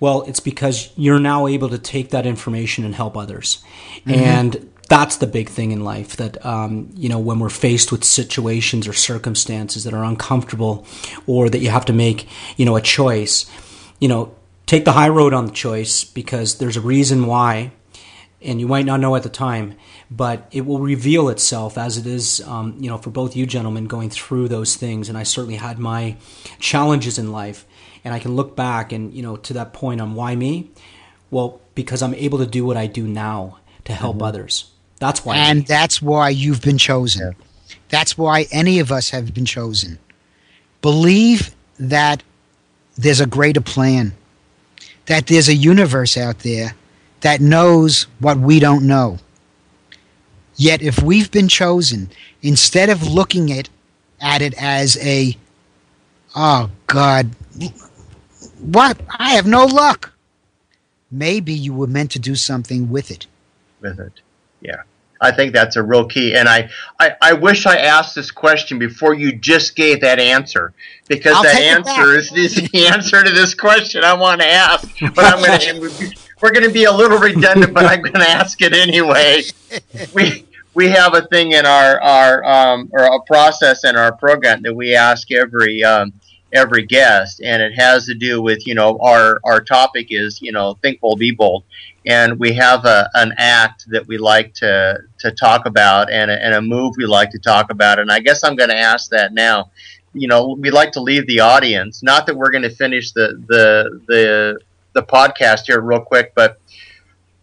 Well 0.00 0.22
it's 0.22 0.40
because 0.40 0.90
you're 0.96 1.20
now 1.20 1.46
able 1.46 1.68
to 1.68 1.78
take 1.78 2.08
that 2.08 2.24
information 2.24 2.86
and 2.86 2.94
help 2.94 3.14
others. 3.14 3.62
Mm-hmm. 4.06 4.10
and 4.14 4.72
that's 4.88 5.16
the 5.16 5.26
big 5.26 5.50
thing 5.50 5.70
in 5.70 5.84
life 5.84 6.16
that 6.16 6.44
um, 6.46 6.88
you 6.94 7.10
know 7.10 7.18
when 7.18 7.40
we're 7.40 7.50
faced 7.50 7.92
with 7.92 8.04
situations 8.04 8.88
or 8.88 8.94
circumstances 8.94 9.84
that 9.84 9.92
are 9.92 10.04
uncomfortable 10.04 10.86
or 11.26 11.50
that 11.50 11.58
you 11.58 11.68
have 11.68 11.84
to 11.84 11.92
make 11.92 12.26
you 12.56 12.64
know 12.64 12.76
a 12.76 12.80
choice 12.80 13.44
you 14.00 14.08
know 14.08 14.34
take 14.64 14.86
the 14.86 14.92
high 14.92 15.10
road 15.10 15.34
on 15.34 15.44
the 15.44 15.52
choice 15.52 16.04
because 16.04 16.56
there's 16.56 16.78
a 16.78 16.80
reason 16.80 17.26
why 17.26 17.70
and 18.40 18.60
you 18.60 18.68
might 18.68 18.86
not 18.86 18.98
know 19.00 19.14
at 19.14 19.24
the 19.24 19.28
time 19.28 19.74
but 20.10 20.46
it 20.50 20.64
will 20.64 20.78
reveal 20.78 21.28
itself 21.28 21.76
as 21.76 21.98
it 21.98 22.06
is, 22.06 22.40
um, 22.42 22.76
you 22.80 22.88
know, 22.88 22.98
for 22.98 23.10
both 23.10 23.36
you 23.36 23.46
gentlemen 23.46 23.86
going 23.86 24.10
through 24.10 24.48
those 24.48 24.76
things. 24.76 25.08
And 25.08 25.18
I 25.18 25.22
certainly 25.22 25.56
had 25.56 25.78
my 25.78 26.16
challenges 26.58 27.18
in 27.18 27.30
life, 27.30 27.66
and 28.04 28.14
I 28.14 28.18
can 28.18 28.34
look 28.34 28.56
back 28.56 28.92
and 28.92 29.12
you 29.12 29.22
know 29.22 29.36
to 29.36 29.52
that 29.54 29.72
point 29.72 30.00
on 30.00 30.14
why 30.14 30.34
me. 30.34 30.70
Well, 31.30 31.60
because 31.74 32.02
I'm 32.02 32.14
able 32.14 32.38
to 32.38 32.46
do 32.46 32.64
what 32.64 32.76
I 32.76 32.86
do 32.86 33.06
now 33.06 33.58
to 33.84 33.92
help 33.92 34.16
mm-hmm. 34.16 34.24
others. 34.24 34.70
That's 34.98 35.24
why. 35.24 35.36
And 35.36 35.66
that's 35.66 36.00
why 36.00 36.30
you've 36.30 36.62
been 36.62 36.78
chosen. 36.78 37.36
That's 37.88 38.16
why 38.16 38.46
any 38.50 38.78
of 38.80 38.90
us 38.90 39.10
have 39.10 39.32
been 39.34 39.44
chosen. 39.44 39.98
Believe 40.80 41.54
that 41.78 42.22
there's 42.96 43.20
a 43.20 43.26
greater 43.26 43.60
plan, 43.60 44.14
that 45.06 45.26
there's 45.26 45.48
a 45.48 45.54
universe 45.54 46.16
out 46.16 46.40
there 46.40 46.74
that 47.20 47.40
knows 47.40 48.06
what 48.18 48.38
we 48.38 48.58
don't 48.58 48.86
know. 48.86 49.18
Yet, 50.58 50.82
if 50.82 51.00
we've 51.00 51.30
been 51.30 51.46
chosen, 51.46 52.10
instead 52.42 52.90
of 52.90 53.06
looking 53.06 53.52
at, 53.52 53.68
at 54.20 54.42
it 54.42 54.60
as 54.60 54.98
a, 54.98 55.36
oh 56.34 56.70
God, 56.88 57.30
what? 58.60 59.00
I 59.08 59.34
have 59.34 59.46
no 59.46 59.64
luck. 59.64 60.12
Maybe 61.12 61.54
you 61.54 61.72
were 61.72 61.86
meant 61.86 62.10
to 62.10 62.18
do 62.18 62.34
something 62.34 62.90
with 62.90 63.12
it. 63.12 63.28
With 63.80 64.00
it, 64.00 64.20
yeah. 64.60 64.82
I 65.20 65.30
think 65.30 65.52
that's 65.52 65.76
a 65.76 65.82
real 65.82 66.06
key. 66.06 66.34
And 66.34 66.48
I, 66.48 66.70
I, 66.98 67.12
I 67.22 67.32
wish 67.34 67.64
I 67.64 67.76
asked 67.76 68.16
this 68.16 68.32
question 68.32 68.80
before 68.80 69.14
you 69.14 69.32
just 69.32 69.76
gave 69.76 70.00
that 70.00 70.18
answer 70.18 70.72
because 71.06 71.34
I'll 71.36 71.44
that 71.44 71.60
answer 71.60 72.16
is, 72.16 72.32
is, 72.32 72.70
the 72.70 72.86
answer 72.86 73.22
to 73.22 73.30
this 73.30 73.54
question 73.54 74.02
I 74.02 74.14
want 74.14 74.40
to 74.40 74.46
ask. 74.46 74.88
But 75.14 75.24
I'm 75.24 75.44
going 75.44 75.60
to 75.60 76.16
we're 76.40 76.52
going 76.52 76.66
to 76.66 76.72
be 76.72 76.84
a 76.84 76.92
little 76.92 77.18
redundant, 77.18 77.74
but 77.74 77.84
I'm 77.84 78.00
going 78.00 78.12
to 78.12 78.28
ask 78.28 78.60
it 78.62 78.72
anyway. 78.72 79.42
We 80.14 80.47
we 80.78 80.88
have 80.90 81.12
a 81.12 81.22
thing 81.22 81.50
in 81.50 81.66
our 81.66 82.00
our 82.00 82.44
um, 82.44 82.88
or 82.92 83.02
a 83.02 83.20
process 83.22 83.82
in 83.82 83.96
our 83.96 84.14
program 84.14 84.62
that 84.62 84.72
we 84.72 84.94
ask 84.94 85.32
every 85.32 85.82
um, 85.82 86.12
every 86.52 86.86
guest, 86.86 87.40
and 87.42 87.60
it 87.60 87.72
has 87.72 88.06
to 88.06 88.14
do 88.14 88.40
with 88.40 88.64
you 88.64 88.76
know 88.76 88.96
our 89.00 89.40
our 89.42 89.60
topic 89.60 90.06
is 90.10 90.40
you 90.40 90.52
know 90.52 90.74
think 90.80 91.00
bold, 91.00 91.18
be 91.18 91.32
bold, 91.32 91.64
and 92.06 92.38
we 92.38 92.52
have 92.52 92.84
a, 92.84 93.10
an 93.14 93.32
act 93.38 93.86
that 93.90 94.06
we 94.06 94.18
like 94.18 94.54
to 94.54 94.98
to 95.18 95.32
talk 95.32 95.66
about 95.66 96.12
and 96.12 96.30
a, 96.30 96.44
and 96.44 96.54
a 96.54 96.62
move 96.62 96.94
we 96.96 97.06
like 97.06 97.30
to 97.30 97.40
talk 97.40 97.72
about, 97.72 97.98
and 97.98 98.08
I 98.12 98.20
guess 98.20 98.44
I'm 98.44 98.54
going 98.54 98.70
to 98.70 98.78
ask 98.78 99.10
that 99.10 99.34
now. 99.34 99.72
You 100.14 100.28
know, 100.28 100.56
we 100.60 100.70
like 100.70 100.92
to 100.92 101.00
leave 101.00 101.26
the 101.26 101.40
audience. 101.40 102.04
Not 102.04 102.26
that 102.26 102.36
we're 102.36 102.52
going 102.52 102.62
to 102.62 102.70
finish 102.70 103.10
the 103.10 103.42
the 103.48 104.00
the 104.06 104.60
the 104.92 105.02
podcast 105.02 105.66
here 105.66 105.80
real 105.80 106.02
quick, 106.02 106.34
but 106.36 106.60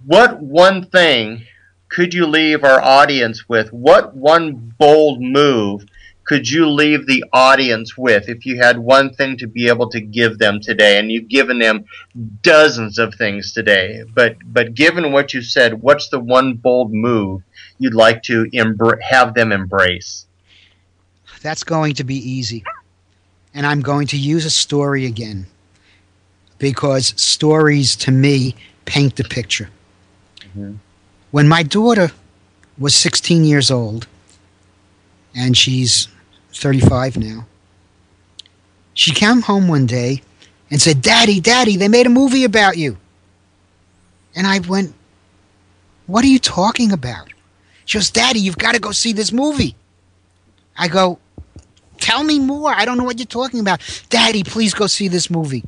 what 0.05 0.41
one 0.41 0.85
thing 0.85 1.45
could 1.89 2.13
you 2.13 2.25
leave 2.25 2.63
our 2.63 2.81
audience 2.81 3.47
with? 3.47 3.71
What 3.71 4.15
one 4.15 4.73
bold 4.77 5.21
move 5.21 5.85
could 6.25 6.49
you 6.49 6.67
leave 6.67 7.05
the 7.05 7.23
audience 7.31 7.95
with 7.95 8.27
if 8.27 8.47
you 8.47 8.57
had 8.57 8.79
one 8.79 9.13
thing 9.13 9.37
to 9.37 9.47
be 9.47 9.67
able 9.67 9.87
to 9.89 10.01
give 10.01 10.39
them 10.39 10.59
today? 10.59 10.97
And 10.97 11.11
you've 11.11 11.27
given 11.27 11.59
them 11.59 11.85
dozens 12.41 12.97
of 12.97 13.13
things 13.13 13.53
today, 13.53 14.03
but 14.13 14.37
but 14.45 14.73
given 14.73 15.11
what 15.11 15.33
you 15.33 15.41
said, 15.41 15.81
what's 15.81 16.09
the 16.09 16.19
one 16.19 16.55
bold 16.55 16.91
move 16.91 17.43
you'd 17.77 17.93
like 17.93 18.23
to 18.23 18.45
embr- 18.45 19.01
have 19.01 19.35
them 19.35 19.51
embrace? 19.51 20.25
That's 21.41 21.63
going 21.63 21.93
to 21.95 22.03
be 22.03 22.17
easy, 22.17 22.63
and 23.53 23.67
I'm 23.67 23.81
going 23.81 24.07
to 24.07 24.17
use 24.17 24.45
a 24.45 24.49
story 24.49 25.05
again 25.05 25.45
because 26.57 27.13
stories 27.21 27.95
to 27.97 28.11
me 28.11 28.55
paint 28.85 29.15
the 29.15 29.25
picture. 29.25 29.69
Mm-hmm. 30.39 30.75
When 31.35 31.49
my 31.49 31.63
daughter 31.63 32.11
was 32.77 32.95
16 32.95 33.43
years 33.43 33.69
old, 33.69 34.07
and 35.35 35.57
she's 35.57 36.07
35 36.53 37.17
now, 37.17 37.45
she 38.93 39.11
came 39.11 39.41
home 39.41 39.67
one 39.67 39.85
day 39.85 40.21
and 40.71 40.81
said, 40.81 41.01
Daddy, 41.01 41.41
Daddy, 41.41 41.75
they 41.75 41.89
made 41.89 42.05
a 42.05 42.09
movie 42.09 42.45
about 42.45 42.77
you. 42.77 42.95
And 44.33 44.47
I 44.47 44.59
went, 44.59 44.95
What 46.07 46.23
are 46.23 46.29
you 46.29 46.39
talking 46.39 46.93
about? 46.93 47.27
She 47.83 47.97
goes, 47.97 48.09
Daddy, 48.11 48.39
you've 48.39 48.57
got 48.57 48.73
to 48.75 48.79
go 48.79 48.91
see 48.91 49.11
this 49.11 49.33
movie. 49.33 49.75
I 50.77 50.87
go, 50.87 51.19
Tell 51.97 52.23
me 52.23 52.39
more. 52.39 52.71
I 52.73 52.85
don't 52.85 52.97
know 52.97 53.03
what 53.03 53.19
you're 53.19 53.25
talking 53.25 53.59
about. 53.59 53.81
Daddy, 54.07 54.45
please 54.45 54.73
go 54.73 54.87
see 54.87 55.09
this 55.09 55.29
movie. 55.29 55.65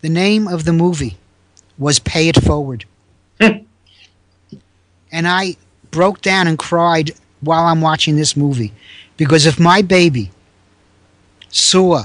The 0.00 0.08
name 0.08 0.48
of 0.48 0.64
the 0.64 0.72
movie 0.72 1.18
was 1.76 1.98
Pay 1.98 2.28
It 2.28 2.42
Forward 2.42 2.86
and 5.12 5.28
I 5.28 5.56
broke 5.90 6.20
down 6.20 6.46
and 6.46 6.58
cried 6.58 7.12
while 7.40 7.64
I'm 7.64 7.80
watching 7.80 8.16
this 8.16 8.36
movie 8.36 8.72
because 9.16 9.46
if 9.46 9.58
my 9.60 9.82
baby 9.82 10.30
saw 11.48 12.04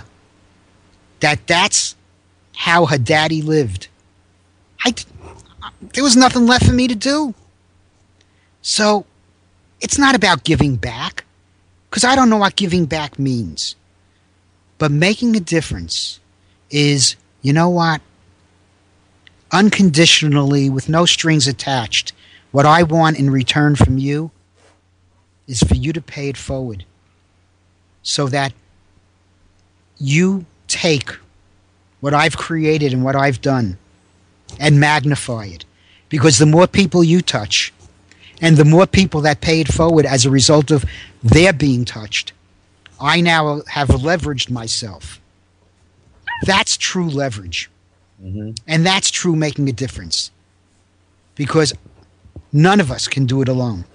that 1.22 1.46
that's 1.48 1.96
how 2.56 2.86
her 2.86 2.98
daddy 2.98 3.42
lived, 3.42 3.88
I 4.86 4.94
there 5.94 6.04
was 6.04 6.16
nothing 6.16 6.46
left 6.46 6.66
for 6.66 6.74
me 6.74 6.88
to 6.88 6.96
do. 6.96 7.34
So 8.62 9.06
it's 9.82 9.98
not 9.98 10.16
about 10.16 10.44
giving 10.44 10.76
back. 10.76 11.26
because 11.90 12.04
I 12.04 12.16
don't 12.16 12.30
know 12.30 12.38
what 12.38 12.56
giving 12.56 12.86
back 12.86 13.18
means. 13.18 13.76
But 14.78 14.92
making 14.92 15.36
a 15.36 15.40
difference 15.40 16.20
is, 16.70 17.16
you 17.42 17.54
know 17.54 17.70
what? 17.70 18.02
Unconditionally, 19.52 20.70
with 20.70 20.90
no 20.90 21.06
strings 21.06 21.48
attached, 21.48 22.14
what 22.52 22.66
I 22.66 22.84
want 22.84 23.18
in 23.18 23.30
return 23.30 23.76
from 23.76 23.98
you 23.98 24.32
is 25.48 25.62
for 25.62 25.76
you 25.76 25.92
to 25.94 26.02
pay 26.02 26.30
it 26.30 26.38
forward 26.38 26.86
so 28.04 28.28
that 28.28 28.54
you 29.98 30.46
take 30.68 31.12
what 32.00 32.14
I've 32.14 32.38
created 32.38 32.94
and 32.94 33.04
what 33.04 33.16
I've 33.16 33.42
done 33.42 33.78
and 34.60 34.80
magnify 34.80 35.46
it. 35.46 35.66
Because 36.10 36.38
the 36.38 36.46
more 36.46 36.68
people 36.68 37.04
you 37.04 37.22
touch, 37.22 37.74
and 38.42 38.58
the 38.58 38.66
more 38.66 38.88
people 38.88 39.22
that 39.22 39.42
pay 39.42 39.60
it 39.60 39.68
forward 39.68 40.06
as 40.06 40.26
a 40.26 40.30
result 40.30 40.72
of 40.72 40.86
their 41.22 41.54
being 41.54 41.86
touched, 41.86 42.32
I 43.00 43.22
now 43.22 43.62
have 43.68 43.90
leveraged 43.90 44.50
myself. 44.50 45.20
That's 46.46 46.78
true 46.78 47.10
leverage. 47.10 47.70
Mm-hmm. 48.24 48.52
And 48.68 48.86
that's 48.86 49.10
true 49.12 49.36
making 49.36 49.70
a 49.70 49.74
difference. 49.74 50.32
Because 51.36 51.74
none 52.52 52.80
of 52.80 52.92
us 52.92 53.08
can 53.08 53.26
do 53.26 53.42
it 53.42 53.48
alone. 53.48 53.86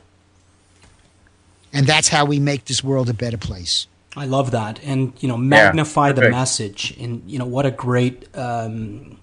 And 1.72 1.86
that's 1.86 2.08
how 2.08 2.24
we 2.24 2.38
make 2.38 2.66
this 2.66 2.84
world 2.84 3.08
a 3.10 3.14
better 3.14 3.36
place. 3.36 3.86
I 4.16 4.26
love 4.26 4.52
that, 4.52 4.80
and 4.84 5.12
you 5.18 5.26
know, 5.26 5.36
magnify 5.36 6.08
yeah, 6.08 6.12
the 6.12 6.30
message, 6.30 6.96
and 7.00 7.22
you 7.26 7.38
know, 7.38 7.46
what 7.46 7.66
a 7.66 7.72
great 7.72 8.28
um, 8.36 9.18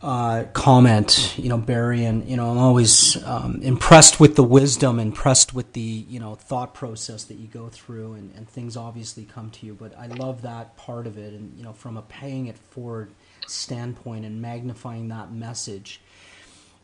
uh, 0.00 0.44
comment, 0.54 1.34
you 1.36 1.50
know, 1.50 1.58
Barry, 1.58 2.04
and 2.04 2.26
you 2.26 2.36
know, 2.36 2.50
I'm 2.50 2.56
always 2.56 3.22
um, 3.24 3.60
impressed 3.62 4.18
with 4.18 4.36
the 4.36 4.42
wisdom, 4.42 4.98
impressed 4.98 5.52
with 5.52 5.74
the 5.74 6.06
you 6.08 6.18
know 6.18 6.34
thought 6.34 6.72
process 6.72 7.24
that 7.24 7.34
you 7.34 7.46
go 7.46 7.68
through, 7.68 8.14
and, 8.14 8.34
and 8.36 8.48
things 8.48 8.74
obviously 8.74 9.24
come 9.24 9.50
to 9.50 9.66
you. 9.66 9.74
But 9.74 9.96
I 9.98 10.06
love 10.06 10.40
that 10.42 10.76
part 10.78 11.06
of 11.06 11.18
it, 11.18 11.34
and 11.34 11.52
you 11.58 11.62
know, 11.62 11.74
from 11.74 11.98
a 11.98 12.02
paying 12.02 12.46
it 12.46 12.56
forward 12.56 13.10
standpoint 13.48 14.24
and 14.24 14.40
magnifying 14.40 15.08
that 15.08 15.32
message, 15.32 16.00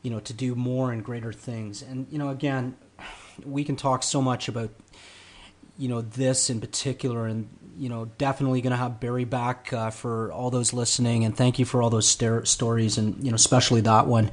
you 0.03 0.11
know, 0.11 0.21
to 0.21 0.33
do 0.33 0.55
more 0.55 0.93
and 0.93 1.05
greater 1.05 1.33
things. 1.33 1.83
And 1.83 2.07
you 2.11 2.19
know, 2.19 2.31
again, 2.31 2.77
we 3.45 3.65
can 3.65 3.77
talk 3.77 4.03
so 4.03 4.21
much 4.21 4.49
about 4.49 4.71
you 5.79 5.89
know 5.89 6.01
this 6.01 6.51
in 6.51 6.61
particular 6.61 7.27
and 7.27 7.49
you 7.79 7.89
know 7.89 8.07
definitely 8.19 8.61
going 8.61 8.73
to 8.73 8.77
have 8.77 8.99
barry 8.99 9.25
back 9.25 9.73
uh, 9.73 9.91
for 9.91 10.33
all 10.33 10.51
those 10.51 10.73
listening 10.73 11.25
and 11.25 11.37
thank 11.37 11.59
you 11.61 11.65
for 11.65 11.81
all 11.81 11.89
those 11.89 12.09
stories 12.09 12.99
and 12.99 13.25
you 13.25 13.31
know 13.31 13.37
especially 13.37 13.81
that 13.81 14.07
one 14.09 14.31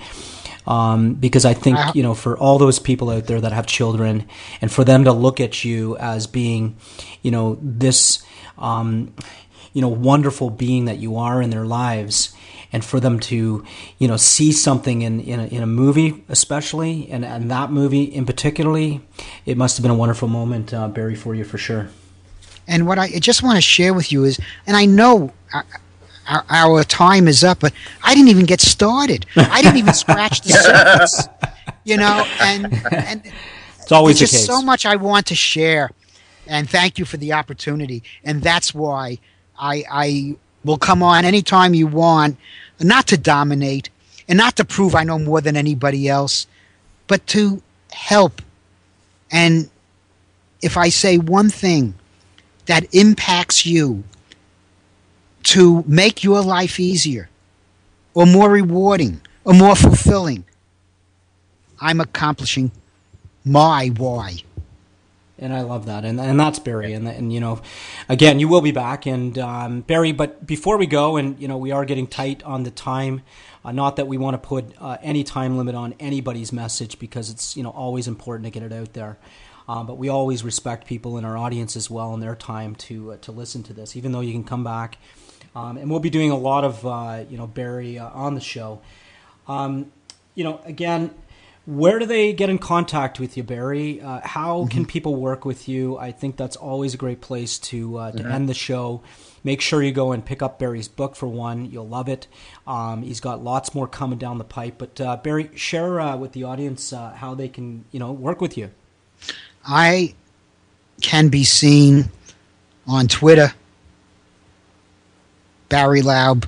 um, 0.65 1.13
because 1.13 1.45
i 1.45 1.53
think 1.53 1.77
you 1.93 2.01
know 2.01 2.15
for 2.15 2.35
all 2.37 2.57
those 2.57 2.79
people 2.79 3.11
out 3.11 3.27
there 3.27 3.39
that 3.39 3.51
have 3.51 3.67
children 3.67 4.27
and 4.59 4.71
for 4.71 4.83
them 4.83 5.03
to 5.03 5.11
look 5.13 5.39
at 5.39 5.63
you 5.63 5.95
as 5.97 6.25
being 6.25 6.75
you 7.21 7.29
know 7.29 7.59
this 7.61 8.23
um, 8.57 9.13
you 9.75 9.81
know 9.81 9.89
wonderful 9.89 10.49
being 10.49 10.85
that 10.85 10.99
you 10.99 11.17
are 11.17 11.41
in 11.41 11.49
their 11.49 11.65
lives 11.65 12.33
and 12.71 12.83
for 12.83 12.99
them 13.01 13.19
to 13.19 13.63
you 13.99 14.07
know 14.07 14.15
see 14.15 14.51
something 14.53 15.01
in 15.01 15.19
in 15.19 15.39
a, 15.39 15.45
in 15.47 15.61
a 15.61 15.67
movie 15.67 16.23
especially 16.29 17.07
and, 17.11 17.25
and 17.25 17.51
that 17.51 17.71
movie 17.71 18.03
in 18.03 18.25
particularly 18.25 19.01
it 19.45 19.57
must 19.57 19.77
have 19.77 19.83
been 19.83 19.91
a 19.91 19.95
wonderful 19.95 20.29
moment 20.29 20.73
uh, 20.73 20.87
barry 20.87 21.13
for 21.13 21.35
you 21.35 21.43
for 21.43 21.57
sure 21.57 21.89
and 22.67 22.87
what 22.87 22.97
i 22.97 23.09
just 23.19 23.43
want 23.43 23.57
to 23.57 23.61
share 23.61 23.93
with 23.93 24.13
you 24.13 24.23
is 24.23 24.39
and 24.65 24.77
i 24.77 24.85
know 24.85 25.31
our, 25.53 25.65
our, 26.29 26.45
our 26.49 26.83
time 26.85 27.27
is 27.27 27.43
up 27.43 27.59
but 27.59 27.73
i 28.01 28.15
didn't 28.15 28.29
even 28.29 28.45
get 28.45 28.61
started 28.61 29.25
i 29.35 29.61
didn't 29.61 29.77
even 29.77 29.93
scratch 29.93 30.41
the 30.41 30.53
surface 30.53 31.27
you 31.83 31.97
know 31.97 32.25
and 32.39 32.73
and 32.91 33.21
it's 33.77 33.91
always 33.91 34.17
just 34.17 34.31
case. 34.31 34.45
so 34.45 34.61
much 34.61 34.85
i 34.85 34.95
want 34.95 35.27
to 35.27 35.35
share 35.35 35.91
and 36.47 36.69
thank 36.69 36.97
you 36.97 37.03
for 37.03 37.17
the 37.17 37.33
opportunity 37.33 38.01
and 38.23 38.41
that's 38.41 38.73
why 38.73 39.19
I, 39.59 39.83
I 39.91 40.35
will 40.63 40.77
come 40.77 41.03
on 41.03 41.25
anytime 41.25 41.73
you 41.73 41.87
want, 41.87 42.37
not 42.79 43.07
to 43.07 43.17
dominate 43.17 43.89
and 44.27 44.37
not 44.37 44.55
to 44.57 44.65
prove 44.65 44.95
I 44.95 45.03
know 45.03 45.19
more 45.19 45.41
than 45.41 45.55
anybody 45.55 46.07
else, 46.07 46.47
but 47.07 47.25
to 47.27 47.61
help. 47.91 48.41
And 49.31 49.69
if 50.61 50.77
I 50.77 50.89
say 50.89 51.17
one 51.17 51.49
thing 51.49 51.95
that 52.65 52.93
impacts 52.93 53.65
you 53.65 54.03
to 55.43 55.83
make 55.87 56.23
your 56.23 56.41
life 56.41 56.79
easier 56.79 57.29
or 58.13 58.25
more 58.25 58.49
rewarding 58.49 59.21
or 59.43 59.53
more 59.53 59.75
fulfilling, 59.75 60.43
I'm 61.79 62.01
accomplishing 62.01 62.71
my 63.43 63.89
why 63.89 64.37
and 65.37 65.53
I 65.53 65.61
love 65.61 65.85
that, 65.87 66.05
and 66.05 66.19
and 66.19 66.39
that's 66.39 66.59
Barry, 66.59 66.93
and 66.93 67.07
and 67.07 67.31
you 67.33 67.39
know, 67.39 67.61
again, 68.07 68.39
you 68.39 68.47
will 68.47 68.61
be 68.61 68.71
back, 68.71 69.05
and 69.05 69.37
um, 69.37 69.81
Barry. 69.81 70.11
But 70.11 70.45
before 70.45 70.77
we 70.77 70.85
go, 70.85 71.17
and 71.17 71.39
you 71.39 71.47
know, 71.47 71.57
we 71.57 71.71
are 71.71 71.85
getting 71.85 72.07
tight 72.07 72.43
on 72.43 72.63
the 72.63 72.71
time. 72.71 73.21
Uh, 73.63 73.71
not 73.71 73.95
that 73.95 74.07
we 74.07 74.17
want 74.17 74.35
to 74.41 74.47
put 74.47 74.73
uh, 74.79 74.97
any 75.01 75.23
time 75.23 75.57
limit 75.57 75.75
on 75.75 75.95
anybody's 75.99 76.53
message 76.53 76.99
because 76.99 77.29
it's 77.29 77.57
you 77.57 77.63
know 77.63 77.71
always 77.71 78.07
important 78.07 78.45
to 78.45 78.51
get 78.51 78.63
it 78.63 78.71
out 78.71 78.93
there. 78.93 79.17
Um, 79.67 79.87
but 79.87 79.97
we 79.97 80.09
always 80.09 80.43
respect 80.43 80.85
people 80.85 81.17
in 81.17 81.25
our 81.25 81.35
audience 81.37 81.75
as 81.75 81.89
well 81.89 82.13
and 82.13 82.21
their 82.21 82.35
time 82.35 82.75
to 82.75 83.13
uh, 83.13 83.17
to 83.17 83.31
listen 83.31 83.63
to 83.63 83.73
this, 83.73 83.95
even 83.95 84.11
though 84.11 84.21
you 84.21 84.31
can 84.31 84.43
come 84.43 84.63
back. 84.63 84.97
Um, 85.55 85.77
and 85.77 85.89
we'll 85.89 86.01
be 86.01 86.09
doing 86.09 86.31
a 86.31 86.37
lot 86.37 86.63
of 86.63 86.85
uh, 86.85 87.23
you 87.29 87.37
know 87.37 87.47
Barry 87.47 87.99
uh, 87.99 88.09
on 88.09 88.35
the 88.35 88.41
show. 88.41 88.81
Um, 89.47 89.91
you 90.33 90.43
know, 90.43 90.59
again, 90.65 91.11
where 91.65 91.97
do 91.97 92.05
they 92.05 92.31
get 92.31 92.49
in 92.49 92.59
contact 92.59 93.19
with 93.19 93.35
you, 93.37 93.43
Barry? 93.43 93.99
Uh, 94.01 94.21
how 94.23 94.61
mm-hmm. 94.61 94.69
can 94.69 94.85
people 94.85 95.15
work 95.15 95.45
with 95.45 95.67
you? 95.67 95.97
I 95.97 96.11
think 96.11 96.37
that's 96.37 96.55
always 96.55 96.93
a 96.93 96.97
great 96.97 97.21
place 97.21 97.57
to 97.59 97.97
uh, 97.97 98.11
to 98.11 98.19
mm-hmm. 98.19 98.31
end 98.31 98.49
the 98.49 98.53
show. 98.53 99.01
Make 99.43 99.61
sure 99.61 99.81
you 99.81 99.91
go 99.91 100.11
and 100.11 100.25
pick 100.25 100.41
up 100.41 100.57
Barry's 100.57 100.87
book 100.87 101.15
for 101.15 101.27
one. 101.27 101.65
You'll 101.65 101.87
love 101.87 102.09
it. 102.09 102.27
Um, 102.65 103.03
he's 103.03 103.19
got 103.19 103.43
lots 103.43 103.75
more 103.75 103.87
coming 103.87 104.17
down 104.17 104.37
the 104.37 104.43
pipe. 104.43 104.75
But 104.77 104.99
uh, 104.99 105.17
Barry, 105.17 105.49
share 105.55 105.99
uh, 105.99 106.17
with 106.17 106.31
the 106.33 106.43
audience 106.43 106.93
uh, 106.93 107.11
how 107.11 107.33
they 107.33 107.47
can 107.47 107.85
you 107.91 107.99
know 107.99 108.11
work 108.11 108.41
with 108.41 108.57
you. 108.57 108.71
I 109.65 110.13
can 111.01 111.29
be 111.29 111.43
seen 111.43 112.11
on 112.87 113.07
Twitter, 113.07 113.53
Barry 115.69 116.01
Laub. 116.01 116.47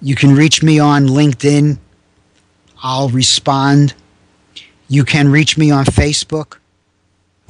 You 0.00 0.14
can 0.14 0.34
reach 0.34 0.62
me 0.62 0.78
on 0.78 1.06
LinkedIn 1.06 1.78
I'll 2.82 3.08
respond. 3.08 3.94
You 4.88 5.04
can 5.04 5.30
reach 5.30 5.56
me 5.56 5.70
on 5.70 5.84
Facebook. 5.84 6.58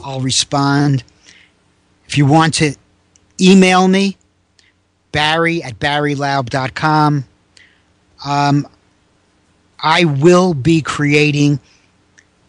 I'll 0.04 0.20
respond. 0.20 1.02
If 2.06 2.18
you 2.18 2.26
want 2.26 2.54
to 2.54 2.74
email 3.40 3.88
me, 3.88 4.16
barry 5.12 5.62
at 5.62 5.78
barrylaub.com. 5.78 7.24
Um, 8.24 8.68
I 9.82 10.04
will 10.04 10.54
be 10.54 10.80
creating 10.82 11.58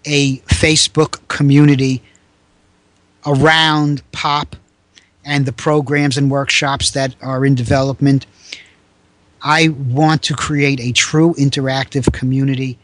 a 0.06 0.38
Facebook 0.40 1.28
community 1.28 2.04
around 3.26 4.04
POP 4.12 4.56
and 5.26 5.46
the 5.46 5.54
programs 5.54 6.18
and 6.18 6.30
workshops 6.30 6.92
that 6.92 7.16
are 7.22 7.46
in 7.46 7.56
development. 7.56 8.26
I 9.44 9.70
want 9.70 10.24
to 10.24 10.36
create 10.36 10.80
a 10.80 10.94
true 10.94 11.34
interactive 11.34 12.14
community 12.14 12.80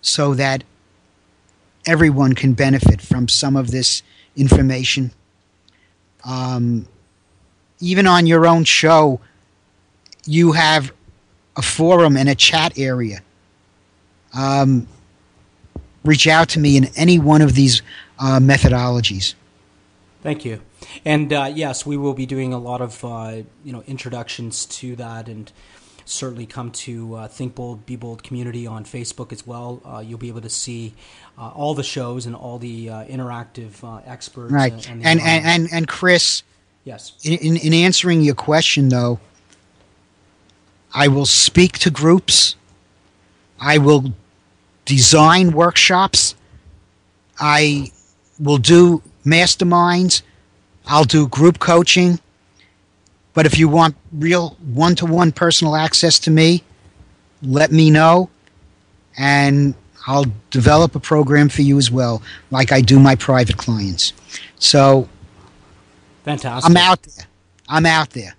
so 0.00 0.34
that 0.34 0.64
everyone 1.86 2.34
can 2.34 2.54
benefit 2.54 3.00
from 3.00 3.28
some 3.28 3.56
of 3.56 3.70
this 3.70 4.02
information. 4.36 5.12
Um, 6.24 6.86
even 7.78 8.06
on 8.06 8.26
your 8.26 8.46
own 8.46 8.64
show, 8.64 9.20
you 10.26 10.52
have 10.52 10.92
a 11.56 11.62
forum 11.62 12.16
and 12.16 12.28
a 12.28 12.34
chat 12.34 12.76
area. 12.76 13.20
Um, 14.34 14.88
reach 16.04 16.26
out 16.26 16.48
to 16.50 16.60
me 16.60 16.76
in 16.76 16.86
any 16.96 17.18
one 17.18 17.42
of 17.42 17.54
these 17.54 17.82
uh, 18.18 18.38
methodologies. 18.40 19.34
Thank 20.22 20.44
you. 20.44 20.60
And 21.04 21.32
uh, 21.32 21.50
yes, 21.54 21.86
we 21.86 21.96
will 21.96 22.12
be 22.14 22.26
doing 22.26 22.52
a 22.52 22.58
lot 22.58 22.80
of 22.80 23.04
uh, 23.04 23.42
you 23.64 23.72
know 23.72 23.82
introductions 23.86 24.66
to 24.66 24.96
that, 24.96 25.28
and 25.28 25.50
certainly 26.04 26.46
come 26.46 26.70
to 26.72 27.14
uh, 27.14 27.28
Think 27.28 27.54
Bold, 27.54 27.86
Be 27.86 27.96
Bold 27.96 28.22
community 28.22 28.66
on 28.66 28.84
Facebook 28.84 29.32
as 29.32 29.46
well. 29.46 29.80
Uh, 29.84 30.00
you'll 30.00 30.18
be 30.18 30.28
able 30.28 30.42
to 30.42 30.50
see 30.50 30.94
uh, 31.38 31.48
all 31.48 31.74
the 31.74 31.82
shows 31.82 32.26
and 32.26 32.36
all 32.36 32.58
the 32.58 32.90
uh, 32.90 33.04
interactive 33.04 34.02
experts. 34.06 34.52
Right, 34.52 34.72
and 34.88 35.04
and, 35.04 35.20
and, 35.20 35.46
and 35.46 35.68
and 35.72 35.88
Chris. 35.88 36.42
Yes. 36.84 37.12
In, 37.22 37.56
in 37.56 37.74
answering 37.74 38.22
your 38.22 38.34
question, 38.34 38.88
though, 38.88 39.20
I 40.94 41.08
will 41.08 41.26
speak 41.26 41.78
to 41.80 41.90
groups. 41.90 42.56
I 43.60 43.78
will 43.78 44.14
design 44.86 45.52
workshops. 45.52 46.34
I 47.38 47.92
will 48.38 48.56
do 48.58 49.02
masterminds. 49.24 50.22
I'll 50.86 51.04
do 51.04 51.28
group 51.28 51.58
coaching. 51.58 52.18
But 53.34 53.46
if 53.46 53.58
you 53.58 53.68
want 53.68 53.96
real 54.12 54.56
one 54.74 54.94
to 54.96 55.06
one 55.06 55.32
personal 55.32 55.76
access 55.76 56.18
to 56.20 56.30
me, 56.30 56.64
let 57.42 57.70
me 57.70 57.90
know. 57.90 58.28
And 59.16 59.74
I'll 60.06 60.26
develop 60.50 60.94
a 60.94 61.00
program 61.00 61.48
for 61.48 61.62
you 61.62 61.78
as 61.78 61.90
well, 61.90 62.22
like 62.50 62.72
I 62.72 62.80
do 62.80 62.98
my 62.98 63.14
private 63.14 63.56
clients. 63.56 64.12
So 64.58 65.08
fantastic. 66.24 66.68
I'm 66.68 66.76
out 66.76 67.02
there. 67.02 67.26
I'm 67.68 67.86
out 67.86 68.10
there. 68.10 68.34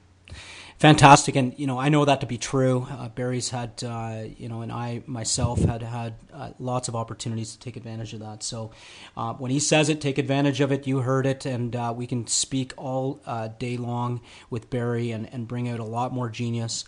Fantastic, 0.81 1.35
and 1.35 1.53
you 1.59 1.67
know 1.67 1.77
I 1.77 1.89
know 1.89 2.05
that 2.05 2.21
to 2.21 2.25
be 2.25 2.39
true. 2.39 2.87
Uh, 2.89 3.07
Barry's 3.07 3.51
had, 3.51 3.83
uh, 3.83 4.23
you 4.35 4.49
know, 4.49 4.61
and 4.63 4.71
I 4.71 5.03
myself 5.05 5.59
had 5.59 5.83
had 5.83 6.15
uh, 6.33 6.53
lots 6.57 6.87
of 6.87 6.95
opportunities 6.95 7.51
to 7.51 7.59
take 7.59 7.77
advantage 7.77 8.13
of 8.13 8.21
that. 8.21 8.41
So 8.41 8.71
uh, 9.15 9.33
when 9.33 9.51
he 9.51 9.59
says 9.59 9.89
it, 9.89 10.01
take 10.01 10.17
advantage 10.17 10.59
of 10.59 10.71
it. 10.71 10.87
You 10.87 11.01
heard 11.01 11.27
it, 11.27 11.45
and 11.45 11.75
uh, 11.75 11.93
we 11.95 12.07
can 12.07 12.25
speak 12.25 12.73
all 12.77 13.21
uh, 13.27 13.49
day 13.59 13.77
long 13.77 14.21
with 14.49 14.71
Barry 14.71 15.11
and, 15.11 15.31
and 15.31 15.47
bring 15.47 15.69
out 15.69 15.79
a 15.79 15.83
lot 15.83 16.13
more 16.13 16.31
genius. 16.31 16.83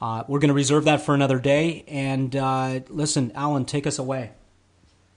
we're 0.00 0.40
going 0.40 0.48
to 0.48 0.52
reserve 0.52 0.84
that 0.86 1.02
for 1.02 1.14
another 1.14 1.38
day. 1.38 1.84
And 1.86 2.34
listen, 2.90 3.30
Alan, 3.36 3.64
take 3.64 3.86
us 3.86 4.00
away. 4.00 4.32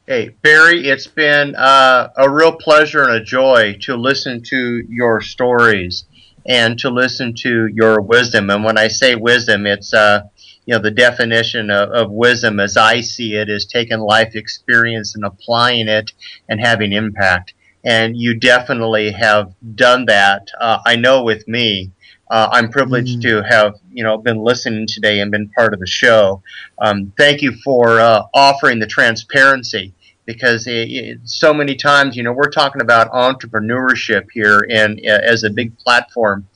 Hey, 0.05 0.29
Barry, 0.43 0.87
it's 0.87 1.07
been 1.07 1.55
a 1.57 2.29
real 2.29 2.51
pleasure 2.51 3.01
and 3.01 3.13
a 3.13 3.23
joy 3.23 3.79
to 3.81 3.95
listen 3.95 4.43
to 4.49 4.85
your 4.87 5.19
stories 5.19 6.03
and 6.47 6.79
to 6.79 6.89
listen 6.89 7.33
to 7.33 7.67
your 7.67 8.01
wisdom. 8.01 8.49
And 8.49 8.63
when 8.63 8.77
I 8.77 8.87
say 8.87 9.15
wisdom, 9.15 9.65
it's 9.65 9.93
uh, 9.93 10.23
you 10.65 10.75
know 10.75 10.81
the 10.81 10.91
definition 10.91 11.69
of, 11.69 11.89
of, 11.89 12.11
wisdom 12.11 12.59
as 12.59 12.77
I 12.77 13.01
see 13.01 13.35
it 13.35 13.49
is 13.49 13.65
taking 13.65 13.99
life 13.99 14.35
experience 14.35 15.15
and 15.15 15.25
applying 15.25 15.87
it 15.87 16.11
and 16.47 16.59
having 16.59 16.93
impact. 16.93 17.53
And 17.83 18.17
you 18.17 18.37
definitely 18.37 19.11
have 19.11 19.53
done 19.75 20.05
that. 20.05 20.49
Uh, 20.59 20.79
I 20.85 20.95
know 20.95 21.23
with 21.23 21.47
me. 21.47 21.91
Uh, 22.29 22.47
I'm 22.51 22.69
privileged 22.69 23.21
mm-hmm. 23.23 23.41
to 23.41 23.49
have 23.49 23.73
you 23.91 24.03
know 24.03 24.17
been 24.17 24.37
listening 24.37 24.85
today 24.85 25.19
and 25.19 25.31
been 25.31 25.49
part 25.49 25.73
of 25.73 25.79
the 25.79 25.87
show. 25.87 26.43
Um, 26.77 27.11
thank 27.17 27.41
you 27.41 27.53
for 27.63 27.99
uh, 27.99 28.23
offering 28.35 28.77
the 28.77 28.85
transparency 28.85 29.95
because 30.29 30.67
it, 30.67 30.91
it, 30.91 31.19
so 31.23 31.51
many 31.51 31.73
times, 31.73 32.15
you 32.15 32.21
know, 32.21 32.31
we're 32.31 32.51
talking 32.51 32.83
about 32.83 33.11
entrepreneurship 33.13 34.27
here 34.31 34.63
and 34.69 34.99
uh, 35.03 35.19
as 35.23 35.43
a 35.43 35.49
big 35.49 35.75
platform 35.79 36.47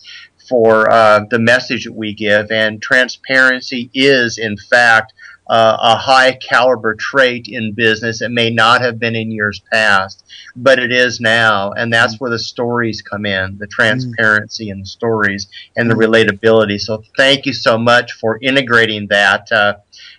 for 0.47 0.87
uh, 0.91 1.21
the 1.31 1.39
message 1.39 1.85
that 1.85 1.93
we 1.93 2.13
give, 2.13 2.51
and 2.51 2.83
transparency 2.83 3.89
is, 3.91 4.37
in 4.37 4.57
fact, 4.69 5.13
uh, 5.53 5.77
a 5.79 5.95
high 5.95 6.31
caliber 6.33 6.95
trait 6.95 7.47
in 7.47 7.73
business. 7.73 8.23
It 8.23 8.31
may 8.31 8.49
not 8.49 8.81
have 8.81 8.97
been 8.97 9.15
in 9.15 9.29
years 9.29 9.61
past, 9.71 10.25
but 10.55 10.79
it 10.79 10.91
is 10.91 11.19
now, 11.19 11.73
and 11.73 11.93
that's 11.93 12.19
where 12.19 12.31
the 12.31 12.39
stories 12.39 13.03
come 13.03 13.27
in, 13.27 13.59
the 13.59 13.67
transparency 13.67 14.71
and 14.71 14.81
the 14.81 14.87
stories 14.87 15.47
and 15.75 15.91
the 15.91 15.93
relatability. 15.93 16.79
So, 16.79 17.03
thank 17.17 17.45
you 17.45 17.53
so 17.53 17.77
much 17.77 18.13
for 18.13 18.39
integrating 18.41 19.05
that. 19.09 19.51
Uh, 19.51 19.75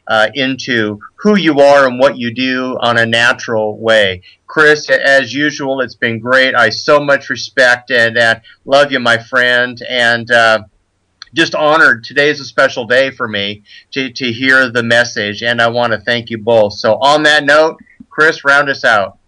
uh, 0.07 0.29
into 0.35 1.01
who 1.17 1.35
you 1.37 1.61
are 1.61 1.87
and 1.87 1.99
what 1.99 2.19
you 2.19 2.33
do 2.33 2.77
on 2.81 2.99
a 2.99 3.07
natural 3.07 3.79
way. 3.79 4.21
Chris, 4.47 4.91
as 4.91 5.33
usual, 5.33 5.81
it's 5.81 5.95
been 5.95 6.19
great. 6.19 6.55
I 6.55 6.69
so 6.69 7.01
much 7.01 7.31
respect 7.31 7.91
and 7.91 8.19
uh, 8.19 8.41
love 8.67 8.93
you, 8.93 9.01
my 9.01 9.17
friend, 9.17 9.81
and 9.89 10.31
uh, 10.31 10.65
just 11.35 11.55
honored. 11.55 12.05
Today 12.05 12.31
is 12.31 12.41
a 12.41 12.45
special 12.45 12.87
day 12.87 13.11
for 13.11 13.29
me 13.29 13.63
to, 13.91 14.11
to 14.11 14.33
hear 14.33 14.71
the 14.71 14.83
message, 14.83 15.43
and 15.43 15.61
I 15.61 15.69
want 15.69 15.93
to 15.93 16.01
thank 16.01 16.31
you 16.31 16.39
both. 16.39 16.75
So, 16.75 16.95
on 16.95 17.25
that 17.25 17.45
note, 17.45 17.79
Chris, 18.09 18.45
round 18.45 18.71
us 18.71 18.85
out. 18.85 19.19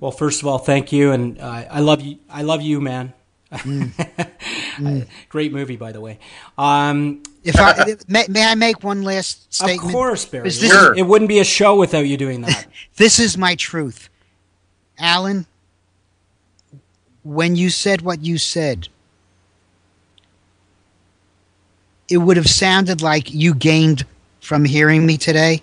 Well, 0.00 0.10
first 0.10 0.40
of 0.40 0.48
all, 0.48 0.58
thank 0.58 0.92
you, 0.92 1.12
and 1.12 1.38
uh, 1.38 1.64
I 1.70 1.80
love 1.80 2.00
you. 2.00 2.18
I 2.30 2.42
love 2.42 2.62
you, 2.62 2.80
man. 2.80 3.12
Mm. 3.52 3.92
mm. 4.76 5.06
Great 5.28 5.52
movie, 5.52 5.76
by 5.76 5.92
the 5.92 6.00
way. 6.00 6.18
Um, 6.56 7.22
if 7.44 7.58
I 7.58 7.96
may, 8.08 8.24
may, 8.28 8.44
I 8.44 8.54
make 8.54 8.82
one 8.82 9.02
last 9.02 9.52
statement? 9.52 9.88
Of 9.88 9.92
course, 9.92 10.24
Barry. 10.24 10.44
This, 10.44 10.60
sure. 10.60 10.96
It 10.96 11.02
wouldn't 11.02 11.28
be 11.28 11.40
a 11.40 11.44
show 11.44 11.76
without 11.76 12.06
you 12.06 12.16
doing 12.16 12.42
that. 12.42 12.66
this 12.96 13.18
is 13.18 13.36
my 13.36 13.54
truth, 13.56 14.08
Alan. 14.98 15.46
When 17.22 17.54
you 17.54 17.68
said 17.68 18.00
what 18.00 18.24
you 18.24 18.38
said, 18.38 18.88
it 22.10 22.18
would 22.18 22.36
have 22.36 22.48
sounded 22.48 23.00
like 23.00 23.32
you 23.32 23.54
gained 23.54 24.04
from 24.40 24.64
hearing 24.64 25.06
me 25.06 25.16
today. 25.16 25.62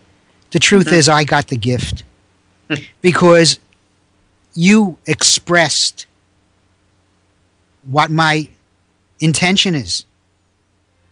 The 0.52 0.60
truth 0.60 0.88
mm-hmm. 0.88 0.95
is, 0.95 1.10
I 1.10 1.26
got 1.26 1.48
the 1.48 1.58
gift 1.58 2.04
because 3.02 3.60
you 4.56 4.98
expressed 5.06 6.08
what 7.84 8.10
my 8.10 8.48
intention 9.20 9.76
is. 9.76 10.06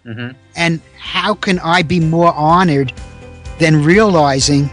Mm-hmm. 0.05 0.37
And 0.55 0.81
how 0.97 1.33
can 1.33 1.59
I 1.59 1.81
be 1.81 1.99
more 1.99 2.33
honored 2.33 2.93
than 3.59 3.83
realizing 3.83 4.69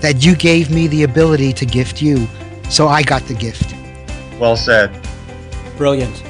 that 0.00 0.24
you 0.24 0.36
gave 0.36 0.70
me 0.70 0.86
the 0.86 1.02
ability 1.02 1.52
to 1.54 1.66
gift 1.66 2.00
you? 2.00 2.28
So 2.70 2.86
I 2.88 3.02
got 3.02 3.22
the 3.22 3.34
gift. 3.34 3.74
Well 4.38 4.56
said. 4.56 4.90
Brilliant. 5.76 6.22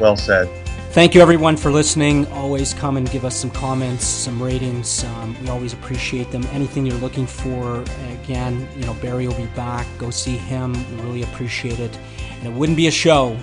Well 0.00 0.16
said. 0.16 0.48
Thank 0.96 1.12
you, 1.14 1.20
everyone, 1.20 1.58
for 1.58 1.70
listening. 1.70 2.26
Always 2.28 2.72
come 2.72 2.96
and 2.96 3.10
give 3.10 3.26
us 3.26 3.36
some 3.36 3.50
comments, 3.50 4.06
some 4.06 4.42
ratings. 4.42 5.04
Um, 5.04 5.36
we 5.42 5.50
always 5.50 5.74
appreciate 5.74 6.30
them. 6.30 6.42
Anything 6.52 6.86
you're 6.86 6.96
looking 6.96 7.26
for, 7.26 7.82
again, 8.22 8.66
you 8.74 8.86
know, 8.86 8.94
Barry 8.94 9.28
will 9.28 9.36
be 9.36 9.44
back. 9.48 9.86
Go 9.98 10.08
see 10.08 10.38
him. 10.38 10.72
We 10.72 11.02
really 11.02 11.22
appreciate 11.24 11.80
it. 11.80 11.98
And 12.38 12.46
it 12.46 12.52
wouldn't 12.54 12.78
be 12.78 12.86
a 12.86 12.90
show 12.90 13.36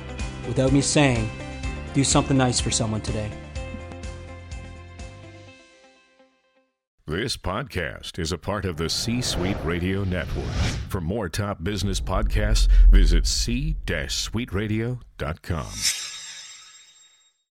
without 0.47 0.74
me 0.74 0.82
saying, 0.82 1.30
do 1.93 2.04
something 2.04 2.36
nice 2.36 2.60
for 2.60 2.72
someone 2.72 3.01
today. 3.01 3.30
This 7.06 7.38
podcast 7.38 8.18
is 8.18 8.32
a 8.32 8.39
part 8.39 8.66
of 8.66 8.78
the 8.78 8.89
C 8.89 9.22
Suite 9.22 9.58
Radio 9.64 10.04
Network. 10.04 10.49
For 10.89 11.01
more 11.01 11.30
top 11.30 11.64
business 11.64 12.01
podcasts, 12.01 12.68
visit 12.89 13.28
c-suiteradio.com. 13.28 16.12